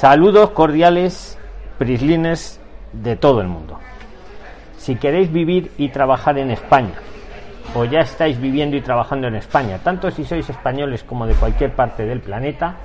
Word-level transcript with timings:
Saludos 0.00 0.52
cordiales, 0.52 1.38
prislines 1.76 2.58
de 2.94 3.16
todo 3.16 3.42
el 3.42 3.48
mundo. 3.48 3.78
Si 4.78 4.96
queréis 4.96 5.30
vivir 5.30 5.72
y 5.76 5.90
trabajar 5.90 6.38
en 6.38 6.50
España, 6.50 6.94
o 7.74 7.84
ya 7.84 8.00
estáis 8.00 8.40
viviendo 8.40 8.78
y 8.78 8.80
trabajando 8.80 9.28
en 9.28 9.34
España, 9.34 9.78
tanto 9.84 10.10
si 10.10 10.24
sois 10.24 10.48
españoles 10.48 11.04
como 11.04 11.26
de 11.26 11.34
cualquier 11.34 11.76
parte 11.76 12.06
del 12.06 12.20
planeta, 12.20 12.76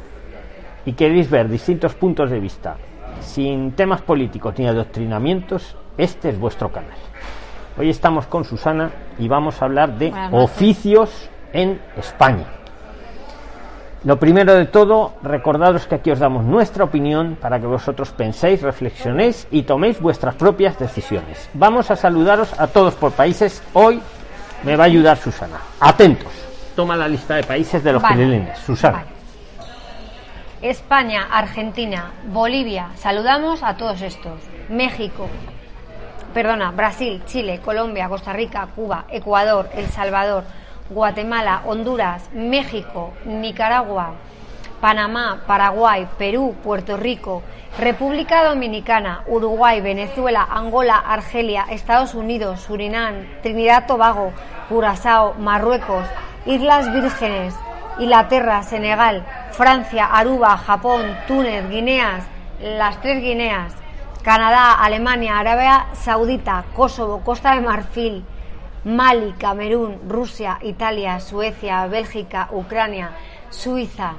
y 0.86 0.91
queréis 0.91 1.29
ver 1.29 1.47
distintos 1.47 1.96
puntos 1.96 2.29
de 2.29 2.41
vista, 2.41 2.75
sin 3.21 3.71
temas 3.71 4.01
políticos 4.01 4.53
ni 4.57 4.67
adoctrinamientos, 4.67 5.77
este 5.97 6.27
es 6.27 6.37
vuestro 6.37 6.69
canal. 6.69 6.99
Hoy 7.77 7.91
estamos 7.91 8.27
con 8.27 8.43
Susana 8.43 8.91
y 9.17 9.29
vamos 9.29 9.61
a 9.61 9.65
hablar 9.65 9.97
de 9.97 10.13
oficios 10.33 11.29
en 11.53 11.79
España. 11.95 12.64
Lo 14.06 14.19
primero 14.19 14.53
de 14.53 14.65
todo, 14.65 15.13
recordaros 15.24 15.88
que 15.88 15.96
aquí 15.96 16.12
os 16.12 16.20
damos 16.20 16.45
nuestra 16.45 16.84
opinión 16.84 17.35
para 17.41 17.59
que 17.59 17.66
vosotros 17.66 18.12
penséis, 18.12 18.62
reflexionéis 18.62 19.48
y 19.49 19.63
toméis 19.63 19.99
vuestras 19.99 20.35
propias 20.35 20.77
decisiones. 20.77 21.49
Vamos 21.55 21.89
a 21.89 21.95
saludaros 21.95 22.53
a 22.59 22.67
todos 22.67 22.93
por 22.93 23.13
países. 23.13 23.63
Hoy 23.73 23.99
me 24.63 24.76
va 24.76 24.84
a 24.84 24.88
ayudar 24.88 25.17
Susana. 25.17 25.57
Atentos. 25.79 26.31
Toma 26.76 26.95
la 26.95 27.07
lista 27.07 27.35
de 27.35 27.43
países 27.45 27.84
de 27.84 27.93
los 27.93 28.02
Vale. 28.03 28.53
Susana. 28.63 28.98
Vale. 28.98 29.09
España, 30.62 31.27
Argentina, 31.31 32.12
Bolivia, 32.27 32.90
saludamos 32.98 33.63
a 33.63 33.76
todos 33.76 34.03
estos. 34.03 34.40
México, 34.70 35.27
perdona, 36.31 36.70
Brasil, 36.70 37.23
Chile, 37.26 37.59
Colombia, 37.65 38.07
Costa 38.07 38.34
Rica, 38.34 38.67
Cuba, 38.76 39.05
Ecuador, 39.09 39.67
El 39.73 39.87
Salvador, 39.87 40.43
Guatemala, 40.89 41.62
Honduras, 41.66 42.30
México, 42.34 43.13
Nicaragua, 43.26 44.13
Panamá, 44.80 45.41
Paraguay, 45.48 46.07
Perú, 46.17 46.55
Puerto 46.63 46.95
Rico, 46.95 47.41
República 47.80 48.43
Dominicana, 48.43 49.23
Uruguay, 49.27 49.82
Venezuela, 49.82 50.48
Angola, 50.49 50.98
Argelia, 50.98 51.65
Estados 51.71 52.13
Unidos, 52.13 52.62
Surinam, 52.62 53.26
Trinidad 53.41 53.87
Tobago, 53.87 54.32
Curazao, 54.70 55.34
Marruecos, 55.40 56.05
Islas 56.46 56.93
Vírgenes, 56.93 57.55
Inglaterra, 57.98 58.62
Senegal, 58.62 59.26
Francia, 59.52 60.05
Aruba, 60.05 60.55
Japón, 60.57 61.18
Túnez, 61.27 61.68
Guineas, 61.70 62.26
las 62.62 63.02
tres 63.02 63.21
Guineas, 63.24 63.74
Canadá, 64.22 64.74
Alemania, 64.74 65.40
Arabia 65.40 65.88
Saudita, 65.94 66.64
Kosovo, 66.76 67.22
Costa 67.24 67.56
de 67.56 67.62
Marfil, 67.62 68.26
Mali, 68.86 69.33
Camerún, 69.33 70.00
Rusia, 70.08 70.59
Italia, 70.61 71.19
Suecia, 71.19 71.88
Bélgica, 71.88 72.50
Ucrania, 72.52 73.09
Suiza, 73.50 74.14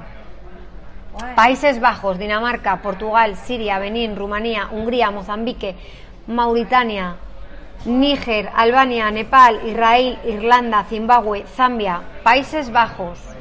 Países 1.35 1.79
Bajos, 1.79 2.19
Dinamarca, 2.19 2.81
Portugal, 2.81 3.37
Siria, 3.37 3.79
Benín, 3.79 4.15
Rumanía, 4.15 4.67
Hungría, 4.69 5.09
Mozambique, 5.09 5.75
Mauritania, 6.27 7.15
Níger, 7.85 8.51
Albania, 8.53 9.09
Nepal, 9.09 9.61
Israel, 9.65 10.19
Irlanda, 10.25 10.83
Zimbabue, 10.83 11.45
Zambia, 11.55 12.01
Países 12.23 12.69
Bajos. 12.71 13.36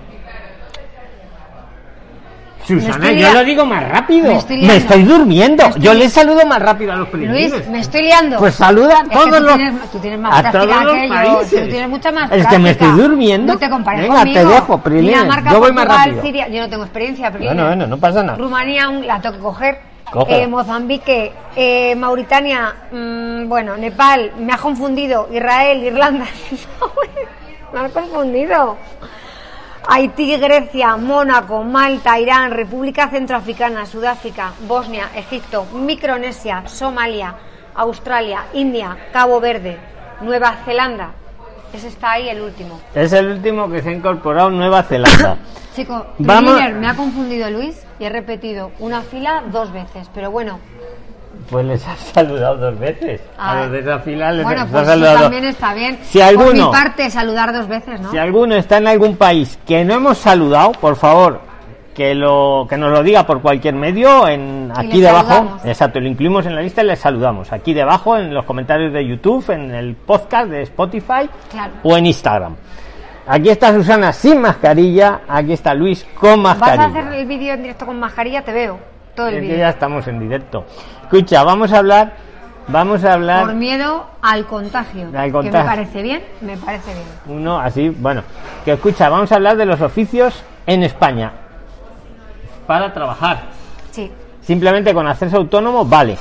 Susana, 2.66 3.12
yo 3.12 3.32
lo 3.32 3.44
digo 3.44 3.64
más 3.64 3.88
rápido. 3.88 4.28
Me 4.32 4.38
estoy 4.38 4.56
Me 4.56 4.62
liando. 4.62 4.78
estoy 4.82 5.02
durmiendo. 5.04 5.62
Me 5.62 5.68
estoy 5.68 5.82
Yo 5.82 5.94
les 5.94 6.12
saludo 6.12 6.44
más 6.46 6.60
rápido 6.60 6.92
a 6.92 6.96
los 6.96 7.08
primeros. 7.08 7.52
Luis, 7.52 7.68
me 7.68 7.78
estoy 7.80 8.02
liando. 8.02 8.38
Pues 8.38 8.54
saluda 8.56 8.98
a 9.00 9.02
Es 9.02 9.08
todos 9.10 9.40
los 9.40 9.54
tienes- 9.56 9.90
tú 9.92 9.98
tienes 10.00 10.18
más 10.20 10.32
a 10.38 10.40
práctica 10.50 10.62
todos 10.74 10.84
los 10.84 10.94
que 10.94 11.08
yo, 11.08 11.14
países. 11.14 11.62
tú 11.64 11.68
tienes 11.70 11.88
mucha 11.88 12.10
más 12.12 12.32
Es 12.32 12.46
que 12.46 12.58
me 12.58 12.70
estoy 12.70 12.90
durmiendo. 12.90 13.52
No 13.52 13.58
te 13.58 13.70
compares 13.70 14.02
Venga, 14.02 14.18
conmigo. 14.20 14.40
te 14.40 14.46
dejo. 14.46 14.82
Dinamarca, 14.86 15.50
Yo 15.52 15.60
voy 15.60 15.72
más 15.72 15.84
Portugal, 15.86 16.06
rápido. 16.08 16.22
Siria, 16.22 16.48
yo 16.48 16.60
no 16.62 16.68
tengo 16.68 16.82
experiencia, 16.84 17.30
Prilines. 17.30 17.54
Bueno, 17.54 17.68
bueno, 17.68 17.86
no 17.86 17.98
pasa 17.98 18.22
nada. 18.22 18.38
Rumanía 18.38 18.84
aún 18.84 19.06
la 19.06 19.20
tengo 19.20 19.36
que 19.36 19.42
coger. 19.42 19.78
Eh, 20.28 20.46
Mozambique, 20.46 21.32
eh, 21.56 21.94
Mauritania, 21.96 22.74
mm, 22.92 23.48
bueno, 23.48 23.76
Nepal, 23.76 24.32
me 24.38 24.52
ha 24.52 24.56
confundido. 24.56 25.28
Israel, 25.32 25.82
Irlanda, 25.82 26.24
me 27.72 27.80
ha 27.80 27.88
confundido. 27.90 28.76
Haití, 29.88 30.36
Grecia, 30.36 30.96
Mónaco, 30.96 31.62
Malta, 31.62 32.18
Irán, 32.18 32.50
República 32.50 33.08
Centroafricana, 33.08 33.86
Sudáfrica, 33.86 34.52
Bosnia, 34.66 35.10
Egipto, 35.14 35.64
Micronesia, 35.74 36.66
Somalia, 36.66 37.34
Australia, 37.74 38.46
India, 38.54 38.96
Cabo 39.12 39.40
Verde, 39.40 39.78
Nueva 40.22 40.56
Zelanda. 40.64 41.12
Ese 41.72 41.88
está 41.88 42.12
ahí 42.12 42.28
el 42.28 42.40
último. 42.40 42.80
Es 42.94 43.12
el 43.12 43.28
último 43.28 43.70
que 43.70 43.80
se 43.80 43.90
ha 43.90 43.92
incorporado 43.92 44.50
Nueva 44.50 44.82
Zelanda. 44.82 45.38
Chico, 45.76 46.06
Vamos... 46.18 46.60
me 46.74 46.88
ha 46.88 46.94
confundido 46.94 47.48
Luis 47.50 47.80
y 48.00 48.04
he 48.04 48.08
repetido 48.08 48.72
una 48.80 49.02
fila 49.02 49.44
dos 49.52 49.72
veces, 49.72 50.10
pero 50.12 50.30
bueno, 50.30 50.58
Pues 51.50 51.64
les 51.64 51.86
has 51.86 51.98
saludado 52.14 52.56
dos 52.56 52.78
veces. 52.78 53.20
A 53.38 53.52
Ah. 53.52 53.62
los 53.62 53.72
de 53.72 53.80
esa 53.80 53.98
fila 54.00 54.32
les 54.32 54.44
bueno, 54.44 54.62
has 54.62 54.68
pues 54.70 54.82
eso 54.82 54.90
saludado. 54.92 55.20
también 55.22 55.44
está 55.44 55.74
bien. 55.74 55.98
Si 56.02 56.18
Por 56.18 56.26
alguno- 56.28 56.66
mi 56.66 56.72
parte, 56.72 57.10
saludar 57.10 57.52
dos 57.52 57.68
veces, 57.68 58.00
¿no? 58.00 58.10
Si 58.10 58.18
alguno 58.18 58.54
está 58.56 58.78
en 58.78 58.88
algún 58.88 59.16
país 59.16 59.58
que 59.66 59.84
no 59.84 59.94
hemos 59.94 60.18
saludado, 60.18 60.72
por 60.72 60.96
favor, 60.96 61.40
que 61.94 62.14
lo 62.14 62.66
que 62.68 62.76
nos 62.76 62.90
lo 62.90 63.02
diga 63.02 63.24
por 63.24 63.40
cualquier 63.40 63.74
medio 63.74 64.28
en 64.28 64.70
Y 64.76 64.86
aquí 64.86 65.00
debajo. 65.00 65.28
saludamos. 65.28 65.64
Exacto, 65.64 65.98
lo 66.00 66.08
incluimos 66.08 66.44
en 66.46 66.54
la 66.54 66.60
lista 66.60 66.82
y 66.82 66.86
les 66.86 66.98
saludamos. 66.98 67.52
Aquí 67.52 67.72
debajo 67.72 68.18
en 68.18 68.34
los 68.34 68.44
comentarios 68.44 68.92
de 68.92 69.06
YouTube, 69.06 69.48
en 69.50 69.74
el 69.74 69.94
podcast 69.94 70.48
de 70.50 70.62
Spotify 70.62 71.28
Claro. 71.50 71.72
o 71.84 71.96
en 71.96 72.06
Instagram. 72.06 72.56
Aquí 73.28 73.48
está 73.48 73.72
Susana 73.72 74.12
sin 74.12 74.40
mascarilla, 74.40 75.20
aquí 75.26 75.52
está 75.54 75.74
Luis 75.74 76.06
con 76.20 76.42
Vas 76.42 76.56
a 76.56 76.58
mascarilla. 76.60 77.00
hacer 77.00 77.12
el 77.14 77.26
vídeo 77.26 77.54
en 77.54 77.62
directo 77.62 77.86
con 77.86 77.98
mascarilla, 77.98 78.42
te 78.42 78.52
veo. 78.52 78.78
El 79.18 79.34
Es 79.34 79.40
que 79.50 79.58
ya 79.58 79.68
estamos 79.70 80.06
en 80.08 80.18
directo. 80.20 80.64
Escucha, 81.02 81.42
vamos 81.44 81.72
a 81.72 81.78
hablar, 81.78 82.12
vamos 82.68 83.04
a 83.04 83.12
hablar 83.14 83.46
Por 83.46 83.54
miedo 83.54 84.06
al 84.22 84.44
contagio. 84.46 85.08
Al 85.16 85.26
Que 85.26 85.32
contagio. 85.32 85.58
me 85.60 85.64
parece 85.64 86.02
bien, 86.02 86.22
me 86.40 86.56
parece 86.56 86.92
bien. 86.92 87.06
uno 87.38 87.58
así, 87.58 87.88
bueno, 87.90 88.22
que 88.64 88.72
escucha, 88.72 89.08
vamos 89.08 89.30
a 89.32 89.36
hablar 89.36 89.56
de 89.56 89.64
los 89.66 89.80
oficios 89.80 90.42
en 90.66 90.82
España 90.82 91.32
para 92.66 92.92
trabajar. 92.92 93.44
Sí, 93.92 94.10
Simplemente 94.42 94.92
con 94.94 95.06
hacerse 95.08 95.36
autónomo 95.36 95.84
vale. 95.84 96.16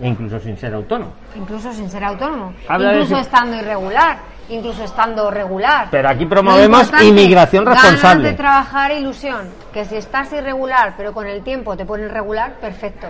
E 0.00 0.06
incluso 0.08 0.38
sin 0.40 0.56
ser 0.58 0.74
autónomo. 0.74 1.12
incluso 1.34 1.72
sin 1.72 1.88
ser 1.90 2.04
autónomo. 2.04 2.52
Habla 2.68 2.92
incluso 2.94 3.18
estando 3.18 3.56
irregular. 3.56 4.18
Incluso 4.48 4.84
estando 4.84 5.28
regular. 5.30 5.88
Pero 5.90 6.08
aquí 6.08 6.24
promovemos 6.24 6.88
inmigración 7.02 7.64
Ganas 7.64 7.82
responsable. 7.82 8.28
de 8.28 8.34
trabajar 8.34 8.92
ilusión. 8.92 9.48
Que 9.72 9.84
si 9.84 9.96
estás 9.96 10.32
irregular, 10.32 10.94
pero 10.96 11.12
con 11.12 11.26
el 11.26 11.42
tiempo 11.42 11.76
te 11.76 11.84
ponen 11.84 12.10
regular, 12.10 12.52
perfecto. 12.60 13.08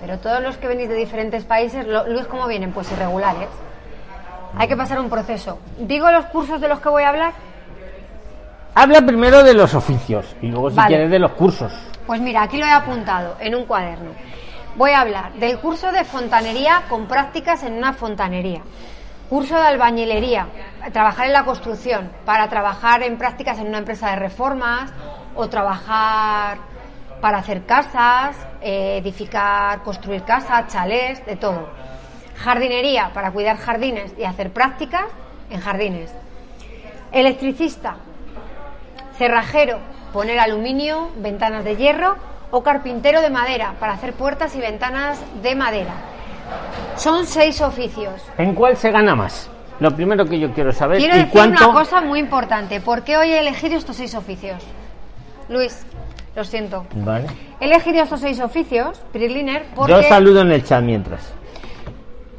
Pero 0.00 0.18
todos 0.18 0.40
los 0.42 0.56
que 0.58 0.68
venís 0.68 0.88
de 0.88 0.94
diferentes 0.94 1.44
países, 1.44 1.84
Luis, 2.06 2.26
¿cómo 2.26 2.46
vienen? 2.46 2.70
Pues 2.72 2.92
irregulares. 2.92 3.48
Hay 4.56 4.68
que 4.68 4.76
pasar 4.76 5.00
un 5.00 5.10
proceso. 5.10 5.58
¿Digo 5.78 6.08
los 6.10 6.26
cursos 6.26 6.60
de 6.60 6.68
los 6.68 6.78
que 6.78 6.88
voy 6.88 7.02
a 7.02 7.08
hablar? 7.08 7.32
Habla 8.74 9.00
primero 9.02 9.42
de 9.42 9.54
los 9.54 9.74
oficios 9.74 10.36
y 10.42 10.48
luego 10.48 10.70
si 10.70 10.76
Vale. 10.76 10.88
quieres 10.88 11.10
de 11.10 11.18
los 11.18 11.32
cursos. 11.32 11.72
Pues 12.06 12.20
mira, 12.20 12.42
aquí 12.42 12.58
lo 12.58 12.66
he 12.66 12.70
apuntado 12.70 13.36
en 13.40 13.54
un 13.54 13.64
cuaderno. 13.64 14.10
Voy 14.76 14.90
a 14.90 15.00
hablar 15.00 15.32
del 15.32 15.58
curso 15.58 15.90
de 15.90 16.04
fontanería 16.04 16.82
con 16.90 17.06
prácticas 17.06 17.62
en 17.62 17.78
una 17.78 17.94
fontanería. 17.94 18.60
Curso 19.30 19.54
de 19.54 19.62
albañilería, 19.62 20.48
trabajar 20.92 21.28
en 21.28 21.32
la 21.32 21.46
construcción, 21.46 22.10
para 22.26 22.50
trabajar 22.50 23.02
en 23.02 23.16
prácticas 23.16 23.58
en 23.58 23.68
una 23.68 23.78
empresa 23.78 24.10
de 24.10 24.16
reformas 24.16 24.92
o 25.34 25.48
trabajar 25.48 26.58
para 27.22 27.38
hacer 27.38 27.64
casas, 27.64 28.36
eh, 28.60 28.98
edificar, 28.98 29.82
construir 29.82 30.24
casas, 30.24 30.70
chalés, 30.70 31.24
de 31.24 31.36
todo. 31.36 31.70
Jardinería, 32.36 33.12
para 33.14 33.30
cuidar 33.30 33.56
jardines 33.56 34.12
y 34.18 34.24
hacer 34.24 34.52
prácticas 34.52 35.06
en 35.48 35.58
jardines. 35.58 36.12
Electricista, 37.12 37.96
cerrajero, 39.16 39.78
poner 40.12 40.38
aluminio, 40.38 41.12
ventanas 41.16 41.64
de 41.64 41.76
hierro 41.76 42.35
o 42.50 42.62
carpintero 42.62 43.20
de 43.20 43.30
madera 43.30 43.74
para 43.80 43.94
hacer 43.94 44.12
puertas 44.12 44.54
y 44.56 44.60
ventanas 44.60 45.20
de 45.42 45.54
madera. 45.54 45.94
Son 46.96 47.26
seis 47.26 47.60
oficios. 47.60 48.22
¿En 48.38 48.54
cuál 48.54 48.76
se 48.76 48.90
gana 48.90 49.14
más? 49.14 49.50
Lo 49.80 49.90
primero 49.90 50.24
que 50.24 50.38
yo 50.38 50.52
quiero 50.52 50.72
saber 50.72 50.98
Quiero 50.98 51.14
y 51.14 51.18
decir 51.18 51.32
cuánto 51.32 51.68
una 51.68 51.78
cosa 51.78 52.00
muy 52.00 52.18
importante. 52.18 52.80
¿Por 52.80 53.02
qué 53.02 53.16
hoy 53.16 53.30
he 53.32 53.38
elegido 53.38 53.76
estos 53.76 53.96
seis 53.96 54.14
oficios? 54.14 54.62
Luis, 55.48 55.84
lo 56.34 56.44
siento. 56.44 56.86
Vale. 56.94 57.26
He 57.60 57.66
elegido 57.66 58.02
estos 58.02 58.20
seis 58.20 58.40
oficios, 58.40 59.00
Priliner, 59.12 59.62
Yo 59.62 59.74
porque, 59.74 60.08
saludo 60.08 60.40
en 60.40 60.52
el 60.52 60.64
chat 60.64 60.82
mientras. 60.82 61.32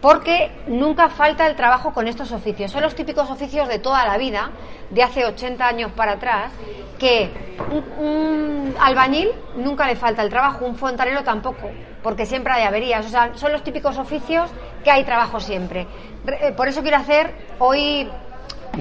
Porque 0.02 0.52
nunca 0.68 1.10
falta 1.10 1.48
el 1.48 1.56
trabajo 1.56 1.92
con 1.94 2.08
estos 2.08 2.32
oficios. 2.32 2.72
Son 2.72 2.82
los 2.82 2.94
típicos 2.96 3.30
oficios 3.30 3.68
de 3.68 3.80
toda 3.80 4.06
la 4.06 4.18
vida, 4.18 4.52
de 4.90 5.04
hace 5.04 5.26
80 5.26 5.68
años 5.68 5.92
para 5.94 6.14
atrás, 6.14 6.52
que 7.00 7.30
un, 7.72 8.06
un 8.06 8.76
albañil 8.80 9.30
nunca 9.56 9.88
le 9.88 9.96
falta 9.96 10.22
el 10.22 10.30
trabajo, 10.30 10.66
un 10.66 10.76
fontanero 10.76 11.24
tampoco, 11.24 11.70
porque 12.04 12.26
siempre 12.26 12.54
hay 12.54 12.64
averías. 12.64 13.06
O 13.06 13.10
sea, 13.10 13.32
son 13.36 13.52
los 13.52 13.64
típicos 13.64 13.98
oficios 13.98 14.50
que 14.84 14.92
hay 14.92 15.04
trabajo 15.04 15.40
siempre. 15.40 15.88
Re- 16.26 16.48
eh, 16.50 16.52
Por 16.54 16.68
eso 16.68 16.82
quiero 16.82 16.98
hacer 16.98 17.34
hoy 17.60 18.08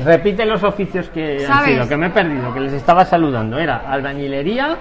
Repite 0.04 0.44
los 0.44 0.62
oficios 0.64 1.08
que 1.08 1.46
han 1.46 1.64
sido, 1.64 1.88
que 1.88 1.96
me 1.96 2.08
he 2.08 2.10
perdido, 2.10 2.52
que 2.52 2.60
les 2.60 2.72
estaba 2.74 3.04
saludando. 3.06 3.58
Era 3.58 3.76
albañilería, 3.90 4.76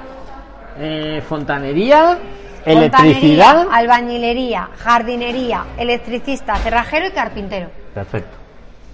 eh, 0.78 1.22
fontanería 1.26 2.18
electricidad. 2.66 3.68
Albañilería, 3.72 4.70
jardinería, 4.78 5.66
electricista, 5.78 6.56
cerrajero 6.58 7.08
y 7.08 7.12
carpintero. 7.12 7.70
Perfecto, 7.94 8.36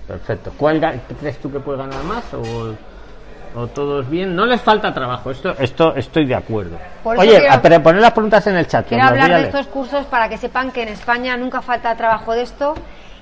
perfecto. 0.07 0.51
¿Cuál 0.57 1.01
crees 1.19 1.37
tú 1.39 1.51
que 1.51 1.59
puede 1.59 1.77
ganar 1.79 2.03
más 2.03 2.23
o, 2.33 2.75
o 3.59 3.67
todos 3.67 4.09
bien? 4.09 4.35
No 4.35 4.45
les 4.45 4.61
falta 4.61 4.93
trabajo, 4.93 5.31
esto, 5.31 5.55
esto 5.59 5.95
estoy 5.95 6.25
de 6.25 6.35
acuerdo. 6.35 6.77
Oye, 7.03 7.39
quiero- 7.39 7.53
a- 7.53 7.61
pero 7.61 7.81
poner 7.81 8.01
las 8.01 8.11
preguntas 8.11 8.45
en 8.47 8.55
el 8.57 8.67
chat. 8.67 8.87
Quiero 8.87 9.03
hablar 9.05 9.29
de 9.31 9.43
estos 9.43 9.67
cursos 9.67 10.05
para 10.05 10.29
que 10.29 10.37
sepan 10.37 10.71
que 10.71 10.83
en 10.83 10.89
España 10.89 11.35
nunca 11.37 11.61
falta 11.61 11.95
trabajo 11.95 12.33
de 12.33 12.43
esto 12.43 12.75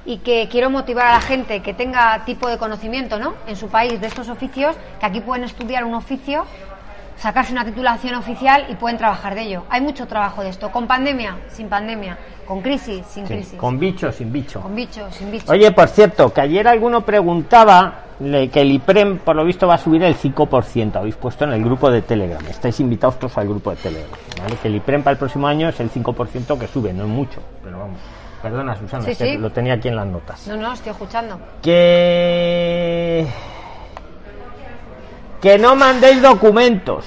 y 0.06 0.18
que 0.20 0.48
quiero 0.50 0.70
motivar 0.70 1.08
a 1.08 1.12
la 1.16 1.22
gente 1.22 1.62
que 1.62 1.74
tenga 1.74 2.24
tipo 2.26 2.48
de 2.50 2.58
conocimiento 2.58 3.20
¿no? 3.20 3.34
en 3.48 3.56
su 3.56 3.68
país 3.68 4.00
de 4.02 4.08
estos 4.08 4.30
oficios, 4.30 4.76
que 5.00 5.06
aquí 5.06 5.20
pueden 5.22 5.44
estudiar 5.44 5.84
un 5.84 5.94
oficio, 5.94 6.46
sacarse 7.20 7.52
una 7.52 7.66
titulación 7.66 8.16
oficial 8.16 8.66
y 8.70 8.76
pueden 8.76 8.98
trabajar 8.98 9.36
de 9.36 9.42
ello. 9.42 9.64
Hay 9.70 9.82
mucho 9.82 10.08
trabajo 10.08 10.42
de 10.42 10.50
esto, 10.50 10.72
con 10.72 10.88
pandemia, 10.88 11.38
sin 11.50 11.68
pandemia, 11.68 12.18
con 12.48 12.62
crisis, 12.62 13.06
sin 13.08 13.28
Sí, 13.28 13.34
crisis, 13.34 13.60
con 13.60 13.78
bicho, 13.78 14.12
sin 14.12 14.32
bicho. 14.32 14.62
con 14.62 14.74
bicho, 14.76 15.06
sin 15.12 15.30
bicho. 15.32 15.52
Oye, 15.52 15.72
por 15.72 15.88
cierto, 15.90 16.32
que 16.34 16.42
ayer 16.42 16.68
alguno 16.68 17.02
preguntaba 17.02 18.04
que 18.20 18.62
el 18.62 18.72
IPREM, 18.72 19.20
por 19.20 19.36
lo 19.36 19.46
visto, 19.46 19.68
va 19.68 19.76
a 19.76 19.78
subir 19.78 20.04
el 20.04 20.16
5%. 20.16 20.96
Habéis 20.98 21.16
puesto 21.16 21.44
en 21.46 21.54
el 21.54 21.64
grupo 21.64 21.90
de 21.92 22.02
Telegram. 22.02 22.46
Estáis 22.48 22.80
invitados 22.80 23.18
todos 23.20 23.38
al 23.38 23.48
grupo 23.48 23.70
de 23.72 23.78
Telegram. 23.78 24.12
¿vale? 24.42 24.56
Que 24.62 24.68
el 24.68 24.76
IPREM 24.76 25.04
para 25.04 25.14
el 25.14 25.18
próximo 25.18 25.48
año 25.48 25.70
es 25.70 25.80
el 25.80 25.90
5% 25.92 26.58
que 26.58 26.68
sube, 26.68 26.92
no 26.94 27.04
es 27.04 27.10
mucho, 27.10 27.42
pero 27.64 27.80
vamos. 27.80 28.00
Perdona, 28.42 28.74
Susana, 28.78 29.04
Sí, 29.04 29.10
que 29.18 29.34
sí. 29.34 29.38
lo 29.38 29.50
tenía 29.52 29.74
aquí 29.74 29.90
en 29.90 29.98
las 29.98 30.08
notas. 30.08 30.48
No, 30.48 30.56
no, 30.56 30.72
estoy 30.72 30.94
escuchando. 30.94 31.38
Que. 31.62 32.89
Que 35.42 35.58
no 35.58 35.76
mandéis 35.76 36.22
documentos. 36.22 37.06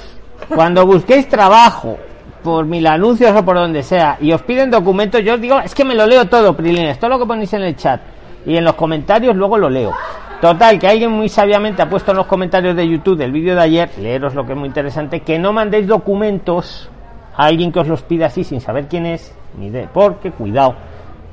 Cuando 0.49 0.87
busquéis 0.87 1.29
trabajo, 1.29 1.99
por 2.43 2.67
mil 2.67 2.87
anuncios 2.87 3.34
o 3.34 3.44
por 3.44 3.56
donde 3.56 3.82
sea, 3.82 4.19
y 4.20 4.32
os 4.32 4.43
piden 4.43 4.70
documentos, 4.70 5.23
yo 5.23 5.34
os 5.34 5.40
digo, 5.40 5.58
es 5.61 5.75
que 5.75 5.84
me 5.84 5.94
lo 5.94 6.06
leo 6.06 6.26
todo, 6.26 6.56
Prilines, 6.56 6.99
todo 6.99 7.11
lo 7.11 7.19
que 7.19 7.26
ponéis 7.26 7.52
en 7.55 7.62
el 7.62 7.76
chat 7.76 8.00
y 8.44 8.56
en 8.56 8.64
los 8.64 8.75
comentarios 8.75 9.37
luego 9.37 9.56
lo 9.58 9.70
leo. 9.70 9.93
Total, 10.40 10.79
que 10.79 10.88
alguien 10.88 11.12
muy 11.12 11.29
sabiamente 11.29 11.82
ha 11.82 11.88
puesto 11.88 12.11
en 12.11 12.17
los 12.17 12.26
comentarios 12.26 12.75
de 12.75 12.88
YouTube 12.88 13.17
del 13.17 13.31
vídeo 13.31 13.55
de 13.55 13.62
ayer, 13.62 13.90
leeros 13.99 14.34
lo 14.34 14.44
que 14.44 14.52
es 14.52 14.58
muy 14.58 14.67
interesante, 14.67 15.20
que 15.20 15.38
no 15.38 15.52
mandéis 15.52 15.87
documentos 15.87 16.90
a 17.37 17.44
alguien 17.44 17.70
que 17.70 17.79
os 17.79 17.87
los 17.87 18.02
pida 18.02 18.26
así 18.26 18.43
sin 18.43 18.61
saber 18.61 18.88
quién 18.88 19.06
es, 19.06 19.34
ni 19.56 19.70
de, 19.70 19.88
porque 19.93 20.32
cuidado, 20.32 20.75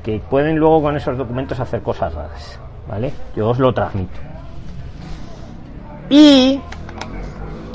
que 0.04 0.22
pueden 0.30 0.57
luego 0.57 0.84
con 0.84 0.96
esos 0.96 1.18
documentos 1.18 1.60
hacer 1.60 1.81
cosas 1.81 2.13
raras, 2.13 2.60
¿vale? 2.88 3.12
Yo 3.36 3.50
os 3.50 3.57
lo 3.57 3.74
transmito. 3.74 4.19
Y 6.12 6.60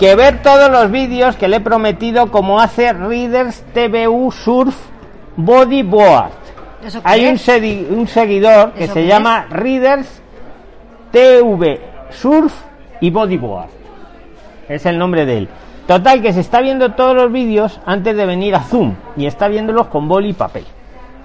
que 0.05 0.17
ver 0.17 0.43
todos 0.43 0.71
los 0.71 0.91
vídeos 0.91 1.35
que 1.37 1.49
le 1.49 1.57
he 1.57 1.61
prometido 1.61 2.31
como 2.31 2.61
hace 2.61 2.93
Readers 2.93 3.65
TVU 3.73 4.31
Surf 4.33 4.77
Bodyboard. 5.35 6.31
¿Eso 6.85 7.03
qué 7.03 7.09
Hay 7.09 7.27
un, 7.27 7.39
seguidor 7.39 8.73
que 8.73 8.85
¿Eso 8.85 8.93
se 8.93 9.07
llama 9.07 9.47
Readers 9.49 10.21
TV 11.11 11.81
Surf 12.11 12.53
y 13.01 13.09
Bodyboard. 13.09 13.71
Es 14.69 14.85
el 14.85 14.99
nombre 14.99 15.25
de 15.25 15.39
él. 15.39 15.49
Total, 15.87 16.21
que 16.21 16.35
se 16.35 16.41
está 16.41 16.61
viendo 16.61 16.93
todos 16.93 17.17
los 17.17 17.33
vídeos 17.33 17.81
antes 17.87 18.15
de 18.15 18.27
venir 18.27 18.55
a 18.55 18.61
Zoom 18.61 18.97
y 19.17 19.25
está 19.25 19.49
viéndolos 19.49 19.87
con 19.87 20.07
boli 20.07 20.31
y 20.31 20.33
papel. 20.35 20.67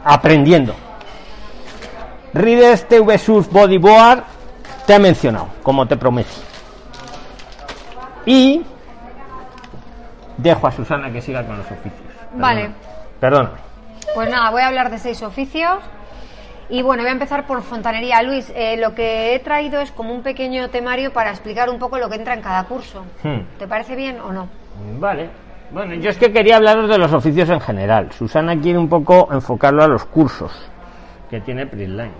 Aprendiendo. 0.05 0.73
Readers 2.33 2.87
TV 2.87 3.17
Surf 3.17 3.51
Bodyboard 3.51 4.23
te 4.85 4.93
ha 4.93 4.99
mencionado, 4.99 5.47
como 5.63 5.85
te 5.85 5.97
prometí. 5.97 6.29
Y 8.29 8.61
dejo 10.37 10.67
a 10.67 10.71
Susana 10.71 11.11
que 11.11 11.19
siga 11.19 11.43
con 11.43 11.57
los 11.57 11.65
oficios. 11.65 11.93
Vale. 12.35 12.69
Perdona. 13.19 13.53
Pues 14.13 14.29
nada, 14.29 14.51
voy 14.51 14.61
a 14.61 14.67
hablar 14.67 14.91
de 14.91 14.99
seis 14.99 15.23
oficios. 15.23 15.79
Y 16.69 16.83
bueno, 16.83 17.01
voy 17.01 17.09
a 17.09 17.13
empezar 17.13 17.47
por 17.47 17.63
fontanería. 17.63 18.21
Luis, 18.21 18.53
eh, 18.55 18.77
lo 18.77 18.93
que 18.93 19.33
he 19.33 19.39
traído 19.39 19.81
es 19.81 19.91
como 19.91 20.13
un 20.13 20.21
pequeño 20.21 20.69
temario 20.69 21.11
para 21.11 21.31
explicar 21.31 21.71
un 21.71 21.79
poco 21.79 21.97
lo 21.97 22.07
que 22.07 22.17
entra 22.17 22.35
en 22.35 22.43
cada 22.43 22.65
curso. 22.65 23.03
Hmm. 23.23 23.39
¿Te 23.57 23.67
parece 23.67 23.95
bien 23.95 24.19
o 24.19 24.31
no? 24.31 24.47
Vale. 24.99 25.31
Bueno, 25.71 25.95
yo 25.95 26.11
es 26.11 26.17
que 26.19 26.31
quería 26.31 26.57
hablaros 26.57 26.87
de 26.87 26.99
los 26.99 27.11
oficios 27.11 27.49
en 27.49 27.59
general. 27.59 28.11
Susana 28.11 28.55
quiere 28.59 28.77
un 28.77 28.89
poco 28.89 29.29
enfocarlo 29.31 29.81
a 29.81 29.87
los 29.87 30.05
cursos 30.05 30.69
que 31.29 31.41
tiene 31.41 31.67
Prisline. 31.67 32.11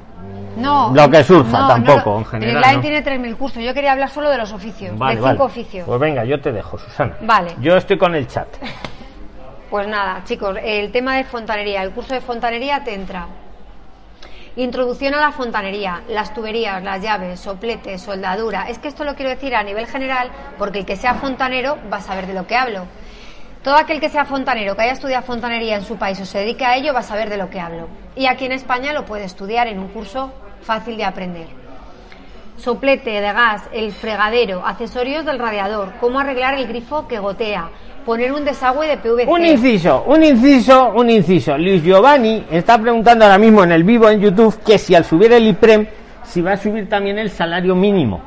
No. 0.57 0.91
Lo 0.93 1.09
que 1.09 1.23
surfa 1.23 1.59
no, 1.59 1.67
tampoco, 1.67 2.11
no, 2.11 2.17
en 2.19 2.25
general. 2.25 2.61
Line 2.61 2.75
¿no? 2.75 2.81
tiene 2.81 3.03
3.000 3.03 3.37
cursos. 3.37 3.63
Yo 3.63 3.73
quería 3.73 3.93
hablar 3.93 4.09
solo 4.09 4.29
de 4.29 4.37
los 4.37 4.51
oficios, 4.51 4.97
Vale, 4.97 5.15
de 5.15 5.21
vale. 5.21 5.33
cinco 5.33 5.45
oficios. 5.45 5.85
Pues 5.87 5.99
venga, 5.99 6.25
yo 6.25 6.39
te 6.39 6.51
dejo, 6.51 6.77
Susana. 6.77 7.15
Vale. 7.21 7.55
Yo 7.59 7.75
estoy 7.77 7.97
con 7.97 8.13
el 8.15 8.27
chat. 8.27 8.47
Pues 9.69 9.87
nada, 9.87 10.23
chicos, 10.23 10.57
el 10.63 10.91
tema 10.91 11.15
de 11.17 11.23
fontanería. 11.23 11.83
El 11.83 11.91
curso 11.91 12.13
de 12.13 12.21
fontanería 12.21 12.83
te 12.83 12.93
entra. 12.93 13.27
Introducción 14.55 15.13
a 15.13 15.21
la 15.21 15.31
fontanería, 15.31 16.01
las 16.09 16.33
tuberías, 16.33 16.83
las 16.83 17.01
llaves, 17.01 17.39
sopletes, 17.39 18.01
soldadura. 18.01 18.63
Es 18.67 18.79
que 18.79 18.87
esto 18.87 19.03
lo 19.03 19.15
quiero 19.15 19.29
decir 19.29 19.55
a 19.55 19.63
nivel 19.63 19.85
general 19.85 20.31
porque 20.57 20.79
el 20.79 20.85
que 20.85 20.95
sea 20.95 21.13
fontanero 21.13 21.77
va 21.91 21.97
a 21.97 22.01
saber 22.01 22.25
de 22.27 22.33
lo 22.33 22.45
que 22.47 22.55
hablo. 22.55 22.85
Todo 23.63 23.75
aquel 23.75 23.99
que 23.99 24.07
sea 24.07 24.23
fontanero, 24.23 24.73
que 24.75 24.83
haya 24.83 24.93
estudiado 24.93 25.25
fontanería 25.25 25.75
en 25.75 25.83
su 25.83 25.97
país 25.97 26.19
o 26.21 26.25
se 26.25 26.39
dedique 26.39 26.63
a 26.63 26.77
ello, 26.77 26.93
va 26.93 26.99
a 26.99 27.03
saber 27.03 27.29
de 27.29 27.35
lo 27.35 27.49
que 27.49 27.59
hablo. 27.59 27.89
Y 28.15 28.25
aquí 28.25 28.45
en 28.45 28.53
España 28.53 28.93
lo 28.93 29.05
puede 29.05 29.25
estudiar 29.25 29.67
en 29.67 29.79
un 29.79 29.89
curso 29.89 30.31
fácil 30.61 30.95
de 30.95 31.03
aprender. 31.03 31.47
Soplete 32.55 33.09
de 33.09 33.21
gas, 33.21 33.63
el 33.73 33.91
fregadero, 33.91 34.65
accesorios 34.65 35.25
del 35.25 35.39
radiador, 35.39 35.93
cómo 35.99 36.19
arreglar 36.19 36.53
el 36.55 36.67
grifo 36.67 37.07
que 37.07 37.19
gotea, 37.19 37.69
poner 38.05 38.31
un 38.31 38.45
desagüe 38.45 38.87
de 38.87 38.97
PVC. 38.97 39.29
Un 39.29 39.45
inciso, 39.45 40.03
un 40.07 40.23
inciso, 40.23 40.91
un 40.95 41.09
inciso. 41.09 41.57
Luis 41.57 41.83
Giovanni 41.83 42.45
está 42.49 42.77
preguntando 42.77 43.25
ahora 43.25 43.37
mismo 43.37 43.63
en 43.63 43.73
el 43.73 43.83
vivo 43.83 44.09
en 44.09 44.21
YouTube 44.21 44.57
que 44.63 44.77
si 44.77 44.95
al 44.95 45.03
subir 45.03 45.33
el 45.33 45.47
IPREM, 45.47 45.85
si 46.23 46.41
va 46.41 46.53
a 46.53 46.57
subir 46.57 46.87
también 46.87 47.17
el 47.19 47.29
salario 47.29 47.75
mínimo. 47.75 48.21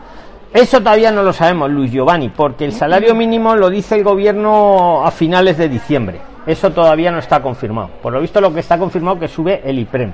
Eso 0.54 0.80
todavía 0.80 1.10
no 1.10 1.22
lo 1.22 1.32
sabemos, 1.32 1.70
Luis 1.70 1.90
Giovanni, 1.90 2.28
porque 2.28 2.66
el 2.66 2.72
salario 2.72 3.14
mínimo 3.14 3.56
lo 3.56 3.70
dice 3.70 3.94
el 3.94 4.04
gobierno 4.04 5.02
a 5.04 5.10
finales 5.10 5.56
de 5.56 5.68
diciembre. 5.68 6.20
Eso 6.46 6.70
todavía 6.70 7.10
no 7.10 7.18
está 7.18 7.40
confirmado. 7.40 7.88
Por 8.02 8.12
lo 8.12 8.20
visto 8.20 8.40
lo 8.40 8.52
que 8.52 8.60
está 8.60 8.76
confirmado 8.76 9.18
que 9.18 9.28
sube 9.28 9.62
el 9.64 9.78
IPREM. 9.78 10.12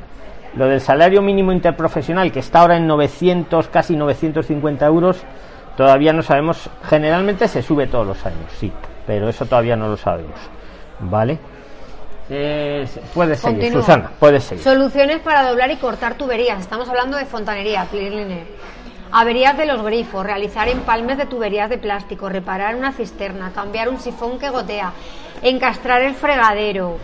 Lo 0.54 0.66
del 0.66 0.80
salario 0.80 1.22
mínimo 1.22 1.52
interprofesional, 1.52 2.30
que 2.30 2.38
está 2.38 2.60
ahora 2.60 2.76
en 2.76 2.86
900, 2.86 3.68
casi 3.68 3.96
950 3.96 4.86
euros, 4.86 5.22
todavía 5.76 6.12
no 6.12 6.22
sabemos. 6.22 6.70
Generalmente 6.84 7.48
se 7.48 7.60
sube 7.60 7.88
todos 7.88 8.06
los 8.06 8.24
años, 8.24 8.52
sí, 8.58 8.72
pero 9.06 9.28
eso 9.28 9.44
todavía 9.44 9.74
no 9.74 9.88
lo 9.88 9.96
sabemos. 9.96 10.38
¿Vale? 11.00 11.38
Eh, 12.30 12.86
puede 13.14 13.34
seguir. 13.34 13.72
Susana, 13.72 14.10
puede 14.18 14.38
seguir. 14.40 14.62
Soluciones 14.62 15.20
para 15.20 15.48
doblar 15.48 15.70
y 15.70 15.76
cortar 15.76 16.14
tuberías. 16.14 16.60
Estamos 16.60 16.88
hablando 16.88 17.16
de 17.16 17.24
fontanería, 17.24 17.86
clear 17.90 18.12
liner. 18.12 18.46
Averías 19.10 19.56
de 19.56 19.64
los 19.64 19.82
grifos, 19.82 20.24
realizar 20.24 20.68
empalmes 20.68 21.16
de 21.16 21.24
tuberías 21.24 21.70
de 21.70 21.78
plástico, 21.78 22.28
reparar 22.28 22.76
una 22.76 22.92
cisterna, 22.92 23.52
cambiar 23.54 23.88
un 23.88 23.98
sifón 23.98 24.38
que 24.38 24.50
gotea, 24.50 24.92
encastrar 25.40 26.02
el 26.02 26.14
fregadero, 26.14 26.98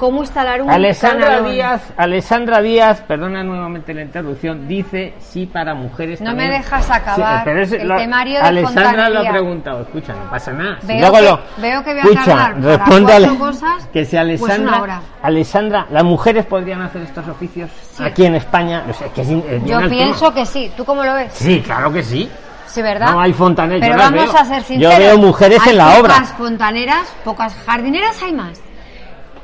cómo 0.00 0.22
instalar 0.22 0.62
un 0.62 0.70
Alessandra. 0.70 1.42
Díaz, 1.42 1.82
Alessandra 1.96 2.60
Díaz, 2.62 3.02
perdona 3.06 3.44
nuevamente 3.44 3.92
la 3.94 4.00
interrupción, 4.02 4.66
dice 4.66 5.14
sí 5.20 5.46
para 5.46 5.74
mujeres. 5.74 6.20
No 6.20 6.30
también. 6.30 6.48
me 6.50 6.56
dejas 6.56 6.90
acabar 6.90 7.44
pero 7.44 7.60
es 7.62 7.70
el 7.72 7.86
lo- 7.86 7.96
temario 7.96 8.40
de 8.40 8.46
Alessandra 8.46 9.08
lo 9.10 9.20
ha 9.20 9.30
preguntado, 9.30 9.82
escucha, 9.82 10.14
no 10.14 10.30
pasa 10.30 10.52
nada. 10.52 10.78
Veo 10.82 11.12
que- 11.12 11.22
lo- 11.22 11.40
veo 11.58 11.84
que 11.84 11.90
voy 11.90 11.98
a 12.00 12.02
escucha, 12.02 12.24
tardar 12.24 12.78
para 12.84 13.38
cosas, 13.38 13.86
que 13.92 14.04
si 14.06 14.10
pues 14.16 14.20
Alessandra. 14.20 15.02
Alessandra, 15.22 15.86
las 15.90 16.02
mujeres 16.04 16.46
podrían 16.46 16.80
hacer 16.82 17.02
estos 17.02 17.28
oficios 17.28 17.70
aquí 18.02 18.24
en 18.24 18.34
España, 18.36 18.84
o 18.88 18.92
sea, 18.94 19.08
que 19.08 19.20
es, 19.20 19.28
in- 19.30 19.44
es 19.48 19.62
bien 19.62 19.80
Yo 19.80 19.88
pienso 19.88 20.32
que 20.32 20.46
sí. 20.46 20.72
¿Tú 20.76 20.84
cómo 20.86 21.04
lo 21.04 21.12
ves? 21.14 21.32
Sí, 21.34 21.60
claro 21.60 21.92
que 21.92 22.02
sí. 22.02 22.28
Sí, 22.66 22.80
¿verdad? 22.82 23.10
No 23.12 23.20
hay 23.20 23.32
fontaneras, 23.32 23.80
Pero 23.80 23.94
yo 23.94 23.98
vamos 24.10 24.32
veo. 24.32 24.40
a 24.40 24.44
ser 24.44 24.58
Yo 24.60 24.64
sinceros. 24.64 24.98
veo 24.98 25.18
mujeres 25.18 25.60
Hay 25.64 25.70
en 25.72 25.76
la 25.78 25.98
obra. 25.98 26.14
Pocas 26.14 26.32
fontaneras, 26.34 27.14
pocas 27.24 27.54
jardineras 27.66 28.22
hay 28.22 28.32
más. 28.32 28.60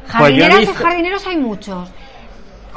Pues 0.06 0.12
Jardineras 0.12 0.58
visto- 0.60 0.74
jardineros 0.74 1.26
hay 1.26 1.36
muchos. 1.36 1.88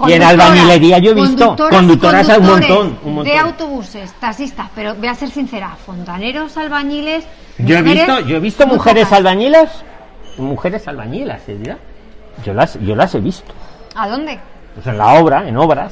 Y 0.08 0.14
en 0.14 0.24
albañilería 0.24 1.00
yo 1.00 1.12
he 1.12 1.14
visto. 1.14 1.56
conductoras 1.58 1.76
Conductoras 1.76 2.30
hay 2.30 2.40
un 2.40 2.46
montón, 2.48 3.00
un 3.04 3.16
montón. 3.16 3.34
De 3.34 3.38
autobuses, 3.40 4.14
taxistas, 4.14 4.70
pero 4.74 4.96
voy 4.96 5.08
a 5.10 5.16
ser 5.16 5.30
sincera, 5.30 5.76
fontaneros, 5.86 6.56
albañiles. 6.58 7.26
Yo 7.58 7.78
he 7.78 7.82
visto, 7.82 8.20
yo 8.22 8.38
he 8.38 8.40
visto 8.40 8.66
mujeres 8.66 9.12
albañilas, 9.12 9.84
mujeres 10.38 10.88
albañilas, 10.88 11.42
¿se 11.46 11.56
dirá? 11.58 11.78
Yo 12.46 12.54
las, 12.54 12.80
yo 12.80 12.96
las 12.96 13.14
he 13.14 13.20
visto. 13.20 13.52
¿A 13.96 14.08
dónde? 14.08 14.40
Pues 14.76 14.88
en 14.88 14.98
la 14.98 15.14
obra, 15.20 15.48
en 15.48 15.58
obras. 15.58 15.92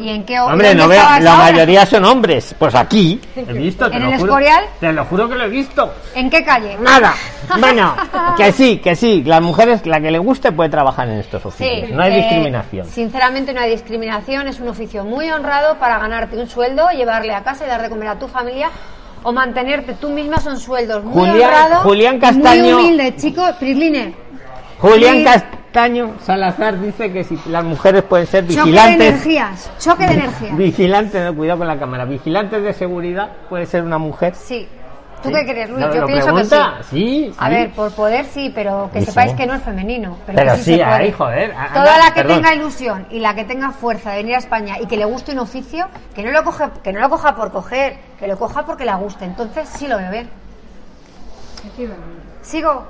¿Y 0.00 0.08
en 0.08 0.24
qué 0.24 0.38
obra? 0.40 0.52
Hombre, 0.52 0.68
¿Dónde 0.74 0.86
no 0.86 0.92
esa 0.92 1.20
la 1.20 1.34
obra? 1.34 1.44
mayoría 1.44 1.84
son 1.86 2.04
hombres. 2.04 2.54
Pues 2.58 2.74
aquí, 2.74 3.20
he 3.36 3.52
visto, 3.52 3.90
te 3.90 3.96
¿En 3.96 4.02
lo 4.04 4.08
el 4.10 4.14
juro. 4.18 4.24
Escorial? 4.32 4.64
Te 4.80 4.92
lo 4.92 5.04
juro 5.04 5.28
que 5.28 5.34
lo 5.34 5.44
he 5.44 5.48
visto. 5.48 5.92
¿En 6.14 6.30
qué 6.30 6.44
calle? 6.44 6.76
Nada. 6.80 7.14
Bueno, 7.60 7.94
que 8.36 8.52
sí, 8.52 8.78
que 8.78 8.96
sí. 8.96 9.22
Las 9.24 9.42
mujeres, 9.42 9.84
la 9.84 10.00
que 10.00 10.10
le 10.10 10.18
guste 10.18 10.52
puede 10.52 10.70
trabajar 10.70 11.08
en 11.08 11.18
estos 11.18 11.44
oficios. 11.44 11.90
no 11.90 12.02
hay 12.02 12.12
eh, 12.12 12.16
discriminación. 12.16 12.86
Sinceramente 12.86 13.52
no 13.52 13.60
hay 13.60 13.70
discriminación, 13.70 14.46
es 14.48 14.58
un 14.60 14.68
oficio 14.68 15.04
muy 15.04 15.30
honrado 15.30 15.76
para 15.78 15.98
ganarte 15.98 16.36
un 16.38 16.48
sueldo, 16.48 16.88
llevarle 16.90 17.34
a 17.34 17.42
casa 17.42 17.64
y 17.66 17.68
dar 17.68 17.82
de 17.82 17.90
comer 17.90 18.08
a 18.08 18.18
tu 18.18 18.28
familia 18.28 18.70
o 19.24 19.32
mantenerte 19.32 19.94
tú 19.94 20.08
misma 20.10 20.38
son 20.38 20.58
sueldos 20.58 21.04
muy 21.04 21.28
Julián- 21.28 21.48
honrados, 21.48 21.82
Julián 21.82 22.18
Castaño- 22.20 22.62
muy 22.62 22.72
humilde, 22.72 23.16
chico, 23.16 23.42
Prisliner. 23.58 24.12
Julián, 24.78 25.16
Pris- 25.16 25.24
Cas- 25.24 25.44
Castaño 25.72 26.14
Salazar 26.22 26.78
dice 26.78 27.10
que 27.10 27.24
si 27.24 27.38
las 27.46 27.64
mujeres 27.64 28.02
pueden 28.02 28.26
ser 28.26 28.44
Choque 28.46 28.56
de 28.56 28.64
vigilantes. 28.66 29.08
energías. 29.08 29.70
Choque 29.78 30.06
de 30.06 30.12
energías. 30.12 30.56
Vigilantes, 30.58 31.24
no, 31.24 31.34
cuidado 31.34 31.58
con 31.60 31.66
la 31.68 31.78
cámara. 31.78 32.04
Vigilantes 32.04 32.62
de 32.62 32.72
seguridad 32.74 33.30
puede 33.48 33.64
ser 33.64 33.82
una 33.82 33.96
mujer. 33.96 34.34
Sí. 34.34 34.68
¿Tú 35.22 35.28
Sí. 35.30 35.34
qué 35.34 35.44
crees, 35.46 35.70
Luis? 35.70 35.80
No, 35.86 35.94
Yo 35.94 36.04
pienso 36.04 36.34
que 36.34 36.44
sí. 36.44 36.50
pregunta. 36.50 36.78
Sí, 36.90 37.34
A 37.38 37.48
sí. 37.48 37.54
ver, 37.54 37.70
por 37.70 37.90
poder 37.92 38.26
sí, 38.26 38.52
pero 38.54 38.90
que 38.92 39.00
Sí, 39.00 39.06
sepáis 39.06 39.30
sí. 39.30 39.36
que 39.38 39.46
no 39.46 39.54
es 39.54 39.62
femenino. 39.62 40.18
Pero, 40.26 40.36
Pero 40.36 40.50
que 40.52 40.58
sí, 40.58 40.64
sí, 40.64 40.74
se 40.76 40.84
ahí, 40.84 41.10
joder, 41.12 41.54
Toda 41.72 41.96
la 41.98 42.12
que 42.12 42.20
perdón. 42.22 42.36
tenga 42.42 42.54
ilusión 42.54 43.06
y 43.10 43.20
la 43.20 43.34
que 43.34 43.44
tenga 43.44 43.70
fuerza 43.70 44.10
de 44.10 44.16
venir 44.18 44.34
a 44.34 44.38
España 44.38 44.76
y 44.78 44.86
que 44.86 44.98
le 44.98 45.06
guste 45.06 45.32
un 45.32 45.38
oficio, 45.38 45.86
que 46.14 46.22
no 46.22 46.32
lo 46.32 46.44
coge, 46.44 46.64
que 46.84 46.92
no 46.92 47.00
lo 47.00 47.08
coja 47.08 47.34
por 47.34 47.50
coger, 47.50 47.96
que 48.18 48.26
lo 48.28 48.36
coja 48.36 48.66
porque 48.66 48.84
le 48.84 48.94
guste. 48.96 49.24
Entonces 49.24 49.68
sí 49.70 49.86
lo 49.88 49.96
veo 49.96 50.10
bien. 50.10 50.28
Sigo. 52.42 52.84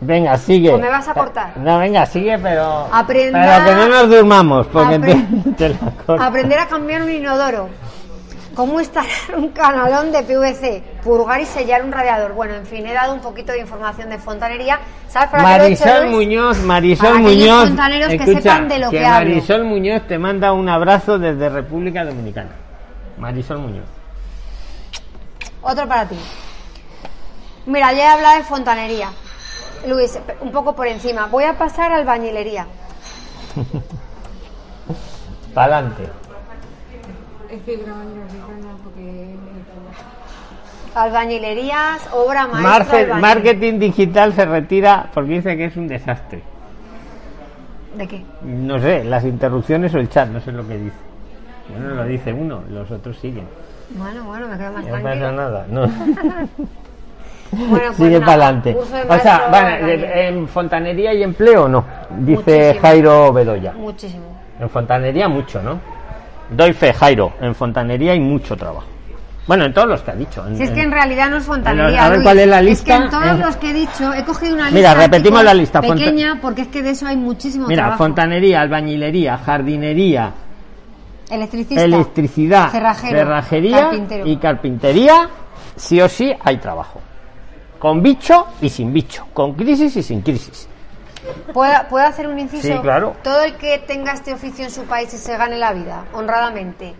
Venga, 0.00 0.36
sigue. 0.36 0.70
¿O 0.72 0.78
me 0.78 0.88
vas 0.88 1.08
a 1.08 1.14
cortar? 1.14 1.56
No, 1.56 1.78
venga, 1.78 2.04
sigue, 2.06 2.38
pero. 2.38 2.88
Aprenda- 2.92 3.62
Pero 3.64 3.64
que 3.64 3.74
no 3.74 3.88
nos 3.88 4.10
durmamos, 4.10 4.66
porque 4.66 4.96
Apre- 4.96 5.54
te, 5.56 5.68
la 5.70 5.78
corto. 6.06 6.22
Aprender 6.22 6.58
a 6.58 6.66
cambiar 6.66 7.02
un 7.02 7.10
inodoro. 7.10 7.68
¿Cómo 8.54 8.80
instalar 8.80 9.08
un 9.36 9.48
canalón 9.48 10.12
de 10.12 10.22
PVC? 10.22 10.82
Purgar 11.02 11.40
y 11.40 11.46
sellar 11.46 11.82
un 11.82 11.90
radiador. 11.90 12.34
Bueno, 12.34 12.54
en 12.54 12.66
fin, 12.66 12.86
he 12.86 12.92
dado 12.92 13.12
un 13.12 13.20
poquito 13.20 13.50
de 13.50 13.58
información 13.60 14.10
de 14.10 14.18
fontanería. 14.18 14.78
¿Sabes 15.08 15.30
para 15.30 15.42
qué 15.42 15.48
lo 15.48 15.54
he 15.54 15.58
Marisol? 15.70 16.10
Muñoz, 16.10 16.58
Marisol 16.60 17.06
Para 17.08 17.18
Muñoz. 17.18 17.66
fontaneros 17.68 18.08
que 18.10 18.26
sepan 18.26 18.68
de 18.68 18.78
lo 18.78 18.90
que 18.90 19.04
hablo. 19.04 19.28
Marisol 19.30 19.64
Muñoz 19.64 20.02
te 20.06 20.18
manda 20.18 20.52
un 20.52 20.68
abrazo 20.68 21.18
desde 21.18 21.48
República 21.48 22.04
Dominicana. 22.04 22.50
Marisol 23.18 23.58
Muñoz. 23.58 23.86
Otro 25.62 25.88
para 25.88 26.06
ti. 26.06 26.16
Mira, 27.66 27.92
ya 27.92 28.04
he 28.04 28.08
hablado 28.08 28.36
de 28.38 28.44
fontanería. 28.44 29.08
Luis, 29.86 30.18
un 30.40 30.50
poco 30.50 30.74
por 30.74 30.86
encima. 30.86 31.26
Voy 31.26 31.44
a 31.44 31.58
pasar 31.58 31.92
a 31.92 31.96
albañilería. 31.96 32.66
Pa'lante. 35.54 36.08
Porque 37.48 37.84
Albañilerías, 40.94 42.08
obra 42.12 42.46
maestra. 42.46 42.98
Albañil. 42.98 43.20
marketing 43.22 43.78
digital 43.78 44.32
se 44.32 44.46
retira 44.46 45.10
porque 45.12 45.32
dice 45.32 45.56
que 45.56 45.66
es 45.66 45.76
un 45.76 45.88
desastre. 45.88 46.42
¿De 47.96 48.08
qué? 48.08 48.24
No 48.42 48.78
sé, 48.80 49.04
las 49.04 49.24
interrupciones 49.24 49.94
o 49.94 49.98
el 49.98 50.08
chat, 50.08 50.28
no 50.28 50.40
sé 50.40 50.52
lo 50.52 50.66
que 50.66 50.78
dice. 50.78 50.96
Bueno, 51.68 51.94
lo 51.94 52.04
dice 52.04 52.32
uno, 52.32 52.62
los 52.68 52.90
otros 52.90 53.18
siguen. 53.18 53.46
Bueno, 53.90 54.24
bueno, 54.24 54.48
me 54.48 54.56
quedo 54.56 54.72
más 54.72 54.84
No 54.84 54.90
pasa 54.90 55.02
tranquilo. 55.02 55.32
nada. 55.32 55.66
No. 55.68 55.82
Bueno, 57.52 57.76
pues 57.86 57.96
Sigue 57.96 58.20
para 58.20 58.32
adelante. 58.32 58.76
O 59.08 59.16
sea, 59.18 59.36
albañil. 59.36 60.04
en 60.04 60.48
fontanería 60.48 61.12
y 61.14 61.22
empleo 61.22 61.68
no, 61.68 61.84
dice 62.18 62.42
Muchísimo. 62.72 62.82
Jairo 62.82 63.32
Bedoya. 63.32 63.72
Muchísimo. 63.72 64.24
En 64.60 64.70
fontanería 64.70 65.28
mucho, 65.28 65.62
¿no? 65.62 65.78
Doy 66.50 66.72
fe, 66.72 66.92
Jairo, 66.92 67.32
en 67.40 67.54
fontanería 67.54 68.12
hay 68.12 68.20
mucho 68.20 68.56
trabajo. 68.56 68.84
Bueno, 69.46 69.64
en 69.66 69.74
todos 69.74 69.88
los 69.88 70.00
que 70.02 70.10
ha 70.10 70.14
dicho. 70.14 70.46
en- 70.46 70.56
Si 70.56 70.62
es 70.62 70.70
que 70.70 70.80
en- 70.82 70.90
realidad 70.92 71.28
no 71.28 71.36
es 71.36 71.44
fontanería. 71.44 71.90
Los- 71.90 72.00
a 72.00 72.08
ver, 72.08 72.18
Luis. 72.18 72.24
¿cuál 72.24 72.38
es 72.38 72.46
la 72.48 72.58
Es 72.60 72.64
lista? 72.64 72.96
que 72.98 73.04
en 73.04 73.10
todos 73.10 73.38
los 73.40 73.56
que 73.56 73.70
he 73.70 73.74
dicho, 73.74 74.12
he 74.14 74.24
cogido 74.24 74.54
una 74.54 74.64
lista. 74.70 74.76
Mira, 74.76 74.94
repetimos 74.94 75.40
tipo 75.40 75.42
la 75.42 75.54
lista, 75.54 75.82
fonta- 75.82 75.94
Pequeña, 76.04 76.38
porque 76.40 76.62
es 76.62 76.68
que 76.68 76.82
de 76.82 76.90
eso 76.90 77.06
hay 77.06 77.16
muchísimo 77.16 77.66
Mira, 77.68 77.82
trabajo. 77.82 78.04
fontanería, 78.04 78.60
albañilería, 78.62 79.36
jardinería, 79.38 80.32
Electricista. 81.30 81.82
electricidad, 81.84 82.70
cerrajero, 82.70 83.18
cerrajería 83.18 83.80
carpintero. 83.80 84.26
y 84.26 84.36
carpintería, 84.36 85.28
sí 85.76 86.00
o 86.00 86.08
sí 86.08 86.32
hay 86.42 86.56
trabajo. 86.58 87.00
Con 87.84 88.02
bicho 88.02 88.46
y 88.62 88.70
sin 88.70 88.94
bicho, 88.94 89.26
con 89.34 89.52
crisis 89.52 89.94
y 89.96 90.02
sin 90.02 90.22
crisis. 90.22 90.66
¿Puedo, 91.52 91.74
puedo 91.90 92.06
hacer 92.06 92.26
un 92.26 92.38
inciso? 92.38 92.66
Sí, 92.66 92.78
claro. 92.78 93.14
Todo 93.22 93.42
el 93.42 93.56
que 93.56 93.76
tenga 93.76 94.14
este 94.14 94.32
oficio 94.32 94.64
en 94.64 94.70
su 94.70 94.84
país 94.84 95.12
y 95.12 95.18
se 95.18 95.36
gane 95.36 95.58
la 95.58 95.74
vida 95.74 96.06
honradamente 96.14 96.94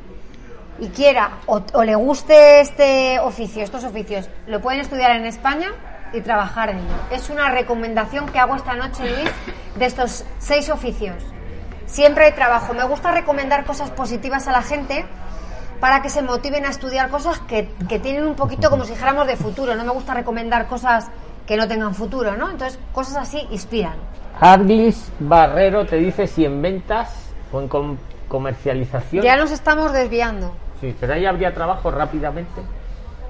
y 0.78 0.88
quiera 0.88 1.38
o, 1.46 1.62
o 1.72 1.84
le 1.84 1.94
guste 1.94 2.60
este 2.60 3.18
oficio, 3.18 3.62
estos 3.62 3.82
oficios, 3.82 4.28
lo 4.46 4.60
pueden 4.60 4.82
estudiar 4.82 5.12
en 5.12 5.24
España 5.24 5.72
y 6.12 6.20
trabajar 6.20 6.68
en 6.68 6.80
ello. 6.80 6.96
Es 7.10 7.30
una 7.30 7.50
recomendación 7.50 8.26
que 8.26 8.38
hago 8.38 8.54
esta 8.54 8.74
noche, 8.74 9.04
Luis, 9.08 9.30
de 9.76 9.86
estos 9.86 10.26
seis 10.38 10.68
oficios. 10.68 11.16
Siempre 11.86 12.26
hay 12.26 12.32
trabajo. 12.32 12.74
Me 12.74 12.84
gusta 12.84 13.10
recomendar 13.10 13.64
cosas 13.64 13.90
positivas 13.90 14.48
a 14.48 14.52
la 14.52 14.60
gente 14.60 15.06
para 15.80 16.02
que 16.02 16.08
se 16.10 16.22
motiven 16.22 16.64
a 16.66 16.70
estudiar 16.70 17.08
cosas 17.10 17.38
que, 17.40 17.68
que 17.88 17.98
tienen 17.98 18.26
un 18.26 18.34
poquito 18.34 18.70
como 18.70 18.84
si 18.84 18.92
dijéramos 18.92 19.26
de 19.26 19.36
futuro. 19.36 19.74
No 19.74 19.84
me 19.84 19.92
gusta 19.92 20.14
recomendar 20.14 20.66
cosas 20.66 21.08
que 21.46 21.56
no 21.56 21.68
tengan 21.68 21.94
futuro, 21.94 22.36
¿no? 22.36 22.50
Entonces, 22.50 22.78
cosas 22.92 23.16
así 23.16 23.46
inspiran. 23.50 23.94
Arlis 24.40 25.12
Barrero 25.20 25.84
te 25.86 25.96
dice 25.96 26.26
si 26.26 26.44
en 26.44 26.60
ventas 26.62 27.12
o 27.52 27.60
en 27.60 27.68
com- 27.68 27.96
comercialización. 28.28 29.22
Ya 29.24 29.36
nos 29.36 29.50
estamos 29.50 29.92
desviando. 29.92 30.52
Sí, 30.80 30.94
pero 30.98 31.14
ahí 31.14 31.24
habría 31.26 31.54
trabajo 31.54 31.90
rápidamente. 31.90 32.62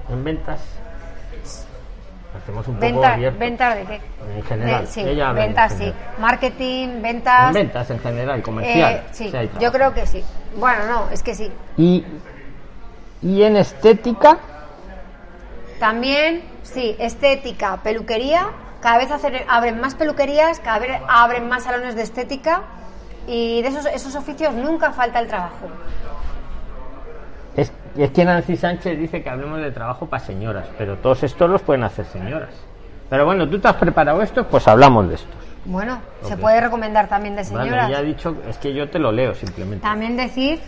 En 0.09 0.23
ventas. 0.23 0.59
Hacemos 2.41 2.67
un 2.67 2.75
poco 2.75 2.85
Venta, 2.85 3.13
abierto. 3.13 3.39
¿Ventas 3.39 3.75
de 3.77 3.85
qué? 3.85 4.01
En 4.35 4.43
general. 4.43 4.81
De- 4.81 4.87
sí, 4.91 4.99
Ella 5.01 5.29
habla 5.29 5.41
en 5.41 5.47
ventas 5.47 5.71
sí. 5.71 5.77
general. 5.77 5.99
Marketing, 6.19 7.01
ventas. 7.01 7.47
En 7.47 7.53
ventas 7.53 7.89
en 7.91 7.99
general, 7.99 8.41
comercial. 8.43 8.93
eh, 8.93 9.01
sí, 9.11 9.29
sí 9.31 9.37
hay 9.37 9.49
yo 9.59 9.71
creo 9.71 9.93
que 9.93 10.05
sí. 10.05 10.23
Bueno, 10.57 10.85
no, 10.85 11.09
es 11.11 11.23
que 11.23 11.33
sí. 11.33 11.49
Y, 11.77 12.03
y 13.25 13.41
en 13.43 13.57
estética, 13.57 14.37
También, 15.79 16.43
sí, 16.63 16.95
estética, 16.99 17.77
peluquería. 17.83 18.47
Cada 18.81 18.97
vez 18.99 19.11
hacer- 19.11 19.45
abren 19.49 19.81
más 19.81 19.95
peluquerías, 19.95 20.59
cada 20.59 20.79
vez 20.79 20.91
abren 21.07 21.49
más 21.49 21.63
salones 21.63 21.95
de 21.95 22.03
estética. 22.03 22.61
Y 23.27 23.61
de 23.63 23.67
esos, 23.69 23.85
esos 23.87 24.15
oficios 24.15 24.53
nunca 24.53 24.91
falta 24.93 25.19
el 25.19 25.27
trabajo. 25.27 25.67
es, 27.57 27.71
es 27.97 28.11
que 28.11 28.23
Nancy 28.25 28.55
Sánchez 28.57 28.97
dice 28.99 29.23
que 29.23 29.29
hablemos 29.29 29.59
de 29.59 29.71
trabajo 29.71 30.05
para 30.05 30.23
señoras, 30.23 30.67
pero 30.77 30.97
todos 30.97 31.23
estos 31.23 31.49
los 31.49 31.61
pueden 31.63 31.83
hacer 31.83 32.05
señoras. 32.05 32.49
Pero 33.09 33.25
bueno, 33.25 33.47
tú 33.49 33.59
te 33.59 33.67
has 33.67 33.75
preparado 33.75 34.21
estos, 34.21 34.45
pues 34.47 34.67
hablamos 34.67 35.09
de 35.09 35.15
estos. 35.15 35.35
Bueno, 35.65 35.99
se 36.21 36.37
puede 36.37 36.61
recomendar 36.61 37.07
también 37.09 37.35
de 37.35 37.43
señoras. 37.43 37.89
ya 37.89 37.99
he 37.99 38.03
dicho, 38.03 38.35
es 38.47 38.57
que 38.59 38.73
yo 38.73 38.89
te 38.89 38.99
lo 38.99 39.11
leo 39.11 39.33
simplemente. 39.33 39.81
También 39.81 40.15
decir 40.15 40.59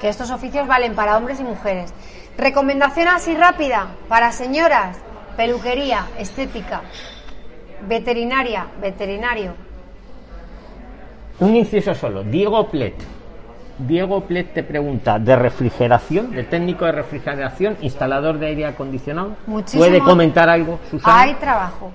que 0.00 0.08
estos 0.08 0.30
oficios 0.30 0.66
valen 0.66 0.94
para 0.94 1.16
hombres 1.16 1.40
y 1.40 1.44
mujeres. 1.44 1.92
Recomendación 2.36 3.08
así 3.08 3.34
rápida 3.34 3.88
para 4.08 4.32
señoras, 4.32 4.96
peluquería, 5.36 6.06
estética, 6.18 6.82
veterinaria, 7.86 8.66
veterinario. 8.80 9.54
Un 11.40 11.56
inciso 11.56 11.94
solo, 11.94 12.22
Diego 12.22 12.68
Plet. 12.68 12.94
Diego 13.78 14.22
Plet 14.22 14.54
te 14.54 14.64
pregunta 14.64 15.20
de 15.20 15.36
refrigeración, 15.36 16.32
de 16.32 16.42
técnico 16.44 16.84
de 16.84 16.92
refrigeración, 16.92 17.76
instalador 17.80 18.38
de 18.38 18.46
aire 18.48 18.66
acondicionado. 18.66 19.36
Muchísimo. 19.46 19.84
¿Puede 19.84 20.00
comentar 20.00 20.48
algo, 20.48 20.80
Susana? 20.90 21.20
Hay 21.20 21.34
trabajo. 21.34 21.92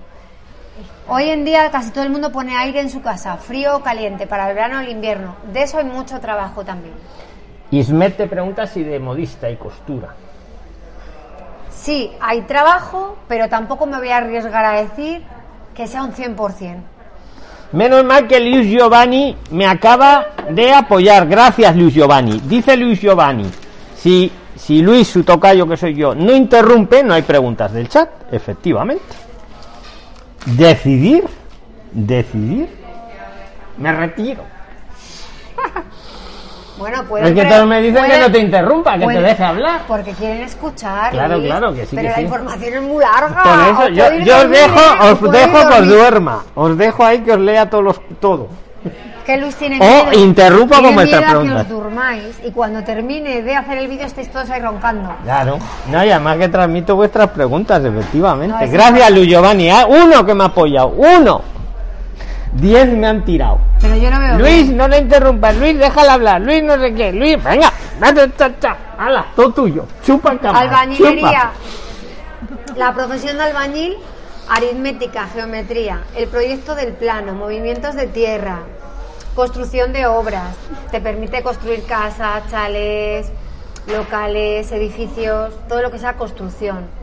Hoy 1.10 1.30
en 1.30 1.44
día 1.44 1.70
casi 1.70 1.92
todo 1.92 2.06
el 2.06 2.10
mundo 2.10 2.32
pone 2.32 2.56
aire 2.56 2.80
en 2.80 2.90
su 2.90 3.02
casa, 3.02 3.36
frío 3.36 3.76
o 3.76 3.82
caliente, 3.82 4.28
para 4.28 4.50
el 4.50 4.56
verano 4.56 4.78
o 4.78 4.82
el 4.82 4.90
invierno. 4.90 5.36
De 5.52 5.64
eso 5.64 5.78
hay 5.78 5.84
mucho 5.84 6.20
trabajo 6.22 6.64
también. 6.64 6.94
Ismet 7.80 8.18
te 8.18 8.28
pregunta 8.28 8.68
si 8.68 8.84
de 8.84 9.00
modista 9.00 9.50
y 9.50 9.56
costura. 9.56 10.10
Sí, 11.72 12.12
hay 12.22 12.42
trabajo, 12.42 13.18
pero 13.28 13.50
tampoco 13.50 13.86
me 13.86 13.98
voy 13.98 14.10
a 14.10 14.18
arriesgar 14.18 14.64
a 14.64 14.82
decir 14.82 15.24
que 15.74 15.88
sea 15.88 16.04
un 16.04 16.14
100%. 16.14 16.78
Menos 17.72 18.06
mal 18.06 18.28
que 18.28 18.40
Luis 18.40 18.68
Giovanni 18.70 19.36
me 19.50 19.66
acaba 19.66 20.28
de 20.50 20.72
apoyar. 20.72 21.28
Gracias, 21.28 21.76
Luis 21.76 21.96
Giovanni. 21.96 22.40
Dice 22.46 22.78
Luis 22.78 23.02
Giovanni, 23.02 23.50
si, 23.96 24.32
si 24.56 24.84
Luis, 24.84 25.08
su 25.08 25.24
tocayo 25.24 25.68
que 25.68 25.76
soy 25.76 25.96
yo, 25.96 26.14
no 26.14 26.32
interrumpe, 26.32 27.04
no 27.04 27.16
hay 27.16 27.24
preguntas 27.24 27.74
del 27.74 27.90
chat. 27.90 28.08
Efectivamente. 28.32 29.16
Decidir, 30.46 31.24
decidir. 31.92 32.70
Me 33.78 33.92
retiro. 33.92 34.44
Bueno, 36.78 37.04
pueden 37.04 37.28
Es 37.28 37.34
que 37.44 37.50
todos 37.50 37.68
me 37.68 37.82
dicen 37.82 38.04
que 38.06 38.20
no 38.20 38.32
te 38.32 38.40
interrumpa, 38.40 38.98
que 38.98 39.06
te 39.08 39.22
deje 39.22 39.44
hablar. 39.44 39.82
Porque 39.88 40.12
quieren 40.14 40.42
escuchar. 40.42 41.12
Claro, 41.12 41.36
Luis, 41.38 41.48
claro, 41.48 41.74
que 41.74 41.86
sí, 41.86 41.96
Pero 41.96 42.02
que 42.02 42.10
la 42.10 42.16
sí. 42.16 42.22
información 42.24 42.74
es 42.74 42.82
muy 42.82 43.04
larga. 43.04 43.44
Por 43.44 43.62
eso, 43.62 43.88
yo, 43.90 44.06
puedo 44.06 44.38
os 44.44 44.50
dejo, 44.50 45.12
os 45.12 45.20
puedo 45.20 45.32
dejo 45.32 45.70
que 45.70 45.76
os 45.82 45.88
duerma. 45.88 46.44
Os 46.56 46.78
dejo 46.78 47.06
ahí 47.06 47.20
que 47.20 47.32
os 47.34 47.40
lea 47.40 47.70
todos 47.70 47.84
los, 47.84 48.02
todo. 48.20 48.48
Que 49.26 49.38
Luis 49.38 49.56
tiene 49.56 49.78
O 49.78 50.06
miedo. 50.06 50.20
interrumpa 50.26 50.82
con 50.82 50.96
vuestras 50.96 51.24
a 51.24 51.26
que 51.28 51.32
preguntas. 51.32 51.62
os 51.62 51.70
durmáis 51.70 52.40
y 52.44 52.52
cuando 52.52 52.84
termine 52.84 53.42
de 53.42 53.56
hacer 53.56 53.78
el 53.78 53.88
vídeo 53.88 54.06
estéis 54.06 54.30
todos 54.30 54.50
ahí 54.50 54.60
roncando. 54.62 55.14
Claro. 55.24 55.60
No, 55.90 56.04
y 56.04 56.10
además 56.12 56.38
que 56.38 56.50
transmito 56.50 56.96
vuestras 56.98 57.30
preguntas, 57.30 57.82
efectivamente. 57.86 58.66
No, 58.66 58.72
Gracias. 58.74 59.12
Luis 59.12 59.30
Giovanni. 59.30 59.70
¿eh? 59.70 59.86
Uno 59.88 60.26
que 60.26 60.34
me 60.34 60.44
ha 60.44 60.48
apoyado. 60.48 60.90
Uno. 60.90 61.42
Diez 62.54 62.88
me 62.88 63.08
han 63.08 63.26
tirado. 63.26 63.60
Pero 63.82 63.96
yo 63.96 64.10
lo 64.10 64.20
veo. 64.20 64.38
Luis, 64.40 64.64
bien. 64.66 64.78
no 64.78 64.88
le 64.88 65.00
interrumpas. 65.00 65.58
Luis, 65.58 65.78
déjala 65.78 66.14
hablar. 66.14 66.42
Luis, 66.42 66.64
no 66.64 66.78
sé 66.80 66.94
qué. 66.94 67.12
Luis, 67.12 67.44
venga. 67.44 67.72
Date, 68.00 68.32
cha, 68.38 68.60
cha. 68.60 68.78
Hala, 68.98 69.26
todo 69.36 69.52
tuyo. 69.52 69.86
Chupa 70.06 70.38
cámara. 70.38 70.60
Albañilería. 70.60 71.52
chupa. 71.52 72.78
La 72.78 72.94
profesión 72.94 73.38
de 73.38 73.44
albañil 73.44 73.98
aritmética, 74.50 75.28
geometría, 75.28 76.02
el 76.16 76.28
proyecto 76.28 76.76
del 76.76 76.94
plano, 76.94 77.34
movimientos 77.34 77.96
de 77.96 78.08
tierra, 78.08 78.60
construcción 79.36 79.94
de 79.94 80.06
obras. 80.06 80.56
Te 80.92 81.02
permite 81.02 81.44
construir 81.44 81.84
casas, 81.86 82.44
chales, 82.50 83.32
locales, 83.88 84.72
edificios, 84.72 85.54
todo 85.68 85.82
lo 85.82 85.92
que 85.92 86.00
sea 86.00 86.14
construcción. 86.18 87.03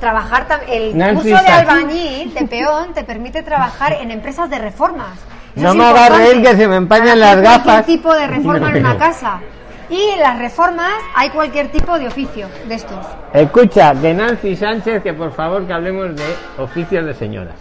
Trabajar 0.00 0.46
el 0.68 0.96
Nancy 0.96 1.30
curso 1.30 1.44
de 1.44 1.48
albañil, 1.50 2.34
de 2.34 2.46
peón, 2.46 2.92
te 2.92 3.04
permite 3.04 3.42
trabajar 3.42 3.94
en 3.94 4.10
empresas 4.10 4.50
de 4.50 4.58
reformas. 4.58 5.18
Eso 5.56 5.66
No 5.66 5.74
me 5.74 5.84
hagas 5.84 6.08
importante 6.08 6.32
reír 6.32 6.42
que 6.46 6.56
se 6.56 6.68
me 6.68 6.76
empañan 6.76 7.18
las 7.18 7.40
gafas. 7.40 7.86
tipo 7.86 8.12
de 8.14 8.26
reforma 8.26 8.70
en 8.70 8.76
una 8.76 8.98
casa. 8.98 9.40
Y 9.88 10.00
en 10.00 10.20
las 10.20 10.38
reformas 10.38 10.92
hay 11.14 11.30
cualquier 11.30 11.70
tipo 11.70 11.98
de 11.98 12.08
oficio 12.08 12.48
de 12.68 12.74
estos. 12.74 13.06
Escucha, 13.32 13.94
de 13.94 14.12
Nancy 14.12 14.56
Sánchez, 14.56 15.02
que 15.02 15.14
por 15.14 15.32
favor 15.32 15.66
que 15.66 15.72
hablemos 15.72 16.14
de 16.14 16.24
oficios 16.58 17.06
de 17.06 17.14
señoras. 17.14 17.54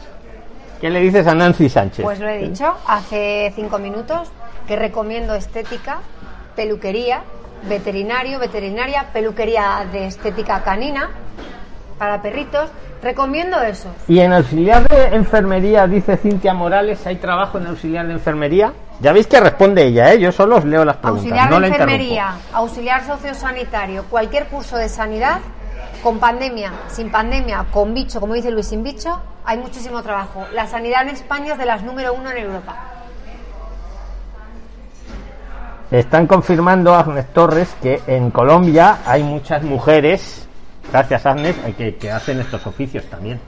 ¿Qué 0.81 0.89
le 0.89 0.99
dices 0.99 1.25
a 1.27 1.35
Nancy 1.35 1.69
Sánchez? 1.69 2.03
Pues 2.03 2.19
lo 2.19 2.27
he 2.27 2.39
dicho 2.39 2.75
hace 2.87 3.53
cinco 3.55 3.77
minutos, 3.77 4.29
que 4.67 4.75
recomiendo 4.75 5.35
estética, 5.35 5.99
peluquería, 6.55 7.21
veterinario, 7.69 8.39
veterinaria, 8.39 9.05
peluquería 9.13 9.85
de 9.91 10.07
estética 10.07 10.61
canina 10.63 11.11
para 11.97 12.21
perritos. 12.21 12.69
Recomiendo 13.01 13.61
esos. 13.61 13.91
Y 14.07 14.19
en 14.19 14.33
auxiliar 14.33 14.87
de 14.87 15.15
enfermería, 15.15 15.85
dice 15.85 16.17
Cintia 16.17 16.53
Morales, 16.53 17.05
¿hay 17.05 17.17
trabajo 17.17 17.57
en 17.59 17.67
auxiliar 17.67 18.07
de 18.07 18.13
enfermería? 18.13 18.73
Ya 18.99 19.11
veis 19.11 19.27
que 19.27 19.39
responde 19.39 19.85
ella, 19.85 20.13
¿eh? 20.13 20.19
Yo 20.19 20.31
solo 20.31 20.57
os 20.57 20.65
leo 20.65 20.85
las 20.85 20.97
preguntas, 20.97 21.25
Auxiliar 21.25 21.49
no 21.49 21.59
de 21.59 21.67
enfermería, 21.67 22.35
auxiliar 22.53 23.05
sociosanitario, 23.05 24.05
cualquier 24.09 24.47
curso 24.47 24.77
de 24.77 24.87
sanidad, 24.87 25.39
con 26.01 26.17
pandemia, 26.19 26.71
sin 26.87 27.11
pandemia, 27.11 27.65
con 27.71 27.93
bicho, 27.93 28.19
como 28.19 28.33
dice 28.33 28.51
Luis, 28.51 28.67
sin 28.67 28.83
bicho, 28.83 29.21
hay 29.43 29.57
muchísimo 29.57 30.01
trabajo. 30.01 30.45
La 30.53 30.65
sanidad 30.65 31.03
en 31.03 31.09
España 31.09 31.53
es 31.53 31.59
de 31.59 31.65
las 31.65 31.83
número 31.83 32.13
uno 32.13 32.31
en 32.31 32.37
Europa. 32.37 32.75
Están 35.91 36.25
confirmando 36.25 36.95
Agnes 36.95 37.31
Torres 37.33 37.75
que 37.81 38.01
en 38.07 38.31
Colombia 38.31 38.99
hay 39.05 39.23
muchas 39.23 39.61
mujeres, 39.63 40.44
gracias 40.91 41.25
Agnes, 41.25 41.55
que, 41.77 41.95
que 41.95 42.11
hacen 42.11 42.39
estos 42.39 42.65
oficios 42.67 43.03
también. 43.05 43.39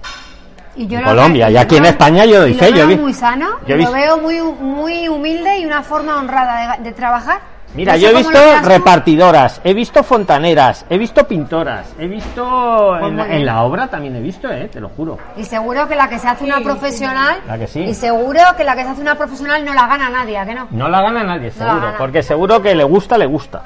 Y 0.76 0.86
yo 0.88 1.00
En 1.00 1.06
lo 1.06 1.10
Colombia, 1.12 1.48
veo- 1.48 1.56
y 1.56 1.58
aquí 1.58 1.78
en 1.78 1.84
lo- 1.84 1.90
España 1.90 2.26
yo 2.26 2.46
lo 2.46 2.54
fe, 2.54 2.72
yo 2.72 2.88
veo 2.88 2.98
muy 2.98 3.14
sano, 3.14 3.48
yo 3.66 3.76
lo 3.78 3.92
veo 3.92 4.18
muy, 4.20 4.40
muy 4.42 5.08
humilde 5.08 5.58
y 5.60 5.66
una 5.66 5.82
forma 5.82 6.18
honrada 6.18 6.78
de, 6.78 6.84
de 6.84 6.92
trabajar. 6.92 7.40
Mira, 7.76 7.94
No 7.94 7.98
sé 8.00 8.04
yo 8.06 8.10
he 8.12 8.14
visto 8.16 8.32
lo 8.40 8.62
repartidoras, 8.62 9.60
he 9.64 9.74
visto 9.74 10.02
fontaneras, 10.04 10.86
he 10.90 10.98
visto 10.98 11.28
pintoras, 11.28 11.94
he 12.00 12.08
visto 12.08 12.96
Pues 13.00 13.12
en, 13.12 13.18
la- 13.18 13.24
bien. 13.26 13.38
en 13.40 13.46
la 13.46 13.64
obra 13.64 13.88
también 13.88 14.16
he 14.16 14.22
visto, 14.22 14.50
eh, 14.52 14.70
te 14.72 14.80
lo 14.80 14.90
juro. 14.90 15.18
Y 15.36 15.44
seguro 15.44 15.88
que 15.88 15.96
la 15.96 16.08
que 16.08 16.18
se 16.20 16.28
hace 16.28 16.44
una 16.46 16.62
profesional, 16.62 17.40
¿La 17.48 17.58
que 17.58 17.68
sí? 17.68 17.82
y 17.82 17.94
seguro 17.94 18.40
que 18.56 18.64
la 18.64 18.76
que 18.76 18.84
se 18.84 18.90
hace 18.90 19.02
una 19.02 19.16
profesional 19.16 19.66
no 19.66 19.74
la 19.74 19.86
gana 19.88 20.10
nadie, 20.10 20.38
¿a 20.38 20.46
que 20.46 20.54
no? 20.56 20.68
No 20.72 20.88
la 20.88 21.02
gana 21.02 21.24
nadie, 21.24 21.48
No 21.50 21.54
seguro, 21.66 21.82
gana. 21.88 21.98
porque 21.98 22.24
seguro 22.24 22.62
que 22.62 22.74
le 22.76 22.84
gusta, 22.84 23.18
le 23.18 23.26
gusta. 23.26 23.64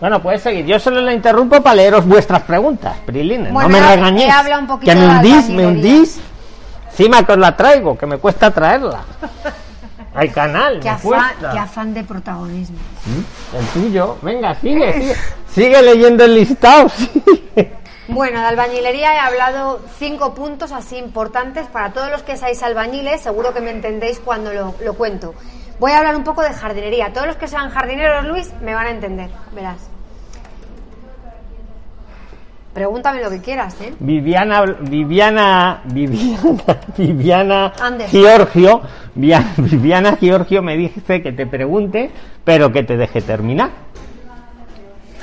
Bueno, 0.00 0.20
puedes 0.22 0.42
seguir. 0.42 0.66
Yo 0.66 0.78
solo 0.78 1.00
la 1.00 1.12
interrumpo 1.12 1.62
para 1.62 1.76
leeros 1.76 2.06
vuestras 2.06 2.42
preguntas, 2.42 2.96
Prilines. 3.06 3.52
Bueno, 3.52 3.68
no 3.68 3.78
me 3.80 3.86
regañéis. 3.96 4.32
un 4.58 4.66
poquito 4.66 4.92
que 4.92 4.98
me 4.98 5.06
hundís, 5.08 5.48
me 5.48 5.66
hundís. 5.66 6.20
Encima 6.90 7.24
que 7.24 7.32
os 7.32 7.38
la 7.38 7.56
traigo, 7.56 7.96
que 7.98 8.06
me 8.06 8.18
cuesta 8.18 8.50
traerla. 8.50 9.00
Al 10.14 10.30
canal, 10.30 10.78
Qué 10.78 10.84
me 10.84 10.90
afán, 10.90 11.00
cuesta. 11.08 11.50
qué 11.52 11.58
afán 11.58 11.94
de 11.94 12.04
protagonismo. 12.04 12.76
¿Mm? 13.06 13.56
El 13.56 13.66
tuyo. 13.82 14.16
Venga, 14.22 14.54
sigue, 14.56 14.92
sigue. 14.92 15.16
Sigue 15.52 15.82
leyendo 15.82 16.24
el 16.24 16.34
listado. 16.36 16.88
sigue. 16.96 17.72
Bueno, 18.06 18.38
de 18.40 18.46
albañilería 18.46 19.14
he 19.14 19.18
hablado 19.18 19.80
cinco 19.98 20.34
puntos 20.34 20.70
así 20.70 20.98
importantes 20.98 21.66
para 21.66 21.92
todos 21.92 22.10
los 22.10 22.22
que 22.22 22.36
seáis 22.36 22.62
albañiles, 22.62 23.22
seguro 23.22 23.52
que 23.54 23.60
me 23.60 23.70
entendéis 23.70 24.20
cuando 24.20 24.52
lo, 24.52 24.74
lo 24.84 24.94
cuento. 24.94 25.34
Voy 25.80 25.90
a 25.90 25.98
hablar 25.98 26.14
un 26.14 26.22
poco 26.22 26.42
de 26.42 26.52
jardinería. 26.52 27.12
Todos 27.12 27.26
los 27.26 27.36
que 27.36 27.48
sean 27.48 27.70
jardineros, 27.70 28.24
Luis, 28.24 28.52
me 28.62 28.74
van 28.74 28.86
a 28.86 28.90
entender, 28.90 29.30
verás. 29.52 29.78
Pregúntame 32.74 33.22
lo 33.22 33.30
que 33.30 33.40
quieras, 33.40 33.76
¿eh? 33.80 33.94
Viviana, 34.00 34.62
Viviana, 34.80 35.80
Viviana, 35.84 36.80
Viviana 36.98 37.72
Andes. 37.80 38.10
Giorgio, 38.10 38.82
Via- 39.14 39.44
Viviana 39.56 40.16
Giorgio 40.20 40.60
me 40.60 40.76
dice 40.76 41.22
que 41.22 41.32
te 41.32 41.46
pregunte, 41.46 42.10
pero 42.44 42.72
que 42.72 42.82
te 42.82 42.96
deje 42.96 43.22
terminar. 43.22 43.70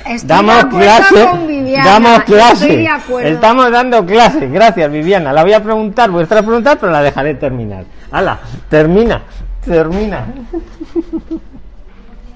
Estoy 0.06 0.26
Damos 0.26 0.64
clase, 0.64 1.26
con 1.30 1.46
Viviana, 1.46 1.84
damos 1.84 2.22
clase. 2.24 2.88
Estamos 3.22 3.70
dando 3.70 4.04
clase. 4.04 4.48
Gracias, 4.48 4.90
Viviana. 4.90 5.32
La 5.32 5.44
voy 5.44 5.52
a 5.52 5.62
preguntar, 5.62 6.10
vuestra 6.10 6.42
pregunta, 6.42 6.74
pero 6.76 6.90
la 6.90 7.02
dejaré 7.02 7.34
terminar. 7.34 7.84
Hala, 8.10 8.40
termina, 8.68 9.22
termina. 9.64 10.26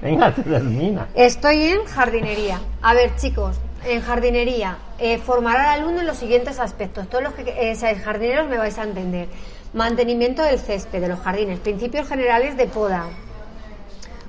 Venga, 0.03 0.31
termina. 0.33 1.07
Estoy 1.15 1.63
en 1.65 1.85
jardinería. 1.87 2.61
A 2.83 2.95
ver, 2.95 3.17
chicos, 3.17 3.57
en 3.87 4.03
jardinería 4.03 4.79
eh, 4.99 5.19
formar 5.19 5.57
al 5.57 5.81
alumno 5.81 6.01
en 6.01 6.07
los 6.07 6.17
siguientes 6.17 6.59
aspectos. 6.59 7.09
Todos 7.09 7.25
los 7.25 7.33
que 7.35 7.43
eh, 7.43 7.75
seáis 7.75 8.03
jardineros 8.03 8.49
me 8.49 8.59
vais 8.59 8.77
a 8.79 8.83
entender. 8.83 9.29
Mantenimiento 9.73 10.43
del 10.43 10.59
césped, 10.59 11.01
de 11.01 11.09
los 11.09 11.21
jardines, 11.21 11.59
principios 11.59 12.09
generales 12.09 12.57
de 12.57 12.67
poda, 12.67 13.05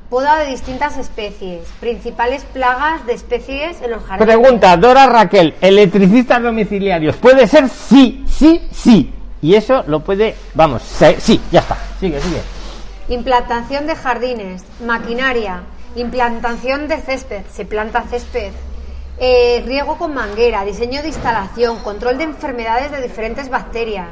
poda 0.09 0.37
de 0.39 0.47
distintas 0.47 0.97
especies, 0.97 1.67
principales 1.79 2.43
plagas 2.43 3.05
de 3.05 3.13
especies 3.13 3.81
en 3.81 3.91
los 3.91 4.03
jardines. 4.03 4.35
Pregunta, 4.35 4.75
Dora 4.77 5.05
Raquel, 5.05 5.55
electricistas 5.61 6.41
domiciliarios. 6.41 7.15
¿Puede 7.17 7.47
ser? 7.47 7.69
Sí, 7.69 8.25
sí, 8.27 8.67
sí. 8.71 9.13
Y 9.41 9.55
eso 9.55 9.83
lo 9.87 9.99
puede, 10.01 10.35
vamos, 10.53 10.81
sí, 10.81 11.39
ya 11.51 11.59
está. 11.59 11.77
Sigue, 11.99 12.19
sigue. 12.19 12.41
Implantación 13.09 13.87
de 13.87 13.95
jardines, 13.95 14.63
maquinaria, 14.85 15.61
implantación 15.95 16.87
de 16.87 16.97
césped, 16.97 17.43
se 17.53 17.63
planta 17.63 18.03
césped, 18.09 18.51
eh, 19.19 19.63
riego 19.65 19.97
con 19.97 20.13
manguera, 20.13 20.63
diseño 20.63 21.01
de 21.01 21.08
instalación, 21.10 21.80
control 21.80 22.17
de 22.17 22.25
enfermedades 22.25 22.91
de 22.91 23.01
diferentes 23.01 23.49
bacterias, 23.49 24.08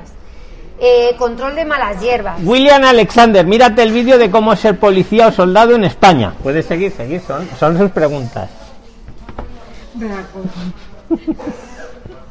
eh, 0.79 1.15
control 1.17 1.55
de 1.55 1.65
malas 1.65 2.01
hierbas. 2.01 2.39
William 2.43 2.83
Alexander, 2.83 3.45
mírate 3.45 3.81
el 3.83 3.91
vídeo 3.91 4.17
de 4.17 4.29
cómo 4.31 4.55
ser 4.55 4.79
policía 4.79 5.27
o 5.27 5.31
soldado 5.31 5.75
en 5.75 5.83
España. 5.85 6.33
Puedes 6.43 6.65
seguir, 6.65 6.91
seguir, 6.91 7.21
son, 7.21 7.47
son 7.59 7.77
sus 7.77 7.91
preguntas. 7.91 8.49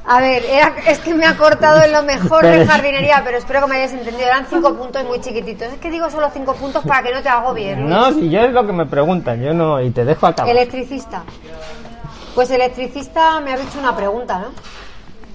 A 0.07 0.21
ver, 0.21 0.45
era- 0.45 0.75
es 0.87 0.99
que 0.99 1.15
me 1.15 1.25
ha 1.25 1.35
cortado 1.35 1.83
en 1.83 1.91
lo 1.91 2.03
mejor 2.03 2.45
de 2.45 2.67
jardinería, 2.67 3.23
pero 3.25 3.39
espero 3.39 3.63
que 3.63 3.69
me 3.69 3.77
hayáis 3.77 3.93
entendido. 3.95 4.27
Eran 4.27 4.45
cinco 4.51 4.75
puntos 4.75 5.03
muy 5.05 5.19
chiquititos. 5.23 5.69
Es 5.73 5.79
que 5.79 5.91
digo 5.91 6.11
solo 6.11 6.29
cinco 6.31 6.53
puntos 6.55 6.85
para 6.85 7.03
que 7.03 7.11
no 7.15 7.23
te 7.23 7.31
hago 7.31 7.55
bien. 7.55 7.89
No, 7.89 8.13
si 8.13 8.29
yo 8.29 8.41
es 8.41 8.53
lo 8.53 8.67
que 8.67 8.75
me 8.75 8.85
preguntan, 8.85 9.41
yo 9.43 9.55
no, 9.55 9.81
y 9.81 9.91
te 9.93 10.05
dejo 10.05 10.27
acabar. 10.27 10.51
Electricista. 10.55 11.23
Pues 12.35 12.51
electricista 12.51 13.41
me 13.41 13.53
ha 13.53 13.57
dicho 13.57 13.79
una 13.79 13.95
pregunta, 13.95 14.39
¿no? 14.39 14.47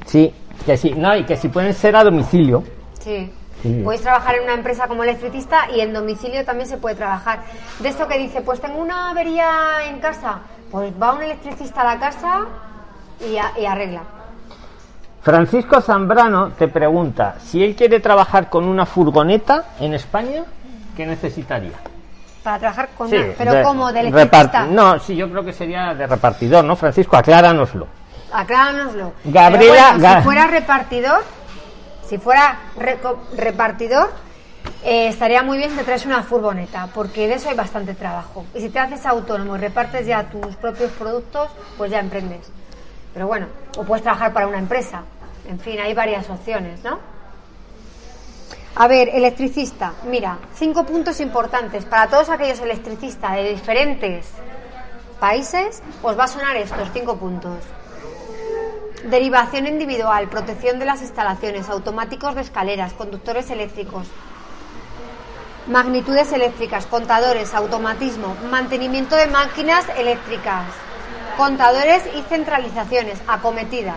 Sí, 0.05 0.33
que 0.65 0.77
sí, 0.77 0.91
no, 0.91 1.15
y 1.15 1.23
que 1.25 1.37
si 1.37 1.47
pueden 1.49 1.73
ser 1.73 1.95
a 1.95 2.03
domicilio. 2.03 2.63
Sí. 2.99 3.31
Sí. 3.61 3.81
Puedes 3.83 4.01
trabajar 4.01 4.35
en 4.35 4.43
una 4.43 4.53
empresa 4.53 4.87
como 4.87 5.03
electricista 5.03 5.69
y 5.75 5.81
en 5.81 5.91
domicilio 5.93 6.45
también 6.45 6.67
se 6.69 6.77
puede 6.77 6.95
trabajar. 6.95 7.41
De 7.79 7.89
esto 7.89 8.07
que 8.07 8.17
dice, 8.17 8.39
pues 8.41 8.61
tengo 8.61 8.79
una 8.81 9.09
avería 9.11 9.85
en 9.89 9.99
casa, 9.99 10.39
pues 10.71 10.93
va 11.01 11.13
un 11.13 11.23
electricista 11.23 11.81
a 11.81 11.95
la 11.95 11.99
casa 11.99 12.45
y, 13.29 13.35
a- 13.37 13.51
y 13.59 13.65
arregla. 13.65 14.01
Francisco 15.21 15.81
Zambrano 15.81 16.51
te 16.51 16.69
pregunta, 16.69 17.35
si 17.43 17.61
él 17.61 17.75
quiere 17.75 17.99
trabajar 17.99 18.49
con 18.49 18.63
una 18.63 18.85
furgoneta 18.85 19.65
en 19.81 19.93
España, 19.93 20.45
¿qué 20.95 21.05
necesitaría? 21.05 21.73
Para 22.43 22.57
trabajar 22.59 22.89
con 22.97 23.09
Sí, 23.09 23.15
una, 23.17 23.33
pero 23.37 23.53
de- 23.53 23.63
como 23.63 23.91
de 23.91 23.99
electricista. 24.01 24.65
No, 24.65 24.97
sí, 24.99 25.15
yo 25.15 25.29
creo 25.29 25.43
que 25.43 25.53
sería 25.53 25.93
de 25.93 26.07
repartidor, 26.07 26.63
¿no, 26.63 26.75
Francisco? 26.75 27.17
Acláranoslo. 27.17 27.87
Acláranoslo. 28.31 29.13
Gabriela 29.25 29.93
bueno, 29.97 30.15
si 30.17 30.23
fuera 30.23 30.47
repartidor, 30.47 31.23
si 32.07 32.17
fuera 32.17 32.59
repartidor, 33.35 34.09
eh, 34.83 35.07
estaría 35.07 35.41
muy 35.43 35.57
bien 35.57 35.75
que 35.75 35.83
traes 35.83 36.05
una 36.05 36.23
furgoneta, 36.23 36.87
porque 36.93 37.27
de 37.27 37.35
eso 37.35 37.49
hay 37.49 37.55
bastante 37.55 37.93
trabajo. 37.93 38.45
Y 38.53 38.61
si 38.61 38.69
te 38.69 38.79
haces 38.79 39.05
autónomo 39.05 39.55
y 39.55 39.59
repartes 39.59 40.05
ya 40.05 40.23
tus 40.23 40.55
propios 40.55 40.91
productos, 40.91 41.49
pues 41.77 41.91
ya 41.91 41.99
emprendes. 41.99 42.51
Pero 43.13 43.27
bueno, 43.27 43.47
o 43.77 43.83
puedes 43.83 44.03
trabajar 44.03 44.31
para 44.31 44.47
una 44.47 44.59
empresa. 44.59 45.01
En 45.47 45.59
fin, 45.59 45.79
hay 45.79 45.93
varias 45.93 46.29
opciones, 46.29 46.83
¿no? 46.83 46.99
A 48.75 48.87
ver, 48.87 49.09
electricista. 49.09 49.93
Mira, 50.05 50.37
cinco 50.55 50.85
puntos 50.85 51.19
importantes 51.19 51.85
para 51.85 52.07
todos 52.07 52.29
aquellos 52.29 52.59
electricistas 52.59 53.33
de 53.33 53.53
diferentes 53.53 54.27
países. 55.19 55.81
Os 56.01 56.17
va 56.17 56.23
a 56.23 56.27
sonar 56.27 56.55
estos 56.55 56.89
cinco 56.93 57.17
puntos. 57.17 57.57
Derivación 59.03 59.67
individual, 59.67 60.29
protección 60.29 60.77
de 60.79 60.85
las 60.85 61.01
instalaciones, 61.01 61.69
automáticos 61.69 62.35
de 62.35 62.41
escaleras, 62.41 62.93
conductores 62.93 63.49
eléctricos, 63.49 64.07
magnitudes 65.67 66.31
eléctricas, 66.31 66.85
contadores, 66.85 67.53
automatismo, 67.53 68.35
mantenimiento 68.49 69.15
de 69.15 69.27
máquinas 69.27 69.85
eléctricas, 69.97 70.65
contadores 71.37 72.03
y 72.15 72.21
centralizaciones, 72.23 73.21
acometida. 73.27 73.95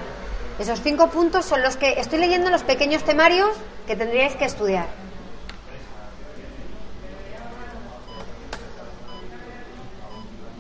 Esos 0.63 0.81
cinco 0.81 1.09
puntos 1.09 1.45
son 1.45 1.61
los 1.61 1.77
que 1.77 1.99
estoy 1.99 2.21
leyendo 2.21 2.49
los 2.49 2.63
pequeños 2.63 3.03
temarios 3.03 3.51
que 3.85 3.97
tendríais 3.97 4.37
que 4.37 4.45
estudiar. 4.45 4.87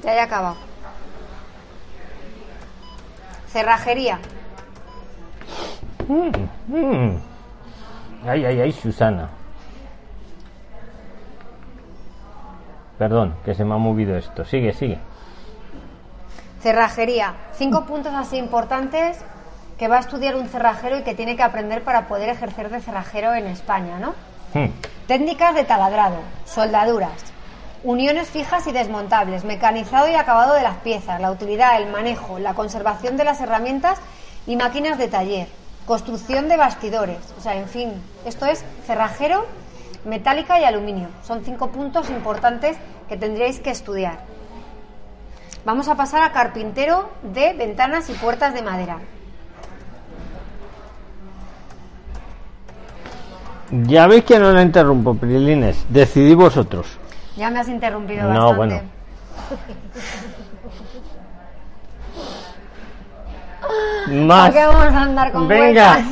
Ya 0.02 0.14
he 0.16 0.18
acabado. 0.18 0.56
Cerrajería. 3.46 4.18
Mm, 6.08 6.30
mm. 6.66 7.22
Ay, 8.26 8.44
ay, 8.44 8.60
ay, 8.60 8.72
Susana. 8.72 9.28
Perdón, 12.98 13.36
que 13.44 13.54
se 13.54 13.64
me 13.64 13.74
ha 13.74 13.78
movido 13.78 14.16
esto. 14.16 14.44
Sigue, 14.44 14.72
sigue. 14.72 14.98
Cerrajería. 16.60 17.34
Cinco 17.52 17.84
puntos 17.86 18.12
así 18.12 18.36
importantes 18.36 19.24
que 19.82 19.88
va 19.88 19.96
a 19.96 20.00
estudiar 20.00 20.36
un 20.36 20.48
cerrajero 20.48 20.96
y 20.96 21.02
que 21.02 21.16
tiene 21.16 21.34
que 21.34 21.42
aprender 21.42 21.82
para 21.82 22.06
poder 22.06 22.28
ejercer 22.28 22.70
de 22.70 22.80
cerrajero 22.80 23.34
en 23.34 23.48
España, 23.48 23.98
¿no? 23.98 24.14
Mm. 24.54 24.70
Técnicas 25.08 25.56
de 25.56 25.64
taladrado, 25.64 26.18
soldaduras, 26.44 27.32
uniones 27.82 28.30
fijas 28.30 28.64
y 28.68 28.70
desmontables, 28.70 29.42
mecanizado 29.44 30.08
y 30.08 30.14
acabado 30.14 30.54
de 30.54 30.62
las 30.62 30.76
piezas, 30.76 31.20
la 31.20 31.32
utilidad, 31.32 31.82
el 31.82 31.90
manejo, 31.90 32.38
la 32.38 32.54
conservación 32.54 33.16
de 33.16 33.24
las 33.24 33.40
herramientas 33.40 33.98
y 34.46 34.54
máquinas 34.54 34.98
de 34.98 35.08
taller, 35.08 35.48
construcción 35.84 36.48
de 36.48 36.58
bastidores, 36.58 37.18
o 37.36 37.40
sea, 37.40 37.56
en 37.56 37.66
fin, 37.66 37.90
esto 38.24 38.46
es 38.46 38.64
cerrajero, 38.86 39.46
metálica 40.04 40.60
y 40.60 40.64
aluminio. 40.64 41.08
Son 41.24 41.44
cinco 41.44 41.72
puntos 41.72 42.08
importantes 42.08 42.76
que 43.08 43.16
tendríais 43.16 43.58
que 43.58 43.70
estudiar. 43.70 44.20
Vamos 45.64 45.88
a 45.88 45.96
pasar 45.96 46.22
a 46.22 46.30
carpintero 46.30 47.10
de 47.24 47.52
ventanas 47.54 48.08
y 48.10 48.12
puertas 48.12 48.54
de 48.54 48.62
madera. 48.62 49.00
Ya 53.72 54.06
veis 54.06 54.24
que 54.24 54.38
no 54.38 54.52
la 54.52 54.62
interrumpo, 54.62 55.14
Prilines. 55.14 55.84
Decidí 55.88 56.34
vosotros. 56.34 56.86
Ya 57.36 57.50
me 57.50 57.60
has 57.60 57.68
interrumpido 57.68 58.22
No, 58.30 58.54
bastante. 58.54 58.56
bueno. 58.56 58.80
Más. 64.26 64.50
¿Para 64.50 64.52
qué 64.52 64.66
vamos 64.66 64.94
a 64.94 65.02
andar 65.02 65.32
con 65.32 65.48
Venga. 65.48 66.02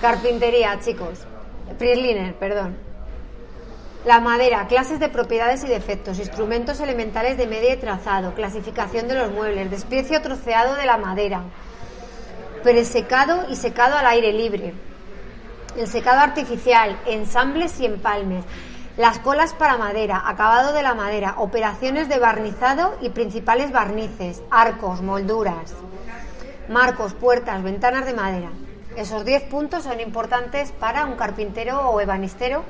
Carpintería, 0.00 0.78
chicos. 0.80 1.20
Prisliner, 1.78 2.34
perdón. 2.34 2.76
La 4.06 4.20
madera, 4.20 4.66
clases 4.68 5.00
de 5.00 5.08
propiedades 5.08 5.62
y 5.64 5.68
defectos, 5.68 6.18
instrumentos 6.18 6.80
elementales 6.80 7.36
de 7.36 7.46
media 7.46 7.74
y 7.74 7.76
trazado, 7.76 8.32
clasificación 8.34 9.06
de 9.06 9.16
los 9.16 9.30
muebles, 9.32 9.70
desprecio 9.70 10.22
troceado 10.22 10.76
de 10.76 10.86
la 10.86 10.96
madera, 10.96 11.42
presecado 12.62 13.44
y 13.50 13.56
secado 13.56 13.98
al 13.98 14.06
aire 14.06 14.32
libre, 14.32 14.72
el 15.78 15.86
secado 15.86 16.20
artificial, 16.20 16.98
ensambles 17.06 17.78
y 17.80 17.86
empalmes, 17.86 18.44
las 18.96 19.20
colas 19.20 19.54
para 19.54 19.78
madera, 19.78 20.24
acabado 20.26 20.72
de 20.72 20.82
la 20.82 20.94
madera, 20.94 21.34
operaciones 21.38 22.08
de 22.08 22.18
barnizado 22.18 22.98
y 23.00 23.10
principales 23.10 23.70
barnices, 23.70 24.42
arcos, 24.50 25.02
molduras, 25.02 25.72
marcos, 26.68 27.14
puertas, 27.14 27.62
ventanas 27.62 28.06
de 28.06 28.14
madera. 28.14 28.50
Esos 28.96 29.24
10 29.24 29.44
puntos 29.44 29.84
son 29.84 30.00
importantes 30.00 30.72
para 30.72 31.04
un 31.04 31.14
carpintero 31.14 31.90
o 31.90 32.00
ebanistero 32.00 32.64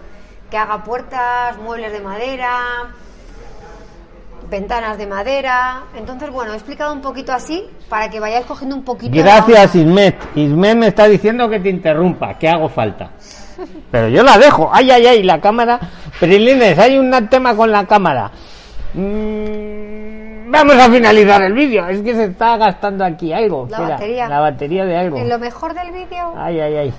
que 0.50 0.58
haga 0.58 0.84
puertas, 0.84 1.56
muebles 1.56 1.92
de 1.92 2.00
madera, 2.00 2.92
ventanas 4.50 4.98
de 4.98 5.06
madera. 5.06 5.82
Entonces, 5.96 6.30
bueno, 6.30 6.52
he 6.52 6.56
explicado 6.56 6.92
un 6.92 7.00
poquito 7.00 7.32
así 7.32 7.64
para 7.88 8.08
que 8.08 8.20
vayáis 8.20 8.46
cogiendo 8.46 8.76
un 8.76 8.84
poquito. 8.84 9.16
Gracias. 9.16 9.74
Ismet. 9.74 10.16
Ismet 10.34 10.76
me 10.76 10.86
está 10.88 11.06
diciendo 11.06 11.48
que 11.48 11.60
te 11.60 11.68
interrumpa, 11.68 12.34
que 12.38 12.48
hago 12.48 12.68
falta. 12.68 13.10
Pero 13.90 14.08
yo 14.08 14.22
la 14.22 14.38
dejo. 14.38 14.70
Ay, 14.72 14.90
ay, 14.90 15.06
ay, 15.06 15.22
la 15.22 15.40
cámara. 15.40 15.78
Prilines, 16.20 16.78
hay 16.78 16.98
un 16.98 17.10
tema 17.28 17.54
con 17.54 17.70
la 17.70 17.86
cámara. 17.86 18.30
Mm, 18.94 20.50
vamos 20.50 20.76
a 20.76 20.90
finalizar 20.90 21.42
el 21.42 21.52
vídeo. 21.52 21.86
Es 21.88 22.00
que 22.02 22.14
se 22.14 22.24
está 22.24 22.56
gastando 22.56 23.04
aquí 23.04 23.32
algo. 23.32 23.66
La 23.70 23.76
Espera, 23.76 23.94
batería. 23.94 24.28
La 24.28 24.40
batería 24.40 24.84
de 24.84 24.96
algo. 24.96 25.18
En 25.18 25.28
lo 25.28 25.38
mejor 25.38 25.74
del 25.74 25.92
vídeo. 25.92 26.34
Ay, 26.36 26.60
ay, 26.60 26.76
ay. 26.76 26.94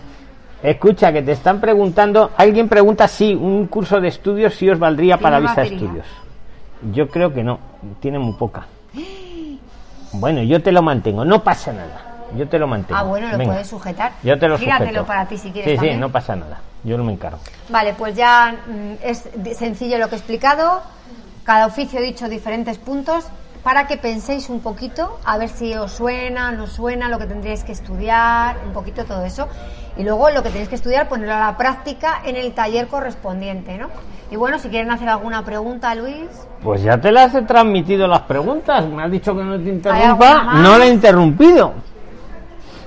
Escucha, 0.62 1.14
que 1.14 1.22
te 1.22 1.32
están 1.32 1.62
preguntando. 1.62 2.32
Alguien 2.36 2.68
pregunta 2.68 3.08
si 3.08 3.34
un 3.34 3.68
curso 3.68 4.00
de 4.02 4.10
estudios 4.10 4.56
si 4.56 4.70
os 4.70 4.78
valdría 4.78 5.18
Tiene 5.18 5.24
para 5.24 5.40
visa 5.40 5.62
estudios. 5.64 6.06
Yo 6.94 7.10
creo 7.10 7.34
que 7.34 7.44
no. 7.44 7.60
Tiene 8.00 8.20
muy 8.20 8.34
poca. 8.34 8.66
Bueno, 10.14 10.42
yo 10.44 10.62
te 10.62 10.72
lo 10.72 10.82
mantengo. 10.82 11.24
No 11.26 11.44
pasa 11.44 11.72
nada. 11.72 12.02
Yo 12.38 12.48
te 12.48 12.60
lo 12.60 12.68
mantengo. 12.68 13.00
Ah, 13.00 13.04
bueno, 13.04 13.28
lo 13.32 13.38
Venga. 13.38 13.54
puedes 13.54 13.68
sujetar. 13.68 14.14
Yo 14.24 14.38
te 14.38 14.48
lo 14.48 14.58
Gíratelo 14.58 15.06
para 15.06 15.26
ti 15.28 15.38
si 15.38 15.52
quieres 15.52 15.72
Sí, 15.72 15.76
también. 15.76 15.96
sí, 15.96 16.00
no 16.02 16.10
pasa 16.12 16.36
nada. 16.36 16.60
Yo 16.84 16.98
no 16.98 17.04
me 17.04 17.12
encargo. 17.14 17.40
Vale, 17.70 17.94
pues 17.94 18.16
ya 18.16 18.56
mm, 18.68 18.94
es 19.04 19.30
sencillo 19.58 19.98
lo 19.98 20.08
que 20.10 20.16
he 20.16 20.18
explicado. 20.18 20.82
Cada 21.44 21.66
oficio 21.66 22.00
he 22.00 22.04
dicho 22.04 22.30
diferentes 22.30 22.78
puntos 22.78 23.26
para 23.64 23.88
que 23.88 23.98
penséis 23.98 24.50
un 24.50 24.62
poquito, 24.62 25.20
a 25.26 25.38
ver 25.38 25.50
si 25.50 25.74
os 25.76 25.92
suena, 25.92 26.52
no 26.52 26.68
suena, 26.68 27.10
lo 27.10 27.20
que 27.20 27.26
tendríais 27.26 27.64
que 27.64 27.72
estudiar, 27.72 28.58
un 28.66 28.74
poquito 28.74 29.06
todo 29.06 29.26
eso. 29.26 29.48
Y 29.98 30.04
luego 30.04 30.30
lo 30.30 30.42
que 30.42 30.50
tenéis 30.50 30.70
que 30.70 30.76
estudiar, 30.76 31.10
ponerlo 31.10 31.36
a 31.36 31.40
la 31.40 31.58
práctica 31.58 32.22
en 32.24 32.38
el 32.38 32.54
taller 32.54 32.88
correspondiente, 32.88 33.78
¿no? 33.78 33.90
Y 34.32 34.36
bueno, 34.36 34.60
si 34.60 34.70
quieren 34.70 34.92
hacer 34.92 35.10
alguna 35.10 35.44
pregunta, 35.44 35.94
Luis. 35.96 36.30
Pues 36.64 36.84
ya 36.84 37.00
te 37.00 37.12
las 37.12 37.34
he 37.36 37.42
transmitido 37.42 38.08
las 38.08 38.22
preguntas. 38.22 38.86
Me 38.86 39.04
has 39.04 39.12
dicho 39.12 39.36
que 39.36 39.44
no 39.44 39.58
te 39.58 39.70
interrumpa. 39.70 40.54
No 40.54 40.78
la 40.78 40.86
he 40.86 40.90
interrumpido. 40.90 41.74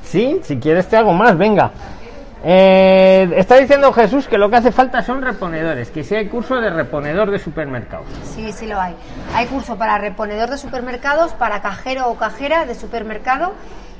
Sí, 0.03 0.41
si 0.43 0.59
quieres 0.59 0.89
te 0.89 0.97
hago 0.97 1.13
más, 1.13 1.37
venga. 1.37 1.71
Eh, 2.45 3.33
está 3.37 3.57
diciendo 3.57 3.93
Jesús 3.93 4.27
que 4.27 4.37
lo 4.37 4.51
que 4.51 4.57
hace 4.57 4.73
falta 4.73 5.01
son 5.03 5.23
reponedores, 5.23 5.91
que 5.91 6.03
si 6.03 6.17
hay 6.17 6.29
curso 6.29 6.57
de 6.57 6.71
reponedor 6.71 7.31
de 7.31 7.39
supermercados. 7.39 8.07
Sí, 8.25 8.53
sí 8.53 8.67
lo 8.67 8.81
hay. 8.81 8.97
Hay 9.35 9.47
curso 9.47 9.77
para 9.77 9.99
reponedor 9.99 10.51
de 10.51 10.59
supermercados, 10.59 11.35
para 11.35 11.63
cajero 11.63 12.09
o 12.09 12.17
cajera 12.17 12.65
de 12.67 12.75
supermercado 12.75 13.53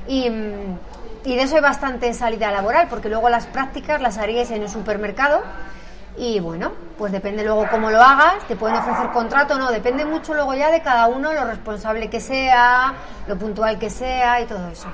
y, 0.07 0.29
mm, 0.29 0.77
de 1.23 1.41
eso 1.41 1.55
hay 1.55 1.61
bastante 1.61 2.13
salida 2.13 2.51
laboral, 2.51 2.87
porque 2.89 3.07
luego 3.07 3.29
las 3.29 3.45
prácticas 3.45 4.01
las 4.01 4.17
haríais 4.17 4.51
en 4.51 4.63
un 4.63 4.69
supermercado 4.69 5.41
y 6.17 6.41
bueno, 6.41 6.73
pues 6.97 7.13
depende 7.13 7.45
luego 7.45 7.65
cómo 7.71 7.89
lo 7.89 8.01
hagas, 8.01 8.45
te 8.47 8.57
pueden 8.57 8.75
ofrecer 8.75 9.09
contrato 9.11 9.55
o 9.55 9.57
no, 9.57 9.71
depende 9.71 10.03
mucho 10.03 10.33
luego 10.33 10.53
ya 10.53 10.69
de 10.69 10.81
cada 10.81 11.07
uno, 11.07 11.33
lo 11.33 11.45
responsable 11.45 12.09
que 12.09 12.19
sea, 12.19 12.93
lo 13.25 13.37
puntual 13.37 13.79
que 13.79 13.89
sea 13.89 14.41
y 14.41 14.45
todo 14.45 14.67
eso. 14.67 14.89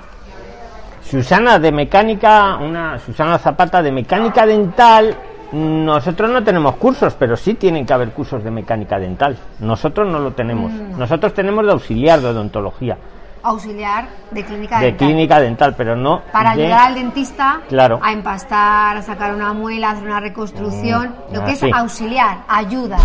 Susana 1.14 1.58
de 1.58 1.72
mecánica, 1.72 2.58
una 2.58 3.00
Susana 3.00 3.40
Zapata 3.40 3.82
de 3.82 3.92
mecánica 3.92 4.46
dental. 4.46 5.16
Nosotros 5.52 6.30
no 6.30 6.44
tenemos 6.44 6.76
cursos, 6.76 7.16
pero 7.18 7.36
sí 7.36 7.56
tienen 7.56 7.84
que 7.86 7.94
haber 7.94 8.12
cursos 8.12 8.44
de 8.44 8.52
mecánica 8.52 9.00
dental. 9.00 9.36
Nosotros 9.60 10.08
no 10.08 10.20
lo 10.20 10.32
tenemos. 10.34 10.72
Mm, 10.72 11.00
Nosotros 11.00 11.34
tenemos 11.34 11.66
de 11.66 11.72
auxiliar 11.72 12.20
de 12.22 12.28
odontología, 12.28 12.96
Auxiliar 13.42 14.06
de 14.32 14.44
clínica 14.44 14.80
de 14.80 14.86
dental. 14.88 15.08
clínica 15.08 15.40
dental, 15.40 15.74
pero 15.76 15.96
no 15.96 16.22
para 16.32 16.54
de- 16.56 16.64
ayudar 16.66 16.88
al 16.90 16.94
dentista 16.96 17.62
Claro. 17.70 18.00
a 18.04 18.12
empastar, 18.12 18.98
a 18.98 19.02
sacar 19.02 19.34
una 19.34 19.54
muela, 19.54 19.90
a 19.90 19.92
hacer 19.94 20.06
una 20.06 20.20
reconstrucción, 20.20 21.16
Mm, 21.32 21.34
lo 21.36 21.46
que 21.46 21.52
así. 21.54 21.68
es 21.70 21.74
auxiliar, 21.76 22.40
ayuda. 22.48 22.98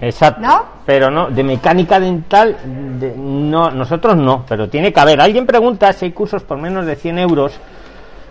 Exacto. 0.00 0.40
¿No? 0.42 0.64
Pero 0.84 1.10
no, 1.10 1.30
de 1.30 1.42
mecánica 1.44 1.98
dental, 2.00 2.56
de- 2.98 3.14
no, 3.16 3.70
nosotros 3.70 4.16
no, 4.16 4.44
pero 4.48 4.68
tiene 4.68 4.92
que 4.92 5.00
haber. 5.00 5.20
Alguien 5.20 5.46
pregunta 5.46 5.92
si 5.92 6.06
hay 6.06 6.12
cursos 6.12 6.42
por 6.42 6.58
menos 6.58 6.84
de 6.84 6.96
100 6.96 7.18
euros 7.20 7.52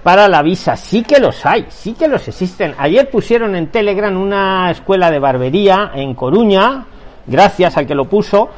para 0.04 0.28
la 0.28 0.42
visa. 0.42 0.76
Sí 0.76 1.04
que 1.04 1.20
los 1.20 1.46
hay, 1.46 1.66
sí 1.70 1.94
que 1.94 2.08
los 2.08 2.28
existen. 2.28 2.76
Ayer 2.78 3.10
pusieron 3.10 3.56
en 3.56 3.68
Telegram 3.68 4.16
una 4.16 4.70
escuela 4.72 5.10
de 5.10 5.20
barbería 5.20 5.92
en 5.96 6.14
Coruña, 6.14 6.86
gracias 7.26 7.78
al 7.78 7.88
que 7.88 7.96
lo 7.96 8.06
puso. 8.06 8.50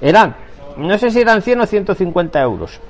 Eran, 0.00 0.34
no 0.76 0.98
sé 0.98 1.10
si 1.10 1.20
eran 1.20 1.40
100 1.42 1.60
o 1.62 1.66
150 1.66 2.40
euros. 2.40 2.80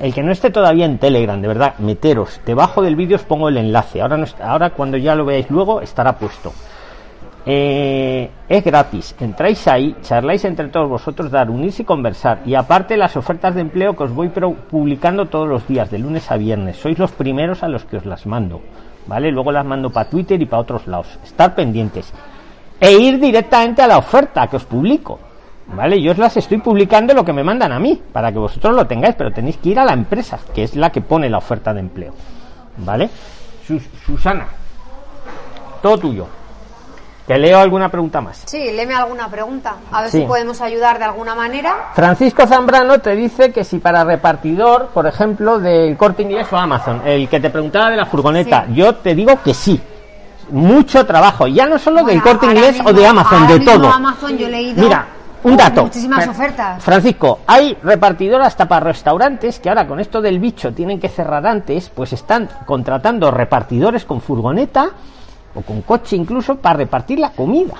El 0.00 0.14
que 0.14 0.22
no 0.22 0.30
esté 0.30 0.50
todavía 0.50 0.84
en 0.86 0.98
Telegram, 0.98 1.40
de 1.40 1.48
verdad, 1.48 1.74
meteros. 1.78 2.40
Debajo 2.46 2.80
del 2.80 2.96
vídeo 2.96 3.16
os 3.16 3.22
pongo 3.24 3.48
el 3.48 3.56
enlace. 3.56 4.00
Ahora, 4.00 4.16
no 4.16 4.24
está- 4.24 4.50
ahora 4.50 4.70
cuando 4.70 4.96
ya 4.96 5.14
lo 5.14 5.24
veáis 5.24 5.50
luego, 5.50 5.80
estará 5.80 6.12
puesto. 6.16 6.52
Eh, 7.46 8.30
es 8.48 8.64
gratis. 8.64 9.14
Entráis 9.18 9.66
ahí, 9.66 9.96
charláis 10.02 10.44
entre 10.44 10.68
todos 10.68 10.88
vosotros, 10.88 11.30
dar, 11.30 11.50
unirse 11.50 11.82
y 11.82 11.84
conversar. 11.84 12.40
Y 12.44 12.54
aparte 12.54 12.96
las 12.96 13.16
ofertas 13.16 13.54
de 13.54 13.62
empleo 13.62 13.96
que 13.96 14.04
os 14.04 14.12
voy 14.14 14.28
publicando 14.28 15.26
todos 15.26 15.48
los 15.48 15.66
días, 15.66 15.90
de 15.90 15.98
lunes 15.98 16.30
a 16.30 16.36
viernes. 16.36 16.76
Sois 16.76 16.98
los 16.98 17.12
primeros 17.12 17.62
a 17.62 17.68
los 17.68 17.84
que 17.84 17.96
os 17.96 18.04
las 18.06 18.26
mando. 18.26 18.60
¿Vale? 19.06 19.32
Luego 19.32 19.50
las 19.50 19.64
mando 19.64 19.90
para 19.90 20.08
Twitter 20.10 20.40
y 20.40 20.46
para 20.46 20.62
otros 20.62 20.86
lados. 20.86 21.18
Estar 21.24 21.54
pendientes. 21.54 22.12
E 22.78 22.92
ir 22.92 23.18
directamente 23.18 23.82
a 23.82 23.86
la 23.86 23.98
oferta 23.98 24.46
que 24.46 24.56
os 24.56 24.64
publico. 24.64 25.18
¿Vale? 25.72 26.00
Yo 26.02 26.12
os 26.12 26.18
las 26.18 26.36
estoy 26.36 26.58
publicando 26.58 27.14
lo 27.14 27.24
que 27.24 27.32
me 27.32 27.44
mandan 27.44 27.72
a 27.72 27.78
mí, 27.78 28.00
para 28.12 28.32
que 28.32 28.38
vosotros 28.38 28.74
lo 28.74 28.86
tengáis, 28.86 29.14
pero 29.14 29.30
tenéis 29.30 29.56
que 29.56 29.68
ir 29.70 29.78
a 29.78 29.84
la 29.84 29.92
empresa, 29.92 30.38
que 30.54 30.64
es 30.64 30.74
la 30.76 30.90
que 30.90 31.00
pone 31.00 31.30
la 31.30 31.38
oferta 31.38 31.72
de 31.72 31.80
empleo. 31.80 32.12
¿Vale? 32.78 33.08
Sus- 33.66 33.88
Susana, 34.04 34.46
todo 35.80 35.96
tuyo. 35.98 36.26
¿Te 37.26 37.38
leo 37.38 37.58
alguna 37.60 37.88
pregunta 37.88 38.20
más? 38.20 38.42
Sí, 38.46 38.58
léeme 38.72 38.94
alguna 38.94 39.28
pregunta. 39.28 39.74
A 39.92 40.02
ver 40.02 40.10
Sí. 40.10 40.20
si 40.20 40.24
podemos 40.26 40.60
ayudar 40.60 40.98
de 40.98 41.04
alguna 41.04 41.34
manera. 41.34 41.90
Francisco 41.94 42.46
Zambrano 42.46 42.98
te 42.98 43.14
dice 43.14 43.52
que 43.52 43.62
si 43.62 43.78
para 43.78 44.02
repartidor, 44.04 44.88
por 44.88 45.06
ejemplo, 45.06 45.58
del 45.60 45.96
corte 45.96 46.22
inglés 46.22 46.48
o 46.52 46.56
Amazon, 46.56 47.02
el 47.04 47.28
que 47.28 47.38
te 47.38 47.50
preguntaba 47.50 47.90
de 47.90 47.96
la 47.96 48.06
furgoneta, 48.06 48.64
Sí. 48.66 48.74
yo 48.74 48.96
te 48.96 49.14
digo 49.14 49.40
que 49.44 49.54
sí. 49.54 49.80
Mucho 50.50 51.06
trabajo, 51.06 51.46
ya 51.46 51.66
no 51.66 51.78
solo 51.78 52.02
del 52.02 52.20
corte 52.20 52.46
inglés 52.46 52.72
mismo- 52.74 52.88
o 52.88 52.92
de 52.92 53.06
Amazon, 53.06 53.46
de 53.46 53.60
todo. 53.60 53.88
Amazon 53.88 54.36
yo 54.36 54.48
he 54.48 54.50
leído 54.50 54.82
Mira, 54.82 55.06
un 55.44 55.56
dato. 55.56 55.84
muchísimas 55.84 56.26
ofertas. 56.26 56.82
Francisco, 56.82 57.38
hay 57.46 57.78
repartidor 57.84 58.42
hasta 58.42 58.66
para 58.66 58.86
restaurantes 58.86 59.60
que 59.60 59.68
ahora 59.68 59.86
con 59.86 60.00
esto 60.00 60.20
del 60.20 60.40
bicho 60.40 60.72
tienen 60.72 60.98
que 60.98 61.08
cerrar 61.08 61.46
antes, 61.46 61.88
pues 61.94 62.12
están 62.12 62.48
contratando 62.66 63.30
repartidores 63.30 64.04
con 64.04 64.20
furgoneta 64.20 64.90
o 65.54 65.60
con 65.62 65.82
coche 65.82 66.16
incluso 66.16 66.56
para 66.56 66.76
repartir 66.78 67.18
la 67.18 67.30
comida. 67.30 67.74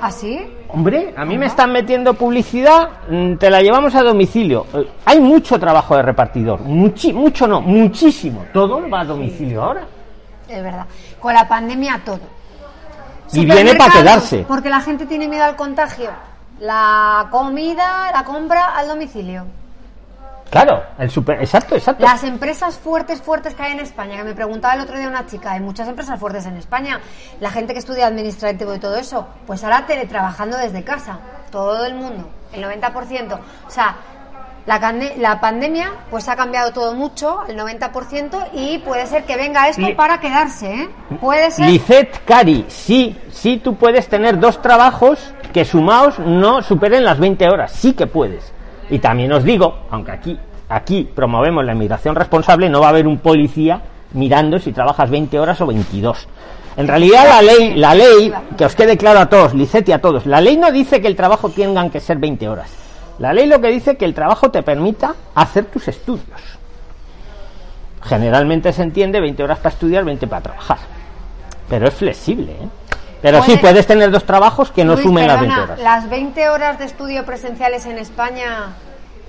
¿Así? 0.00 0.40
Hombre, 0.68 1.12
a 1.16 1.24
mí 1.26 1.36
me 1.36 1.44
están 1.46 1.72
metiendo 1.72 2.14
publicidad, 2.14 2.88
mm, 3.10 3.34
te 3.36 3.50
la 3.50 3.60
llevamos 3.60 3.94
a 3.94 4.02
domicilio. 4.02 4.66
Eh, 4.72 4.88
Hay 5.04 5.20
mucho 5.20 5.58
trabajo 5.58 5.94
de 5.96 6.02
repartidor, 6.02 6.60
muchi- 6.62 7.12
mucho 7.12 7.46
no, 7.46 7.60
muchísimo. 7.60 8.46
Todo 8.52 8.88
va 8.88 9.00
a 9.00 9.04
domicilio 9.04 9.62
ahora. 9.62 9.82
Es 10.48 10.62
verdad. 10.62 10.86
Con 11.20 11.34
la 11.34 11.46
pandemia 11.46 12.00
todo. 12.04 12.20
Y 13.32 13.44
viene 13.44 13.74
para 13.74 13.92
quedarse. 13.92 14.44
Porque 14.48 14.70
la 14.70 14.80
gente 14.80 15.04
tiene 15.06 15.28
miedo 15.28 15.44
al 15.44 15.54
contagio. 15.56 16.10
La 16.60 17.28
comida, 17.30 18.10
la 18.12 18.24
compra 18.24 18.74
al 18.76 18.88
domicilio. 18.88 19.44
Claro, 20.50 20.82
el 20.98 21.10
super, 21.10 21.40
exacto, 21.40 21.76
exacto. 21.76 22.04
Las 22.04 22.24
empresas 22.24 22.76
fuertes, 22.76 23.22
fuertes 23.22 23.54
que 23.54 23.62
hay 23.62 23.72
en 23.72 23.80
España, 23.80 24.16
que 24.16 24.24
me 24.24 24.34
preguntaba 24.34 24.74
el 24.74 24.80
otro 24.80 24.98
día 24.98 25.06
una 25.06 25.26
chica, 25.26 25.52
hay 25.52 25.60
muchas 25.60 25.88
empresas 25.88 26.18
fuertes 26.18 26.44
en 26.46 26.56
España, 26.56 27.00
la 27.38 27.50
gente 27.50 27.72
que 27.72 27.78
estudia 27.78 28.08
administrativo 28.08 28.74
y 28.74 28.80
todo 28.80 28.96
eso, 28.96 29.28
pues 29.46 29.62
ahora 29.62 29.86
teletrabajando 29.86 30.58
desde 30.58 30.82
casa, 30.82 31.20
todo 31.52 31.86
el 31.86 31.94
mundo, 31.94 32.28
el 32.52 32.64
90%. 32.64 33.38
O 33.66 33.70
sea, 33.70 33.96
la, 34.66 34.92
la 35.18 35.40
pandemia 35.40 35.92
pues 36.10 36.28
ha 36.28 36.34
cambiado 36.34 36.72
todo 36.72 36.94
mucho, 36.94 37.44
el 37.48 37.56
90%, 37.56 38.48
y 38.52 38.78
puede 38.78 39.06
ser 39.06 39.24
que 39.24 39.36
venga 39.36 39.68
esto 39.68 39.86
para 39.96 40.18
quedarse, 40.18 40.74
¿eh? 40.74 40.88
Puede 41.20 41.52
ser... 41.52 41.66
Lisette 41.66 42.24
Cari, 42.24 42.64
sí, 42.68 43.16
sí 43.30 43.60
tú 43.62 43.76
puedes 43.76 44.08
tener 44.08 44.40
dos 44.40 44.60
trabajos 44.60 45.32
que 45.52 45.64
sumados 45.64 46.18
no 46.18 46.60
superen 46.62 47.04
las 47.04 47.20
20 47.20 47.48
horas, 47.48 47.72
sí 47.72 47.92
que 47.92 48.06
puedes. 48.06 48.52
Y 48.90 48.98
también 48.98 49.32
os 49.32 49.44
digo, 49.44 49.86
aunque 49.90 50.12
aquí, 50.12 50.38
aquí 50.68 51.08
promovemos 51.14 51.64
la 51.64 51.72
inmigración 51.72 52.14
responsable, 52.14 52.68
no 52.68 52.80
va 52.80 52.86
a 52.86 52.90
haber 52.90 53.06
un 53.06 53.18
policía 53.18 53.80
mirando 54.12 54.58
si 54.58 54.72
trabajas 54.72 55.08
20 55.08 55.38
horas 55.38 55.60
o 55.60 55.66
22. 55.66 56.28
En 56.76 56.88
realidad 56.88 57.28
la 57.28 57.42
ley, 57.42 57.74
la 57.74 57.94
ley, 57.94 58.32
que 58.56 58.64
os 58.64 58.74
quede 58.74 58.96
claro 58.96 59.20
a 59.20 59.28
todos, 59.28 59.54
Lisette 59.54 59.88
y 59.88 59.92
a 59.92 60.00
todos, 60.00 60.26
la 60.26 60.40
ley 60.40 60.56
no 60.56 60.70
dice 60.72 61.00
que 61.00 61.08
el 61.08 61.16
trabajo 61.16 61.50
tengan 61.50 61.90
que 61.90 62.00
ser 62.00 62.18
20 62.18 62.48
horas. 62.48 62.70
La 63.18 63.32
ley 63.32 63.46
lo 63.46 63.60
que 63.60 63.68
dice 63.68 63.96
que 63.96 64.06
el 64.06 64.14
trabajo 64.14 64.50
te 64.50 64.62
permita 64.62 65.14
hacer 65.34 65.66
tus 65.66 65.88
estudios. 65.88 66.40
Generalmente 68.02 68.72
se 68.72 68.82
entiende 68.82 69.20
20 69.20 69.42
horas 69.42 69.58
para 69.58 69.74
estudiar, 69.74 70.04
20 70.04 70.26
para 70.26 70.42
trabajar. 70.42 70.78
Pero 71.68 71.86
es 71.86 71.94
flexible, 71.94 72.52
¿eh? 72.52 72.68
Pero 73.22 73.38
sí, 73.42 73.50
Puede- 73.52 73.58
puedes 73.60 73.86
tener 73.86 74.10
dos 74.10 74.24
trabajos 74.24 74.70
que 74.70 74.84
no 74.84 74.94
Luis, 74.94 75.04
sumen 75.04 75.26
las 75.26 75.36
perdona, 75.38 75.56
20 75.56 75.72
horas. 75.72 75.84
Las 75.84 76.08
20 76.10 76.48
horas 76.48 76.78
de 76.78 76.84
estudio 76.86 77.24
presenciales 77.26 77.84
en 77.86 77.98
España, 77.98 78.68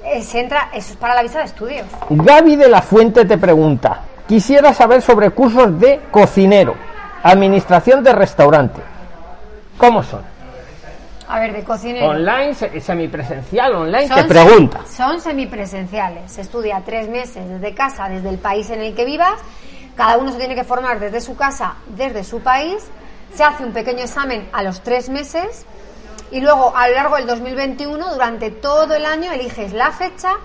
eh, 0.05 0.21
se 0.23 0.39
entra, 0.39 0.69
eso 0.73 0.91
es 0.93 0.97
para 0.97 1.13
la 1.15 1.21
visa 1.23 1.39
de 1.39 1.45
estudios. 1.45 1.85
Gaby 2.09 2.55
de 2.55 2.69
la 2.69 2.81
Fuente 2.81 3.25
te 3.25 3.37
pregunta, 3.37 3.99
quisiera 4.27 4.73
saber 4.73 5.01
sobre 5.01 5.31
cursos 5.31 5.77
de 5.79 5.99
cocinero, 6.09 6.75
administración 7.23 8.03
de 8.03 8.13
restaurante. 8.13 8.81
¿Cómo 9.77 10.03
son? 10.03 10.21
A 11.27 11.39
ver, 11.39 11.53
de 11.53 11.63
cocinero. 11.63 12.07
Online, 12.09 12.53
se- 12.53 12.81
semipresencial, 12.81 13.73
online, 13.73 14.07
Son 14.07 14.17
te 14.17 14.23
pregunta. 14.25 14.79
semi- 14.79 14.95
Son 14.97 15.21
semipresenciales. 15.21 16.31
Se 16.31 16.41
estudia 16.41 16.81
tres 16.85 17.07
meses 17.09 17.47
desde 17.47 17.73
casa, 17.73 18.09
desde 18.09 18.29
el 18.29 18.37
país 18.37 18.69
en 18.69 18.81
el 18.81 18.93
que 18.95 19.05
vivas. 19.05 19.33
Cada 19.95 20.17
uno 20.17 20.31
se 20.31 20.39
tiene 20.39 20.55
que 20.55 20.63
formar 20.65 20.99
desde 20.99 21.21
su 21.21 21.35
casa, 21.37 21.75
desde 21.87 22.23
su 22.25 22.41
país. 22.41 22.83
Se 23.33 23.43
hace 23.43 23.63
un 23.63 23.71
pequeño 23.71 24.03
examen 24.03 24.49
a 24.51 24.63
los 24.63 24.81
tres 24.81 25.09
meses. 25.09 25.65
Y 26.31 26.39
luego, 26.39 26.73
a 26.75 26.87
lo 26.87 26.95
largo 26.95 27.15
del 27.17 27.27
2021, 27.27 28.13
durante 28.13 28.51
todo 28.51 28.95
el 28.95 29.05
año, 29.05 29.31
eliges 29.31 29.73
la 29.73 29.91
fecha 29.91 30.35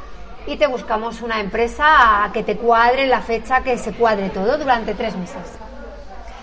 y 0.46 0.56
te 0.56 0.66
buscamos 0.66 1.22
una 1.22 1.40
empresa 1.40 2.30
que 2.32 2.42
te 2.42 2.56
cuadre 2.56 3.06
la 3.06 3.20
fecha, 3.20 3.62
que 3.62 3.76
se 3.78 3.92
cuadre 3.92 4.30
todo 4.30 4.58
durante 4.58 4.94
tres 4.94 5.16
meses. 5.16 5.42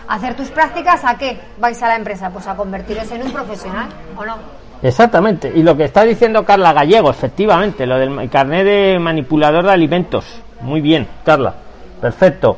Hacer 0.08 0.36
tus 0.36 0.50
prácticas, 0.50 1.04
¿a 1.06 1.18
qué 1.18 1.40
vais 1.58 1.82
a 1.82 1.88
la 1.88 1.96
empresa? 1.96 2.30
Pues 2.30 2.46
a 2.48 2.56
convertiros 2.56 3.10
en 3.12 3.24
un 3.24 3.32
profesional, 3.32 3.90
¿o 4.18 4.26
no? 4.26 4.38
Exactamente. 4.82 5.52
Y 5.56 5.64
lo 5.64 5.78
que 5.78 5.86
está 5.86 6.04
diciendo 6.04 6.44
Carla 6.44 6.74
Gallego, 6.74 7.10
efectivamente, 7.10 7.86
lo 7.86 7.98
del 7.98 8.30
carnet 8.30 8.66
de 8.66 9.00
manipulador 9.00 9.66
de 9.66 9.72
alimentos. 9.72 10.26
Muy 10.60 10.82
bien, 10.82 11.08
Carla. 11.24 11.54
Perfecto. 12.02 12.58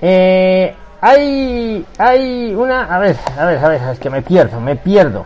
Eh, 0.00 0.74
hay, 1.06 1.86
hay 1.98 2.54
una... 2.54 2.84
A 2.94 2.98
ver, 2.98 3.16
a 3.38 3.44
ver, 3.44 3.64
a 3.64 3.68
ver, 3.68 3.82
es 3.92 3.98
que 4.00 4.10
me 4.10 4.22
pierdo, 4.22 4.60
me 4.60 4.74
pierdo. 4.74 5.24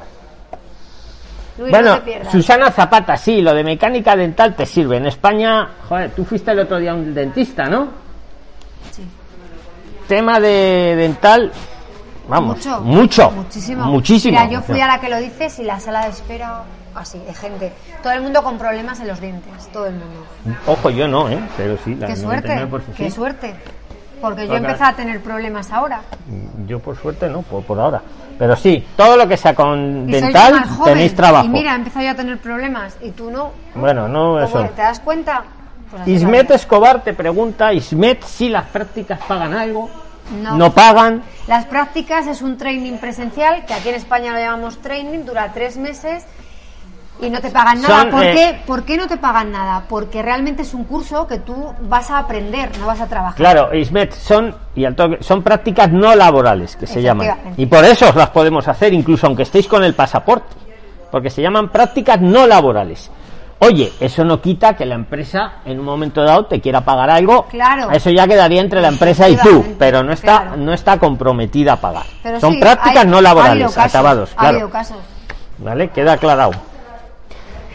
Luis, 1.57 1.71
bueno, 1.71 1.99
no. 2.25 2.31
Susana 2.31 2.71
Zapata, 2.71 3.17
sí, 3.17 3.41
lo 3.41 3.55
de 3.55 3.65
mecánica 3.65 4.15
dental 4.15 4.55
te 4.55 4.67
sirve. 4.67 4.99
En 4.99 5.07
España, 5.07 5.69
joder, 5.89 6.11
tú 6.11 6.25
fuiste 6.25 6.51
el 6.51 6.59
otro 6.61 6.79
día 6.79 6.93
a 6.93 6.95
un 6.95 7.15
dentista, 7.15 7.65
¿no? 7.65 7.89
Sí. 8.91 9.07
Tema 10.07 10.39
de 10.39 10.97
dental, 10.97 11.51
vamos, 12.29 12.57
Mucho, 12.57 12.81
mucho, 12.83 13.31
muchísimo. 13.31 13.85
muchísimo. 13.87 14.39
Mira, 14.39 14.51
yo 14.51 14.61
fui 14.61 14.81
a 14.81 14.87
la 14.87 15.01
que 15.01 15.09
lo 15.09 15.19
dices 15.19 15.59
y 15.61 15.65
la 15.65 15.81
sala 15.81 16.05
de 16.05 16.11
espera, 16.11 16.63
así, 16.95 17.19
de 17.19 17.33
gente. 17.33 17.73
Todo 18.03 18.13
el 18.13 18.21
mundo 18.21 18.43
con 18.43 18.59
problemas 18.59 19.01
en 19.01 19.09
los 19.09 19.21
dientes, 19.21 19.69
todo 19.73 19.87
el 19.87 19.95
mundo. 19.95 20.27
Ojo, 20.67 20.91
yo 20.91 21.09
no, 21.09 21.29
¿eh? 21.31 21.41
Pero 21.57 21.79
sí, 21.85 21.95
la 21.95 22.07
Qué 22.07 22.17
suerte, 22.17 22.49
99% 22.49 22.81
qué 22.97 23.11
suerte. 23.11 23.55
Porque 24.21 24.47
yo 24.47 24.55
empecé 24.55 24.85
a 24.85 24.93
tener 24.95 25.21
problemas 25.21 25.71
ahora. 25.73 26.01
Yo 26.67 26.79
por 26.79 26.97
suerte 26.97 27.29
no, 27.29 27.43
por, 27.43 27.63
por 27.65 27.79
ahora. 27.81 28.03
Pero 28.39 28.57
sí, 28.57 28.87
todo 28.97 29.17
lo 29.17 29.29
que 29.29 29.37
sea 29.37 29.55
con 29.55 30.09
Y 30.09 30.13
soy 30.13 30.21
dental 30.23 30.55
más 30.55 30.69
joven, 30.71 30.93
tenéis 30.95 31.15
trabajo. 31.15 31.45
Y 31.47 31.49
mira, 31.51 31.73
he 31.73 31.77
empezado 31.77 32.05
yo 32.07 32.11
a 32.13 32.15
tener 32.15 32.39
problemas 32.39 32.97
y 33.03 33.11
tú 33.11 33.31
no. 33.31 33.53
Bueno, 33.75 34.09
no 34.09 34.33
¿Cómo- 34.35 34.41
eso. 34.41 34.61
¿Te 34.75 34.83
das 34.83 35.01
cuenta? 35.01 35.45
Pues 35.91 36.07
Ismet. 36.09 36.51
Escobar 36.53 37.03
te 37.03 37.13
pregunta, 37.15 37.73
Ismet, 37.73 38.23
si 38.25 38.49
las 38.49 38.65
prácticas 38.67 39.19
pagan 39.27 39.53
algo, 39.55 39.91
No. 40.41 40.57
no 40.57 40.73
pagan. 40.73 41.23
Las 41.49 41.67
prácticas 41.67 42.27
es 42.29 42.43
un 42.43 42.57
training 42.57 42.99
presencial, 42.99 43.67
que 43.67 43.75
aquí 43.75 43.89
en 43.89 43.97
España 43.97 44.33
lo 44.33 44.39
llamamos 44.39 44.79
training, 44.79 45.25
dura 45.27 45.51
tres 45.53 45.77
meses 45.77 46.25
y 47.23 47.31
no 47.31 47.41
te 47.41 47.51
pagan 47.51 47.81
nada. 47.81 48.03
Son, 48.03 48.11
¿Por, 48.11 48.25
eh, 48.25 48.33
qué? 48.35 48.59
¿Por 48.67 48.83
qué 48.85 48.97
no 48.97 49.07
te 49.07 49.17
pagan 49.17 49.53
nada? 49.53 49.85
Porque 49.89 50.23
realmente 50.23 50.63
es 50.63 50.75
un 50.75 50.85
curso 50.85 51.27
que 51.27 51.39
tú 51.39 51.73
vas 51.83 52.11
a 52.11 52.19
aprender, 52.19 52.71
no 52.79 52.87
vas 52.87 53.01
a 53.01 53.07
trabajar. 53.07 53.37
Claro, 53.37 53.75
Ismet, 53.75 54.13
son, 54.13 54.55
y 54.75 54.85
al 54.85 54.95
toque, 54.95 55.19
son 55.23 55.43
prácticas 55.43 55.91
no 55.91 56.15
laborales 56.15 56.77
que 56.77 56.87
se 56.87 57.03
llaman. 57.03 57.29
Y 57.57 57.67
por 57.67 57.85
eso 57.85 58.13
las 58.15 58.31
podemos 58.31 58.67
hacer, 58.69 58.93
incluso 58.93 59.27
aunque 59.27 59.43
estéis 59.43 59.67
con 59.69 59.85
el 59.85 59.95
pasaporte. 59.95 60.57
Porque 61.11 61.29
se 61.31 61.43
llaman 61.43 61.71
prácticas 61.71 62.21
no 62.21 62.47
laborales. 62.47 63.11
Oye, 63.63 63.93
eso 64.01 64.25
no 64.25 64.41
quita 64.41 64.75
que 64.75 64.87
la 64.87 64.95
empresa 64.95 65.57
en 65.67 65.79
un 65.79 65.85
momento 65.85 66.23
dado 66.23 66.47
te 66.47 66.63
quiera 66.63 66.81
pagar 66.81 67.11
algo. 67.11 67.45
Claro. 67.51 67.91
Eso 67.91 68.09
ya 68.09 68.27
quedaría 68.27 68.63
entre 68.63 68.81
la 68.81 68.89
empresa 68.89 69.29
y 69.29 69.37
tú, 69.37 69.75
pero 69.79 70.03
no 70.03 70.13
está, 70.13 70.41
claro. 70.43 70.57
no 70.57 70.73
está 70.73 70.99
comprometida 70.99 71.75
a 71.75 71.77
pagar. 71.77 72.07
Pero 72.23 72.41
son 72.41 72.55
sí, 72.55 72.59
prácticas 72.61 73.05
hay- 73.05 73.11
no 73.11 73.19
ha 73.19 73.23
laborales, 73.23 73.53
habido 73.65 73.69
casos, 73.69 73.95
acabados, 73.95 74.33
Ha 74.33 74.37
claro. 74.37 74.55
habido 74.55 74.71
casos. 74.71 74.97
¿Vale? 75.59 75.89
Queda 75.91 76.15
aclarado. 76.15 76.53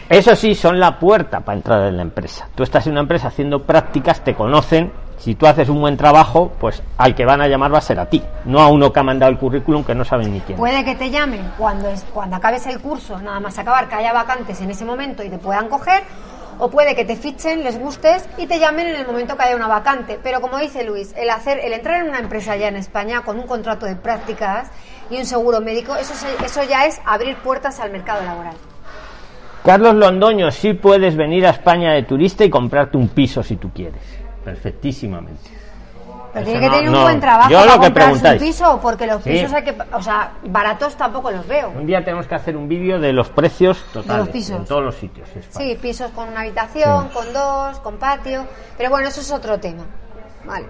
Eso 0.08 0.36
sí, 0.36 0.54
son 0.54 0.78
la 0.78 0.98
puerta 0.98 1.40
para 1.40 1.56
entrar 1.58 1.82
en 1.88 1.96
la 1.96 2.02
empresa. 2.02 2.48
Tú 2.54 2.62
estás 2.62 2.86
en 2.86 2.92
una 2.92 3.00
empresa 3.00 3.28
haciendo 3.28 3.64
prácticas, 3.64 4.22
te 4.22 4.34
conocen. 4.34 4.92
Si 5.18 5.34
tú 5.34 5.46
haces 5.46 5.68
un 5.68 5.80
buen 5.80 5.96
trabajo, 5.96 6.52
pues 6.60 6.82
al 6.98 7.14
que 7.14 7.24
van 7.24 7.40
a 7.40 7.48
llamar 7.48 7.72
va 7.72 7.78
a 7.78 7.80
ser 7.80 7.98
a 7.98 8.06
ti, 8.06 8.22
no 8.44 8.60
a 8.60 8.68
uno 8.68 8.92
que 8.92 9.00
ha 9.00 9.02
mandado 9.02 9.32
el 9.32 9.38
currículum 9.38 9.82
que 9.82 9.94
no 9.94 10.04
saben 10.04 10.32
ni 10.32 10.40
quién. 10.40 10.58
Puede 10.58 10.84
que 10.84 10.94
te 10.94 11.10
llamen 11.10 11.52
cuando, 11.58 11.88
es, 11.88 12.04
cuando 12.12 12.36
acabes 12.36 12.66
el 12.66 12.80
curso, 12.80 13.18
nada 13.18 13.40
más 13.40 13.58
acabar, 13.58 13.88
que 13.88 13.94
haya 13.96 14.12
vacantes 14.12 14.60
en 14.60 14.70
ese 14.70 14.84
momento 14.84 15.24
y 15.24 15.30
te 15.30 15.38
puedan 15.38 15.68
coger, 15.70 16.02
o 16.58 16.68
puede 16.70 16.94
que 16.94 17.04
te 17.06 17.16
fichen, 17.16 17.64
les 17.64 17.78
gustes 17.80 18.28
y 18.36 18.46
te 18.46 18.58
llamen 18.60 18.86
en 18.88 18.96
el 18.96 19.06
momento 19.06 19.36
que 19.36 19.42
haya 19.44 19.56
una 19.56 19.68
vacante. 19.68 20.20
Pero 20.22 20.40
como 20.42 20.58
dice 20.58 20.84
Luis, 20.84 21.14
el, 21.16 21.30
hacer, 21.30 21.58
el 21.64 21.72
entrar 21.72 22.02
en 22.02 22.10
una 22.10 22.18
empresa 22.18 22.54
ya 22.56 22.68
en 22.68 22.76
España 22.76 23.22
con 23.22 23.38
un 23.38 23.46
contrato 23.46 23.86
de 23.86 23.96
prácticas 23.96 24.70
y 25.10 25.16
un 25.16 25.24
seguro 25.24 25.60
médico, 25.62 25.96
eso, 25.96 26.14
se- 26.14 26.44
eso 26.44 26.62
ya 26.62 26.84
es 26.84 27.00
abrir 27.06 27.36
puertas 27.38 27.80
al 27.80 27.90
mercado 27.90 28.22
laboral. 28.22 28.54
Carlos 29.66 29.94
Londoño, 29.96 30.50
sí 30.50 30.72
puedes 30.74 31.16
venir 31.16 31.46
a 31.46 31.50
España 31.50 31.92
de 31.92 32.04
turista 32.04 32.44
y 32.44 32.48
comprarte 32.50 32.96
un 32.96 33.08
piso 33.08 33.42
si 33.42 33.56
tú 33.56 33.70
quieres. 33.74 34.00
Perfectísimamente. 34.44 35.50
Pero 36.32 36.44
tiene 36.44 36.60
que 36.60 36.66
no- 36.66 36.72
tener 36.74 36.88
un 36.90 36.94
no. 36.94 37.02
buen 37.02 37.18
trabajo 37.20 37.50
Yo 37.50 37.58
para 37.58 37.66
lo 37.74 37.80
que 37.80 37.86
comprarse 37.86 38.10
preguntáis. 38.20 38.42
un 38.42 38.48
piso, 38.48 38.78
porque 38.82 39.06
los 39.06 39.22
Sí. 39.22 39.30
pisos 39.30 39.52
hay 39.54 39.64
que, 39.64 39.74
o 39.92 40.02
sea, 40.02 40.32
baratos 40.44 40.94
tampoco 40.96 41.30
los 41.30 41.46
veo. 41.48 41.70
Un 41.70 41.86
día 41.86 42.04
tenemos 42.04 42.26
que 42.26 42.34
hacer 42.34 42.56
un 42.56 42.68
vídeo 42.68 43.00
de 43.00 43.12
los 43.14 43.30
precios 43.30 43.82
totales 43.92 44.28
pisos. 44.28 44.56
en 44.58 44.64
todos 44.66 44.84
los 44.84 44.94
sitios. 44.96 45.28
de. 45.34 45.42
Sí, 45.42 45.78
pisos 45.80 46.10
con 46.12 46.28
una 46.28 46.40
habitación, 46.42 47.08
con 47.08 47.32
dos, 47.32 47.80
con 47.80 47.96
patio. 47.96 48.44
Pero 48.76 48.90
bueno, 48.90 49.08
eso 49.08 49.20
es 49.22 49.32
otro 49.32 49.58
tema. 49.58 49.82
Vale. 50.44 50.66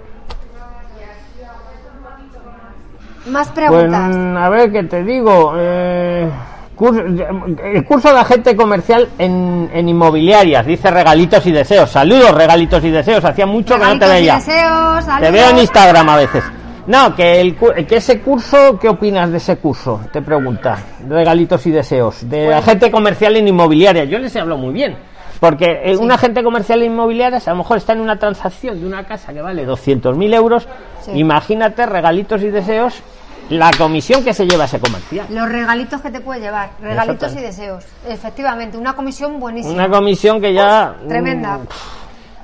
Más 3.27 3.49
Pues 3.49 3.67
preguntas. 3.69 4.15
mm, 4.17 4.37
a 4.37 4.49
ver 4.51 4.71
qué 4.73 4.85
te 4.85 5.03
digo. 5.03 5.55
Eh, 5.57 6.31
curso- 6.77 7.03
el 7.65 7.85
curso 7.85 8.13
de 8.13 8.19
agente 8.21 8.55
comercial 8.55 9.09
en, 9.19 9.69
en 9.73 9.89
inmobiliarias, 9.89 10.65
dice 10.67 10.91
regalitos 10.91 11.45
y 11.47 11.53
deseos. 11.53 11.91
Saludos, 11.91 12.33
regalitos 12.33 12.85
y 12.85 12.91
deseos. 12.91 13.25
Hacía 13.25 13.47
mucho 13.47 13.75
que 13.79 13.85
no 13.85 13.99
te 13.99 14.07
veía. 14.07 14.35
deseos, 14.37 15.05
Te 15.21 15.31
veo 15.31 15.51
en 15.51 15.59
Instagram 15.59 16.09
a 16.09 16.17
veces. 16.17 16.45
No, 16.87 17.17
que, 17.17 17.41
el, 17.41 17.57
que 17.57 17.97
ese 17.97 18.21
curso, 18.21 18.79
¿qué 18.79 18.89
opinas 18.89 19.31
de 19.33 19.39
ese 19.39 19.57
curso? 19.57 20.01
Te 20.13 20.23
pregunta. 20.23 20.79
Regalitos 21.09 21.67
y 21.67 21.73
deseos. 21.73 22.29
De 22.29 22.55
agente 22.55 22.93
comercial 22.93 23.35
en 23.37 23.49
inmobiliaria. 23.49 24.05
Yo 24.05 24.19
les 24.21 24.37
hablo 24.37 24.57
muy 24.57 24.73
bien. 24.73 24.97
Porque 25.41 25.81
eh, 25.85 25.97
un 25.97 26.11
agente 26.13 26.43
comercial 26.45 26.83
en 26.83 26.93
inmobiliarias 26.93 27.47
a 27.49 27.51
lo 27.51 27.59
mejor 27.59 27.79
está 27.79 27.93
en 27.93 28.01
una 28.01 28.19
transacción 28.19 28.81
de 28.81 28.87
una 28.87 29.05
casa 29.05 29.33
que 29.35 29.43
vale 29.43 29.67
200.000 29.67 30.35
euros. 30.35 30.69
Sí. 31.03 31.11
Imagínate, 31.15 31.85
regalitos 31.87 32.41
y 32.43 32.51
deseos, 32.51 33.03
la 33.51 33.71
comisión 33.79 34.25
que 34.25 34.35
se 34.35 34.47
lleva 34.47 34.65
ese 34.65 34.81
comercial. 34.81 35.27
Los 35.31 35.49
regalitos 35.49 36.01
que 36.01 36.11
te 36.11 36.21
puede 36.21 36.41
llevar, 36.41 36.71
regalitos 36.81 37.33
y 37.35 37.41
deseos. 37.41 37.85
Efectivamente, 38.09 38.77
una 38.77 38.95
comisión 38.95 39.39
buenísima. 39.41 39.75
Una 39.75 39.89
comisión 39.89 40.41
que 40.41 40.53
ya... 40.53 40.95
Tremenda. 41.09 41.59
mm, 41.59 41.67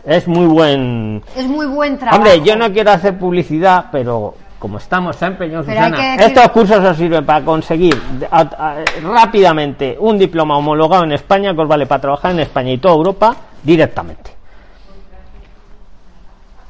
Es 0.05 0.29
muy 0.29 0.47
buen... 0.47 1.23
Es 1.37 1.47
muy 1.47 1.67
buen 1.67 1.99
trabajo. 1.99 2.17
Hombre, 2.19 2.41
yo 2.43 2.57
no 2.57 2.73
quiero 2.73 2.91
hacer 2.93 3.19
publicidad, 3.19 3.87
pero 3.91 4.35
como 4.59 4.79
estamos 4.79 5.17
tan 5.17 5.33
empeñados, 5.33 5.67
Susana, 5.67 5.97
decir- 5.99 6.21
estos 6.21 6.49
cursos 6.53 6.85
os 6.85 6.97
sirven 6.97 7.27
para 7.27 7.45
conseguir 7.45 8.01
de- 8.01 8.29
a- 8.31 8.41
a- 8.41 8.77
rápidamente 9.03 9.97
un 9.99 10.17
diploma 10.19 10.57
homologado 10.57 11.03
en 11.03 11.11
España 11.13 11.53
que 11.53 11.63
os 11.63 11.69
vale 11.69 11.87
para 11.87 12.01
trabajar 12.01 12.31
en 12.31 12.39
España 12.41 12.71
y 12.71 12.79
toda 12.79 12.95
Europa 12.95 13.35
directamente. 13.63 14.31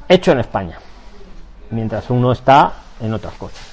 Hecho 0.09 0.33
en 0.33 0.41
España. 0.41 0.79
Mientras 1.71 2.09
uno 2.11 2.33
está 2.33 2.73
en 3.01 3.13
otras 3.15 3.35
cosas. 3.35 3.72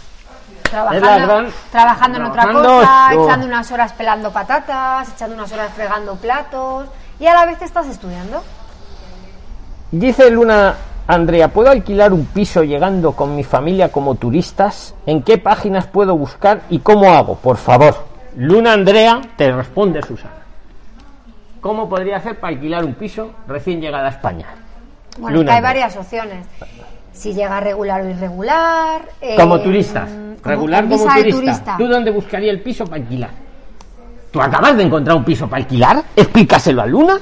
Trabajando, 0.70 1.28
gran- 1.28 1.52
trabajando 1.72 2.18
en 2.20 2.24
otra 2.26 2.52
cosa, 2.52 3.10
echando 3.14 3.46
unas 3.48 3.72
horas 3.72 3.94
pelando 3.94 4.32
patatas, 4.32 5.10
echando 5.14 5.36
unas 5.36 5.52
horas 5.52 5.72
fregando 5.74 6.16
platos 6.16 6.88
y 7.20 7.26
a 7.28 7.34
la 7.34 7.46
vez 7.46 7.58
te 7.60 7.66
estás 7.66 7.88
estudiando. 7.88 8.42
Dice 9.92 10.30
Luna 10.30 10.76
Andrea, 11.08 11.48
¿puedo 11.48 11.72
alquilar 11.72 12.14
un 12.14 12.26
piso 12.26 12.64
llegando 12.64 13.14
con 13.14 13.36
mi 13.36 13.44
familia 13.44 13.92
como 13.92 14.16
turistas? 14.16 14.94
¿En 15.06 15.24
qué 15.24 15.38
páginas 15.40 15.88
puedo 15.88 16.16
buscar 16.16 16.62
y 16.70 16.80
cómo 16.80 17.12
hago? 17.12 17.36
Por 17.36 17.58
favor. 17.58 17.96
Luna 18.38 18.74
Andrea, 18.74 19.20
te 19.36 19.52
responde 19.52 20.02
Susana. 20.04 20.34
¿Cómo 21.62 21.90
podría 21.90 22.18
hacer 22.18 22.40
para 22.40 22.54
alquilar 22.54 22.86
un 22.86 22.94
piso 22.94 23.32
recién 23.48 23.82
llegada 23.82 24.06
a 24.08 24.12
España? 24.12 24.46
Bueno, 25.18 25.38
Luna 25.40 25.54
hay 25.54 25.58
Andrea. 25.58 25.82
varias 25.84 25.98
opciones. 25.98 26.46
Si 27.12 27.34
llega 27.34 27.60
regular 27.60 28.02
o 28.02 28.10
irregular. 28.10 29.02
eh, 29.20 29.36
Como 29.36 29.60
turistas. 29.60 30.10
Como- 30.42 30.56
Regular 30.56 30.84
como 30.88 30.98
turista. 31.06 31.30
turista. 31.40 31.76
¿Tú 31.78 31.88
dónde 31.88 32.12
buscaría 32.12 32.52
el 32.52 32.62
piso 32.62 32.86
para 32.86 33.02
alquilar? 33.02 33.30
¿Tú 34.32 34.42
acabas 34.42 34.78
de 34.78 34.84
encontrar 34.84 35.18
un 35.18 35.24
piso 35.24 35.48
para 35.48 35.64
alquilar? 35.64 36.04
Explícaselo 36.16 36.82
a 36.82 36.86
Luna. 36.86 37.18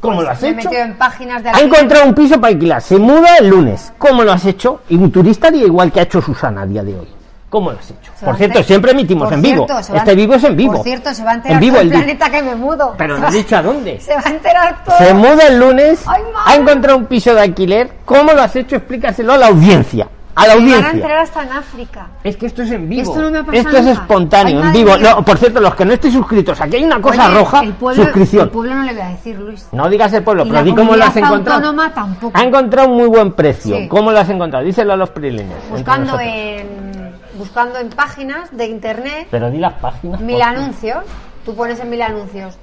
¿Cómo 0.00 0.22
lo 0.22 0.30
has 0.30 0.40
Me 0.42 0.48
he 0.48 0.50
hecho? 0.52 0.64
metido 0.68 0.82
en 0.82 0.94
páginas 0.98 1.42
de 1.42 1.48
Ha 1.50 1.60
encontrado 1.60 2.06
un 2.06 2.14
piso 2.14 2.40
para 2.40 2.52
alquilar, 2.52 2.82
se 2.82 2.98
muda 2.98 3.36
el 3.40 3.48
lunes. 3.48 3.92
¿Cómo 3.98 4.22
lo 4.22 4.32
has 4.32 4.44
hecho? 4.44 4.82
Y 4.88 4.96
un 4.96 5.10
turista 5.10 5.48
haría 5.48 5.64
igual 5.64 5.90
que 5.90 6.00
ha 6.00 6.02
hecho 6.04 6.20
Susana 6.20 6.62
a 6.62 6.66
día 6.66 6.84
de 6.84 6.98
hoy. 6.98 7.08
¿Cómo 7.48 7.70
lo 7.72 7.78
has 7.78 7.90
hecho? 7.90 8.12
Se 8.14 8.24
Por 8.24 8.36
cierto, 8.36 8.62
siempre 8.62 8.90
emitimos 8.92 9.32
en 9.32 9.40
vivo. 9.40 9.66
cierto, 9.66 9.94
este 9.96 10.14
vivo 10.14 10.34
es 10.34 10.44
en 10.44 10.56
vivo. 10.56 10.74
Por 10.74 10.82
cierto, 10.84 11.14
se 11.14 11.24
va 11.24 11.30
a 11.30 11.34
enterar 11.34 11.54
en 11.54 11.60
vivo 11.60 11.76
todo 11.76 11.82
el 11.84 11.90
planeta 11.90 12.30
que 12.30 12.42
me 12.42 12.54
mudo. 12.56 12.94
Pero 12.98 13.18
no 13.18 13.26
has 13.26 13.32
dicho 13.34 13.56
a 13.56 13.62
dónde. 13.62 14.00
Se 14.00 14.14
va 14.14 14.22
a 14.24 14.28
enterar 14.30 14.84
todo. 14.84 14.98
Se 14.98 15.14
muda 15.14 15.46
el 15.48 15.58
lunes, 15.58 16.02
Ay, 16.06 16.22
ha 16.44 16.54
encontrado 16.56 16.98
un 16.98 17.06
piso 17.06 17.34
de 17.34 17.40
alquiler. 17.40 17.90
¿Cómo 18.04 18.32
lo 18.32 18.42
has 18.42 18.54
hecho? 18.56 18.76
Explícaselo 18.76 19.32
a 19.32 19.38
la 19.38 19.46
audiencia. 19.46 20.08
A 20.38 20.46
la 20.46 20.52
Se 20.52 20.58
van 20.58 20.58
a 20.58 20.62
audiencia. 20.62 20.90
enterar 20.92 21.18
hasta 21.18 21.42
en 21.44 21.52
África. 21.52 22.06
Es 22.22 22.36
que 22.36 22.46
esto 22.46 22.62
es 22.62 22.70
en 22.70 22.88
vivo. 22.88 23.10
Esto 23.10 23.30
no 23.30 23.42
me 23.42 23.58
Esto 23.58 23.76
es 23.78 23.86
espontáneo, 23.86 24.60
Ay, 24.60 24.66
en 24.66 24.72
vivo. 24.74 24.96
No, 24.98 25.24
por 25.24 25.38
cierto, 25.38 25.60
los 25.60 25.74
que 25.74 25.84
no 25.86 25.94
estéis 25.94 26.12
suscritos, 26.14 26.60
aquí 26.60 26.76
hay 26.76 26.84
una 26.84 27.00
cosa 27.00 27.26
Oye, 27.26 27.38
roja. 27.38 27.60
el 27.62 27.72
pueblo, 27.72 28.02
suscripción. 28.04 28.42
El 28.44 28.50
pueblo 28.50 28.74
no 28.74 28.82
le 28.82 28.92
voy 28.92 29.00
a 29.02 29.08
decir, 29.08 29.38
Luis. 29.38 29.68
No 29.72 29.88
digas 29.88 30.12
el 30.12 30.22
pueblo, 30.22 30.44
Y 30.44 30.50
pero 30.50 30.62
di 30.62 30.74
cómo 30.74 30.94
lo 30.94 31.04
has 31.04 31.16
encontrado. 31.16 31.58
autónoma 31.66 31.94
tampoco. 31.94 32.38
Ha 32.38 32.42
encontrado 32.42 32.88
un 32.90 32.96
muy 32.98 33.08
buen 33.08 33.32
precio. 33.32 33.76
Sí. 33.76 33.88
¿Cómo 33.88 34.12
lo 34.12 34.18
has 34.18 34.28
encontrado? 34.28 34.64
Díselo 34.64 34.92
a 34.92 34.96
los 34.96 35.08
entre 35.08 35.46
Buscando 35.70 36.20
en, 36.20 37.12
buscando 37.38 37.78
en 37.78 37.88
páginas 37.88 38.54
de 38.54 38.66
internet 38.66 39.28
Pero 39.30 39.50
di 39.50 39.58
las 39.58 39.72
páginas. 39.74 40.20
mil 40.20 40.42
anuncios. 40.42 40.98
Tú 41.46 41.54
pones 41.56 41.80
en 41.80 41.88
mil 41.88 42.02
anuncios. 42.02 42.58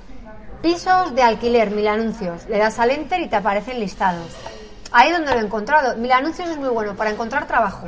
Pisos 0.62 1.13
de 1.15 1.23
alquiler, 1.23 1.71
mil 1.71 1.88
anuncios. 1.88 2.45
Le 2.47 2.57
das 2.59 2.77
al 2.79 2.91
enter 2.91 3.19
y 3.19 3.27
te 3.27 3.36
aparecen 3.36 3.79
listados. 3.79 4.27
Ahí 4.93 5.10
es 5.10 5.17
donde 5.17 5.34
lo 5.34 5.39
he 5.39 5.43
encontrado. 5.43 5.95
Mil 5.97 6.12
anuncios 6.12 6.47
es 6.49 6.58
muy 6.58 6.69
bueno 6.69 6.95
para 6.95 7.10
encontrar 7.10 7.47
trabajo. 7.47 7.88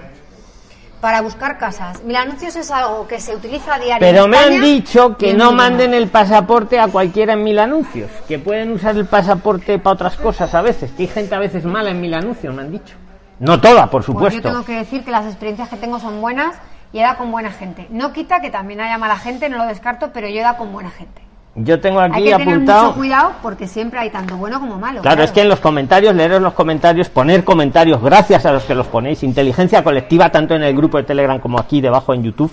Para 1.01 1.21
buscar 1.21 1.57
casas. 1.59 2.01
Mil 2.03 2.15
anuncios 2.15 2.55
es 2.55 2.71
algo 2.71 3.07
que 3.07 3.19
se 3.19 3.35
utiliza 3.35 3.75
a 3.75 3.79
diario. 3.79 3.99
Pero 3.99 4.23
en 4.25 4.29
me 4.31 4.37
han 4.37 4.59
dicho 4.61 5.15
que 5.17 5.33
no 5.35 5.51
manden 5.51 5.93
el 5.93 6.07
pasaporte 6.07 6.79
a 6.79 6.87
cualquiera 6.87 7.33
en 7.33 7.43
mil 7.43 7.59
anuncios. 7.59 8.09
Que 8.27 8.39
pueden 8.39 8.71
usar 8.71 8.95
el 8.95 9.05
pasaporte 9.05 9.77
para 9.77 9.93
otras 9.93 10.15
cosas 10.15 10.53
a 10.55 10.61
veces. 10.61 10.91
Que 10.93 11.03
hay 11.03 11.07
gente 11.07 11.35
a 11.35 11.39
veces 11.39 11.63
mala 11.63 11.91
en 11.91 12.01
mil 12.01 12.13
anuncios, 12.13 12.53
me 12.55 12.63
han 12.63 12.71
dicho. 12.71 12.95
No 13.39 13.59
toda, 13.61 13.83
por 13.89 14.03
Pues 14.03 14.07
yo 14.07 14.13
supuesto. 14.13 14.41
tengo 14.49 14.65
que 14.65 14.77
decir 14.77 15.03
que 15.03 15.11
las 15.11 15.25
experiencias 15.25 15.69
que 15.69 15.75
tengo 15.75 15.99
son 15.99 16.21
buenas 16.21 16.55
y 16.91 16.99
he 16.99 17.03
dado 17.03 17.17
con 17.17 17.31
buena 17.31 17.51
gente. 17.51 17.85
No 17.91 18.13
quita 18.13 18.39
que 18.39 18.49
también 18.49 18.79
haya 18.81 18.97
mala 18.97 19.17
gente, 19.17 19.49
no 19.49 19.57
lo 19.57 19.65
descarto, 19.65 20.11
pero 20.13 20.27
yo 20.29 20.39
he 20.39 20.43
dado 20.43 20.57
con 20.57 20.71
buena 20.71 20.89
gente. 20.89 21.21
Yo 21.57 21.79
tengo 21.79 22.01
Hay 22.01 22.11
aquí 22.11 22.23
que 22.25 22.35
tener 22.35 22.59
mucho 22.59 22.93
cuidado 22.95 23.31
porque 23.41 23.65
siempre 23.67 23.99
hay 24.01 24.09
tanto 24.09 24.35
bueno 24.35 24.59
como 24.59 24.77
malo. 24.77 25.01
Claro, 25.01 25.23
es 25.23 25.31
que 25.31 25.41
en 25.41 25.47
los 25.49 25.61
comentarios, 25.61 26.13
leeros 26.13 26.41
los 26.41 26.53
comentarios, 26.53 27.07
poner 27.07 27.45
comentarios, 27.45 28.01
gracias 28.01 28.45
a 28.45 28.51
los 28.51 28.63
que 28.65 28.75
los 28.75 28.87
ponéis, 28.87 29.23
inteligencia 29.23 29.81
colectiva, 29.83 30.29
tanto 30.29 30.53
en 30.55 30.63
el 30.63 30.75
grupo 30.75 30.97
de 30.97 31.03
Telegram 31.03 31.39
como 31.39 31.57
aquí 31.57 31.79
debajo 31.79 32.13
en 32.13 32.23
YouTube. 32.23 32.51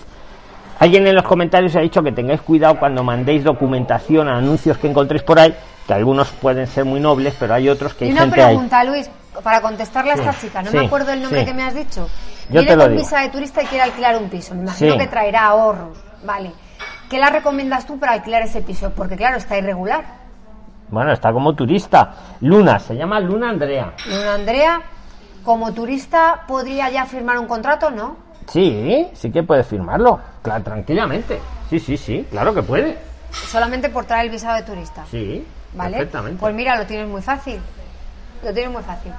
Alguien 0.79 1.07
en 1.07 1.17
los 1.17 1.25
comentarios 1.25 1.75
ha 1.77 1.81
dicho 1.81 2.03
que 2.03 2.13
tengáis 2.13 2.41
cuidado 2.43 2.79
cuando 2.79 3.03
mandéis 3.03 3.43
documentación 3.45 4.29
a 4.29 4.37
anuncios 4.39 4.79
que 4.79 4.89
encontréis 4.89 5.23
por 5.25 5.39
ahí, 5.39 5.55
que 5.87 5.95
algunos 5.95 6.29
pueden 6.31 6.67
ser 6.69 6.85
muy 6.85 7.01
nobles, 7.01 7.35
pero 7.39 7.55
hay 7.55 7.69
otros 7.69 7.95
que 7.95 8.05
Y 8.05 8.09
hay 8.09 8.13
una 8.13 8.21
gente 8.23 8.41
ahí. 8.41 8.47
pregunta, 8.55 8.85
Luis, 8.85 9.11
para 9.43 9.61
contestarle 9.61 10.13
a 10.13 10.15
esta 10.15 10.33
Sí, 10.33 10.47
chica. 10.47 10.63
No 10.63 10.71
sí, 10.71 10.77
me 10.77 10.87
acuerdo 10.87 11.13
el 11.13 11.23
nombre 11.23 11.41
sí. 11.41 11.47
que 11.47 11.55
me 11.55 11.63
has 11.65 11.75
dicho. 11.75 12.09
Yo 12.49 12.61
Viene 12.61 12.67
te 12.69 12.77
lo 12.77 12.83
con 12.85 12.93
digo. 12.93 13.03
visa 13.03 13.21
de 13.21 13.29
turista 13.31 13.63
y 13.63 13.67
quiere 13.67 13.83
alquilar 13.85 14.17
un 14.17 14.29
piso. 14.29 14.55
Me 14.55 14.63
imagino 14.63 14.97
que 14.99 15.07
traerá 15.09 15.47
ahorros. 15.47 15.99
Vale. 16.25 16.53
¿Qué 17.13 17.19
la 17.19 17.29
recomiendas 17.29 17.85
tú 17.85 17.99
para 17.99 18.13
alquilar 18.13 18.41
ese 18.41 18.63
piso? 18.63 18.91
Porque 18.97 19.17
claro, 19.17 19.37
está 19.37 19.59
irregular. 19.59 20.03
Bueno, 20.89 21.13
está 21.13 21.31
como 21.31 21.55
turista. 21.55 22.15
Luna, 22.41 22.79
se 22.79 22.95
llama 22.97 23.21
Luna 23.21 23.51
Andrea. 23.51 23.93
Luna 24.09 24.33
Andrea, 24.33 24.81
como 25.45 25.75
turista, 25.75 26.45
¿podría 26.49 26.89
ya 26.89 27.05
firmar 27.05 27.39
un 27.39 27.47
contrato? 27.47 27.91
No. 27.91 28.17
Sí, 28.49 29.09
sí 29.13 29.31
que 29.31 29.43
puede 29.43 29.63
firmarlo. 29.63 30.21
Claro, 30.41 30.65
tranquilamente. 30.65 31.39
Sí, 31.69 31.79
sí, 31.79 31.99
sí, 31.99 32.27
claro 32.31 32.55
que 32.55 32.63
puede. 32.63 32.97
Solamente 33.31 33.91
por 33.91 34.07
traer 34.07 34.25
el 34.25 34.31
visado 34.31 34.57
de 34.57 34.63
turista. 34.63 35.05
Sí, 35.11 35.47
¿Vale? 35.75 35.99
perfectamente. 35.99 36.41
Pues 36.41 36.55
mira, 36.55 36.79
lo 36.79 36.87
tienes 36.87 37.09
muy 37.09 37.21
fácil. 37.21 37.61
Lo 38.43 38.55
tienes 38.55 38.73
muy 38.73 38.83
fácil. 38.83 39.13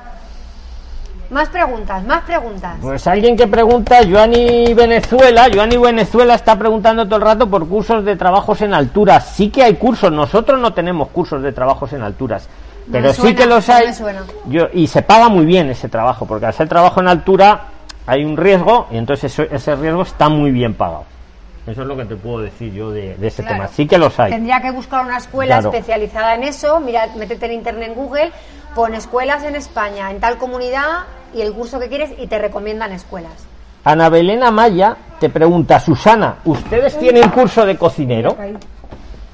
Más 1.34 1.50
preguntas, 1.50 2.04
más 2.06 2.22
preguntas. 2.26 2.76
Pues 2.80 3.08
alguien 3.08 3.36
que 3.36 3.48
pregunta, 3.48 3.98
Joanny 4.08 4.74
Venezuela, 4.76 5.48
Joanny 5.52 5.78
Venezuela 5.78 6.36
está 6.36 6.56
preguntando 6.58 7.06
todo 7.06 7.16
el 7.16 7.22
rato 7.24 7.50
por 7.50 7.68
cursos 7.68 8.06
de 8.06 8.16
trabajos 8.16 8.62
en 8.62 8.74
alturas. 8.74 9.30
Sí 9.36 9.50
que 9.50 9.64
hay 9.64 9.74
cursos, 9.76 10.12
nosotros 10.12 10.60
no 10.60 10.74
tenemos 10.74 11.10
cursos 11.10 11.42
de 11.42 11.52
trabajos 11.52 11.92
en 11.94 12.04
alturas, 12.04 12.48
No 12.86 12.92
pero 12.94 13.14
sí 13.14 13.34
que 13.34 13.48
los 13.48 13.68
hay. 13.70 13.92
suena. 13.94 14.22
Yo, 14.46 14.68
y 14.74 14.86
se 14.86 15.02
paga 15.02 15.28
muy 15.28 15.46
bien 15.46 15.70
ese 15.72 15.90
trabajo, 15.90 16.28
porque 16.28 16.46
al 16.46 16.54
ser 16.54 16.70
trabajo 16.70 17.00
en 17.02 17.08
altura 17.08 17.62
hay 18.06 18.24
un 18.24 18.38
riesgo 18.38 18.88
y 18.92 18.98
entonces 18.98 19.32
eso- 19.34 19.52
ese 19.52 19.76
riesgo 19.76 20.04
está 20.04 20.30
muy 20.30 20.52
bien 20.52 20.76
pagado. 20.76 21.06
Eso 21.66 21.82
es 21.84 21.88
lo 21.88 21.96
que 21.96 22.04
te 22.04 22.16
puedo 22.18 22.40
decir 22.40 22.74
yo 22.74 22.92
de, 22.92 23.16
de 23.16 23.28
ese 23.28 23.42
Claro. 23.42 23.56
tema. 23.60 23.68
Sí 23.70 23.88
que 23.88 23.98
los 23.98 24.20
hay. 24.20 24.32
Tendría 24.34 24.62
que 24.62 24.70
buscar 24.72 25.06
una 25.06 25.16
escuela 25.18 25.60
Claro. 25.62 25.70
especializada 25.72 26.36
en 26.36 26.44
eso. 26.44 26.80
Mira, 26.82 27.08
métete 27.18 27.46
en 27.46 27.54
internet 27.54 27.88
en 27.88 27.94
Google, 27.96 28.32
pon 28.76 28.96
escuelas 28.96 29.44
en 29.44 29.56
España, 29.56 30.12
en 30.12 30.20
tal 30.20 30.38
comunidad 30.38 31.04
y 31.34 31.42
el 31.42 31.54
curso 31.54 31.80
que 31.80 31.90
quieres 31.90 32.12
y 32.18 32.28
te 32.28 32.40
recomiendan 32.40 32.92
escuelas. 32.92 33.34
Ana 33.84 34.10
Belén 34.10 34.44
Amaya 34.44 34.96
te 35.20 35.30
pregunta, 35.30 35.80
Susana, 35.80 36.38
¿ustedes 36.46 36.98
tienen 36.98 37.30
curso 37.30 37.66
de 37.66 37.78
cocinero? 37.78 38.36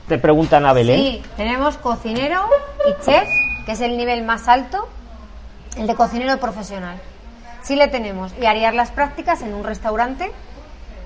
Te 0.07 0.17
pregunta 0.17 0.57
Ana 0.57 0.73
Belén. 0.73 0.99
Sí, 0.99 1.23
tenemos 1.37 1.77
cocinero 1.77 2.41
y 2.87 3.05
chef, 3.05 3.29
que 3.65 3.73
es 3.73 3.81
el 3.81 3.95
nivel 3.95 4.23
más 4.23 4.47
alto, 4.47 4.87
el 5.77 5.87
de 5.87 5.95
cocinero 5.95 6.37
profesional. 6.39 6.97
Sí 7.61 7.75
le 7.75 7.87
tenemos. 7.87 8.33
Y 8.41 8.45
harías 8.45 8.73
las 8.73 8.89
prácticas 8.91 9.41
en 9.41 9.53
un 9.53 9.63
restaurante 9.63 10.31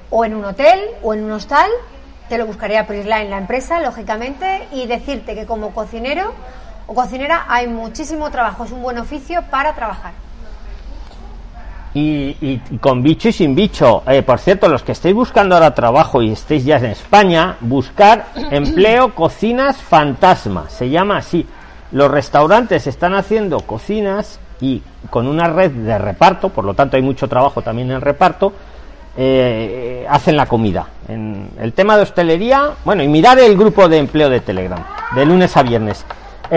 o 0.09 0.23
en 0.23 0.35
un 0.35 0.45
hotel 0.45 0.79
o 1.01 1.13
en 1.13 1.23
un 1.23 1.31
hostal. 1.31 1.69
Te 2.29 2.37
lo 2.37 2.45
buscaría 2.45 2.87
Prisline, 2.87 3.29
la 3.29 3.37
empresa, 3.37 3.81
lógicamente, 3.81 4.67
y 4.71 4.85
decirte 4.87 5.35
que 5.35 5.45
como 5.45 5.73
cocinero 5.73 6.33
o 6.87 6.93
cocinera 6.93 7.45
hay 7.47 7.67
muchísimo 7.67 8.29
trabajo. 8.29 8.65
Es 8.65 8.71
un 8.71 8.81
buen 8.81 8.97
oficio 8.97 9.43
para 9.49 9.73
trabajar. 9.73 10.13
Y, 11.95 12.57
con 12.81 13.03
bicho 13.03 13.29
y 13.29 13.33
sin 13.33 13.53
bicho. 13.53 14.01
Eh, 14.07 14.23
por 14.23 14.39
cierto, 14.39 14.67
los 14.67 14.81
que 14.81 14.93
estéis 14.93 15.13
buscando 15.13 15.55
ahora 15.55 15.75
trabajo 15.75 16.21
y 16.21 16.31
estéis 16.31 16.65
ya 16.65 16.77
en 16.77 16.85
España, 16.85 17.57
buscar 17.61 18.27
empleo 18.51 19.13
cocinas 19.13 19.77
fantasma. 19.77 20.69
Se 20.69 20.89
llama 20.89 21.17
así. 21.17 21.45
Los 21.91 22.09
restaurantes 22.09 22.87
están 22.87 23.13
haciendo 23.13 23.59
cocinas 23.59 24.39
y 24.59 24.81
con 25.11 25.27
una 25.27 25.47
red 25.47 25.71
de 25.71 25.97
reparto, 25.99 26.49
por 26.49 26.65
lo 26.65 26.73
tanto 26.73 26.97
hay 26.97 27.03
mucho 27.03 27.27
trabajo 27.27 27.61
también 27.61 27.91
en 27.91 28.01
reparto, 28.01 28.53
eh, 29.15 30.07
hacen 30.09 30.35
la 30.35 30.47
comida. 30.47 30.87
En 31.07 31.49
el 31.59 31.73
tema 31.73 31.97
de 31.97 32.03
hostelería, 32.03 32.71
bueno, 32.83 33.03
y 33.03 33.07
mirar 33.07 33.37
el 33.37 33.55
grupo 33.55 33.87
de 33.87 33.99
empleo 33.99 34.29
de 34.29 34.39
Telegram, 34.39 34.83
de 35.13 35.25
lunes 35.25 35.55
a 35.55 35.61
viernes. 35.61 36.03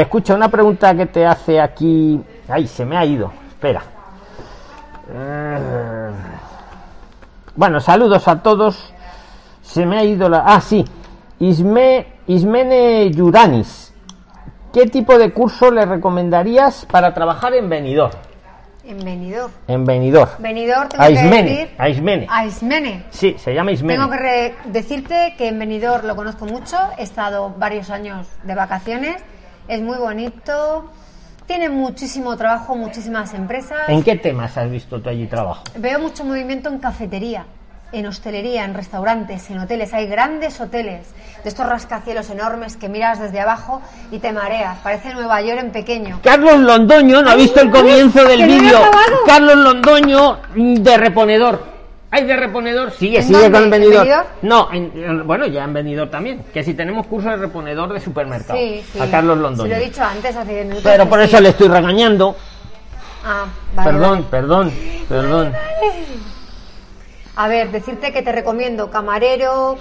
Escucha, 0.01 0.34
una 0.34 0.49
pregunta 0.51 0.94
que 0.94 1.07
te 1.07 1.24
hace 1.24 1.59
aquí. 1.61 2.20
Ay, 2.49 2.66
se 2.66 2.84
me 2.84 2.97
ha 2.99 3.05
ido. 3.05 3.32
Espera. 3.49 3.82
Eh, 5.11 6.11
Bueno, 7.55 7.80
saludos 7.80 8.28
a 8.28 8.42
todos. 8.42 8.92
Se 9.62 9.86
me 9.86 9.99
ha 9.99 10.05
ido 10.05 10.28
la. 10.28 10.42
Ah, 10.47 10.61
sí. 10.61 10.84
Isme, 11.38 12.07
Ismene 12.26 13.11
Yuranis. 13.11 13.94
¿Qué 14.72 14.86
tipo 14.86 15.16
de 15.18 15.32
curso 15.32 15.70
le 15.70 15.86
recomendarías 15.86 16.84
para 16.90 17.14
trabajar 17.14 17.55
en 17.55 17.68
Benidorm? 17.70 18.12
En 18.84 18.99
Benidorm. 19.03 19.53
En 19.66 19.84
Benidorm. 19.84 20.30
Benidorm 20.38 20.88
tengo 20.90 21.03
A 21.03 21.07
que 21.07 21.12
Ismene. 21.14 21.42
decir... 21.51 21.68
A 21.78 21.88
Ismene. 21.88 22.26
A 22.30 22.44
Ismene. 22.44 23.05
Sí, 23.11 23.34
se 23.38 23.55
llama 23.55 23.72
Ismene. 23.72 23.99
Tengo 23.99 24.11
que 24.11 24.18
re- 24.18 24.55
decirte 24.66 25.34
que 25.38 25.49
en 25.49 25.59
Benidorm 25.59 26.07
lo 26.07 26.14
conozco 26.14 26.44
mucho, 26.44 26.76
he 26.99 27.03
estado 27.03 27.55
varios 27.59 27.88
años 27.90 28.28
de 28.44 28.55
vacaciones, 28.55 29.16
es 29.68 29.80
muy 29.80 29.98
bonito, 29.98 30.90
tiene 31.46 31.68
muchísimo 31.68 32.36
trabajo, 32.36 32.76
muchísimas 32.76 33.34
empresas. 33.34 33.88
¿En 33.88 34.02
qué 34.02 34.16
temas 34.16 34.56
has 34.56 34.70
visto 34.70 35.00
tú 35.00 35.08
allí 35.08 35.26
trabajo? 35.26 35.62
Veo 35.76 35.98
mucho 36.00 36.24
movimiento 36.24 36.68
en 36.68 36.78
cafetería, 36.78 37.46
en 37.92 38.06
hostelería, 38.06 38.64
en 38.64 38.74
restaurantes, 38.74 39.48
en 39.50 39.58
hoteles. 39.58 39.92
Hay 39.94 40.06
grandes 40.06 40.60
hoteles 40.60 41.08
de 41.42 41.48
estos 41.48 41.66
rascacielos 41.66 42.30
enormes 42.30 42.76
que 42.76 42.88
miras 42.88 43.20
desde 43.20 43.40
abajo 43.40 43.80
y 44.10 44.18
te 44.18 44.32
mareas. 44.32 44.78
Parece 44.82 45.14
Nueva 45.14 45.40
York 45.40 45.60
en 45.60 45.70
pequeño. 45.70 46.20
Carlos 46.22 46.58
Londoño 46.58 47.22
no 47.22 47.30
ha 47.30 47.36
visto 47.36 47.60
el 47.60 47.70
comienzo 47.70 48.24
del 48.24 48.46
vídeo. 48.46 48.80
Carlos 49.26 49.56
Londoño 49.56 50.40
mm, 50.54 50.74
de 50.74 50.96
reponedor. 50.96 51.75
¿Hay 52.16 52.24
de 52.24 52.34
reponedor? 52.34 52.92
Sigue, 52.92 53.18
¿En 53.18 53.24
sigue 53.26 53.50
dónde? 53.50 53.78
con. 53.94 54.06
No, 54.40 54.72
en- 54.72 54.90
en- 54.96 55.26
bueno, 55.26 55.46
ya 55.46 55.64
en 55.64 55.74
venidor 55.74 56.08
también. 56.08 56.44
Que 56.52 56.64
si 56.64 56.72
tenemos 56.72 57.06
curso 57.06 57.28
de 57.28 57.36
reponedor 57.36 57.92
de 57.92 58.00
supermercado. 58.00 58.58
Sí, 58.58 58.82
sí. 58.90 58.98
A 58.98 59.10
Carlos 59.10 59.36
Se 59.36 59.42
Londoño. 59.42 59.68
lo 59.68 59.76
he 59.76 59.84
dicho 59.84 60.02
antes, 60.02 60.34
hace 60.34 60.52
10 60.54 60.64
minutos. 60.64 60.84
Pero 60.90 61.06
por 61.10 61.18
sí. 61.20 61.26
eso 61.26 61.40
le 61.42 61.50
estoy 61.50 61.68
regañando. 61.68 62.34
Ah, 63.22 63.44
vale, 63.74 63.90
perdón, 63.90 64.10
vale. 64.12 64.26
perdón, 64.30 64.72
perdón. 65.10 65.52
A 67.36 67.48
ver, 67.48 67.70
decirte 67.70 68.12
que 68.12 68.22
te 68.22 68.32
recomiendo 68.32 68.90
camarero 68.90 69.76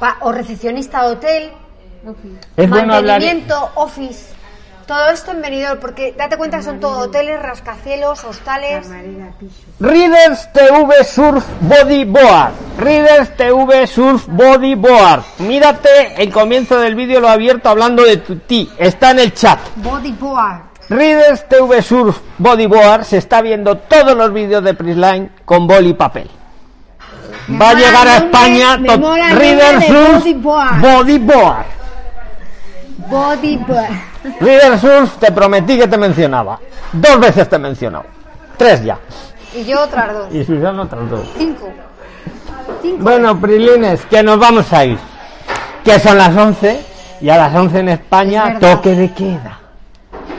pa- 0.00 0.16
o 0.22 0.32
recepcionista 0.32 1.04
de 1.06 1.12
hotel, 1.12 1.52
Es 2.56 2.68
bueno 2.68 2.94
hablar. 2.94 3.20
mantenimiento, 3.20 3.70
office. 3.76 4.31
Todo 4.86 5.10
esto 5.10 5.30
en 5.30 5.42
Benidorm, 5.42 5.80
porque 5.80 6.14
date 6.16 6.36
cuenta 6.36 6.58
que 6.58 6.64
son 6.64 6.80
todo 6.80 6.98
hoteles, 6.98 7.40
rascacielos, 7.40 8.24
hostales. 8.24 8.88
Readers 9.80 10.52
TV 10.52 11.04
Surf 11.04 11.44
Body 11.60 12.04
Board. 12.04 12.52
Readers 12.78 13.36
TV 13.36 13.86
Surf 13.86 14.26
Body 14.28 14.74
Board. 14.74 15.22
Mírate 15.38 16.22
el 16.22 16.32
comienzo 16.32 16.78
del 16.78 16.94
vídeo, 16.94 17.20
lo 17.20 17.28
he 17.28 17.32
abierto 17.32 17.68
hablando 17.68 18.02
de 18.04 18.18
tu 18.18 18.36
ti. 18.36 18.70
Está 18.76 19.12
en 19.12 19.20
el 19.20 19.34
chat. 19.34 19.58
Bodyboard. 19.76 20.72
Readers 20.88 21.48
TV 21.48 21.80
Surf 21.80 22.18
Bodyboard 22.38 23.04
se 23.04 23.16
está 23.16 23.40
viendo 23.40 23.78
todos 23.78 24.16
los 24.16 24.32
vídeos 24.32 24.62
de 24.64 24.74
Prisline 24.74 25.30
con 25.44 25.66
boli 25.66 25.90
y 25.90 25.94
papel. 25.94 26.28
Me 27.48 27.58
Va 27.58 27.70
a 27.70 27.74
llegar 27.74 28.08
a 28.08 28.16
España 28.18 28.76
Readers 28.76 29.86
Surf 29.86 30.24
Bodyboard. 30.24 30.80
Bodyboard. 30.80 31.81
Readers 34.40 34.80
Surf 34.80 35.16
te 35.18 35.30
prometí 35.32 35.78
que 35.78 35.86
te 35.86 35.98
mencionaba. 35.98 36.58
Dos 36.92 37.20
veces 37.20 37.48
te 37.48 37.56
he 37.56 37.58
mencionado. 37.58 38.04
Tres 38.56 38.82
ya. 38.82 38.98
Y 39.54 39.64
yo 39.64 39.82
otras 39.82 40.12
dos. 40.12 40.34
Y 40.34 40.44
Susana 40.44 40.82
otras 40.82 41.10
dos. 41.10 41.28
Cinco. 41.36 41.68
Cinco. 42.80 43.02
Bueno, 43.02 43.38
Prilines, 43.38 44.04
que 44.06 44.22
nos 44.22 44.38
vamos 44.38 44.72
a 44.72 44.84
ir. 44.84 44.98
Que 45.84 45.98
son 45.98 46.16
las 46.16 46.34
11 46.36 46.80
y 47.20 47.28
a 47.28 47.36
las 47.36 47.54
11 47.54 47.78
en 47.80 47.88
España 47.88 48.52
Es 48.52 48.60
toque 48.60 48.94
de 48.94 49.12
queda. 49.12 49.58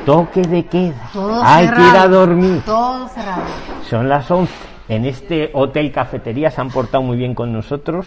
Toque 0.06 0.42
de 0.42 0.66
queda. 0.66 1.10
Todo 1.12 1.44
Hay 1.44 1.68
que 1.68 1.82
ir 1.82 1.98
a 1.98 2.08
dormir. 2.08 2.62
Todo 2.66 3.08
cerrado. 3.10 3.44
Son 3.90 4.10
las 4.10 4.30
11. 4.30 4.52
En 4.90 5.06
este 5.06 5.52
hotel 5.54 5.92
cafetería 5.92 6.50
se 6.50 6.62
han 6.62 6.70
portado 6.70 7.04
muy 7.04 7.18
bien 7.18 7.36
con 7.36 7.54
nosotros. 7.54 8.06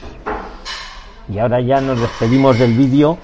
Y 1.28 1.38
ahora 1.38 1.60
ya 1.60 1.80
nos 1.80 2.00
despedimos 2.00 2.58
del 2.58 2.74
vídeo. 2.74 3.18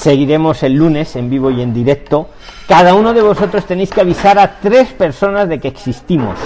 Seguiremos 0.00 0.62
el 0.62 0.76
lunes 0.76 1.14
en 1.16 1.28
vivo 1.28 1.50
y 1.50 1.60
en 1.60 1.74
directo. 1.74 2.30
Cada 2.66 2.94
uno 2.94 3.12
de 3.12 3.20
vosotros 3.20 3.66
tenéis 3.66 3.90
que 3.90 4.00
avisar 4.00 4.38
a 4.38 4.58
tres 4.58 4.94
personas 4.94 5.46
de 5.46 5.60
que 5.60 5.68
existimos 5.68 6.38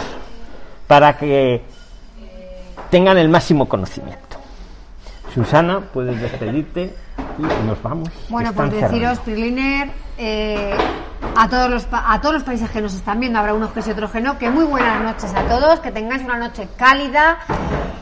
para 0.89 1.17
que 1.17 1.63
tengan 2.91 3.17
el 3.17 3.29
máximo 3.29 3.69
conocimiento. 3.69 4.39
Susana, 5.33 5.83
puedes 5.93 6.21
despedirte 6.21 6.95
y 7.39 7.67
nos 7.67 7.83
vamos. 7.83 8.09
Bueno, 8.29 8.51
Están 8.51 8.71
pues 8.71 8.83
deciros. 8.83 9.19
Priliner, 9.21 9.91
eh, 10.19 10.75
a, 11.37 11.49
todos 11.49 11.71
los, 11.71 11.85
pa- 11.85 12.05
a 12.13 12.21
todos 12.21 12.35
los 12.35 12.45
países 12.45 12.71
que 12.71 12.81
nos 12.81 12.95
están 12.95 13.21
viendo, 13.21 13.39
habrá 13.39 13.55
unos 13.55 13.71
que 13.73 13.83
sí, 13.83 13.91
otros 13.91 14.11
que 14.11 14.21
no, 14.21 14.39
que 14.39 14.51
muy 14.51 14.65
buenas 14.65 15.03
noches 15.03 15.33
a 15.35 15.43
todos, 15.43 15.81
que 15.81 15.91
tengáis 15.91 16.23
una 16.23 16.37
noche 16.37 16.69
cálida 16.77 17.39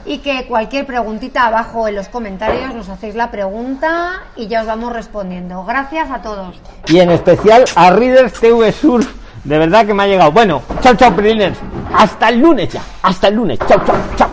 y 0.04 0.18
que 0.18 0.46
cualquier 0.46 0.84
preguntita 0.86 1.46
abajo 1.46 1.86
en 1.88 1.94
los 1.94 2.08
comentarios 2.08 2.74
nos 2.74 2.88
hacéis 2.88 3.14
la 3.14 3.30
pregunta 3.30 4.22
y 4.36 4.48
ya 4.48 4.60
os 4.62 4.66
vamos 4.66 4.92
respondiendo. 4.92 5.64
Gracias 5.64 6.10
a 6.10 6.20
todos. 6.22 6.60
y 6.88 6.98
en 7.00 7.10
especial 7.10 7.64
a 7.76 7.90
Readers 7.90 8.32
TV 8.34 8.72
Surf. 8.72 9.08
De 9.44 9.58
verdad 9.58 9.84
que 9.84 9.92
me 9.92 10.04
ha 10.04 10.06
llegado. 10.06 10.30
Bueno, 10.30 10.62
chao, 10.80 10.94
chao, 10.94 11.12
Prilines. 11.16 11.58
Hasta 11.96 12.28
el 12.28 12.38
lunes 12.40 12.68
ya. 12.68 12.80
Hasta 13.02 13.26
el 13.26 13.34
lunes. 13.34 13.58
Chao, 13.66 13.80
chao, 13.84 13.96
chao. 14.16 14.28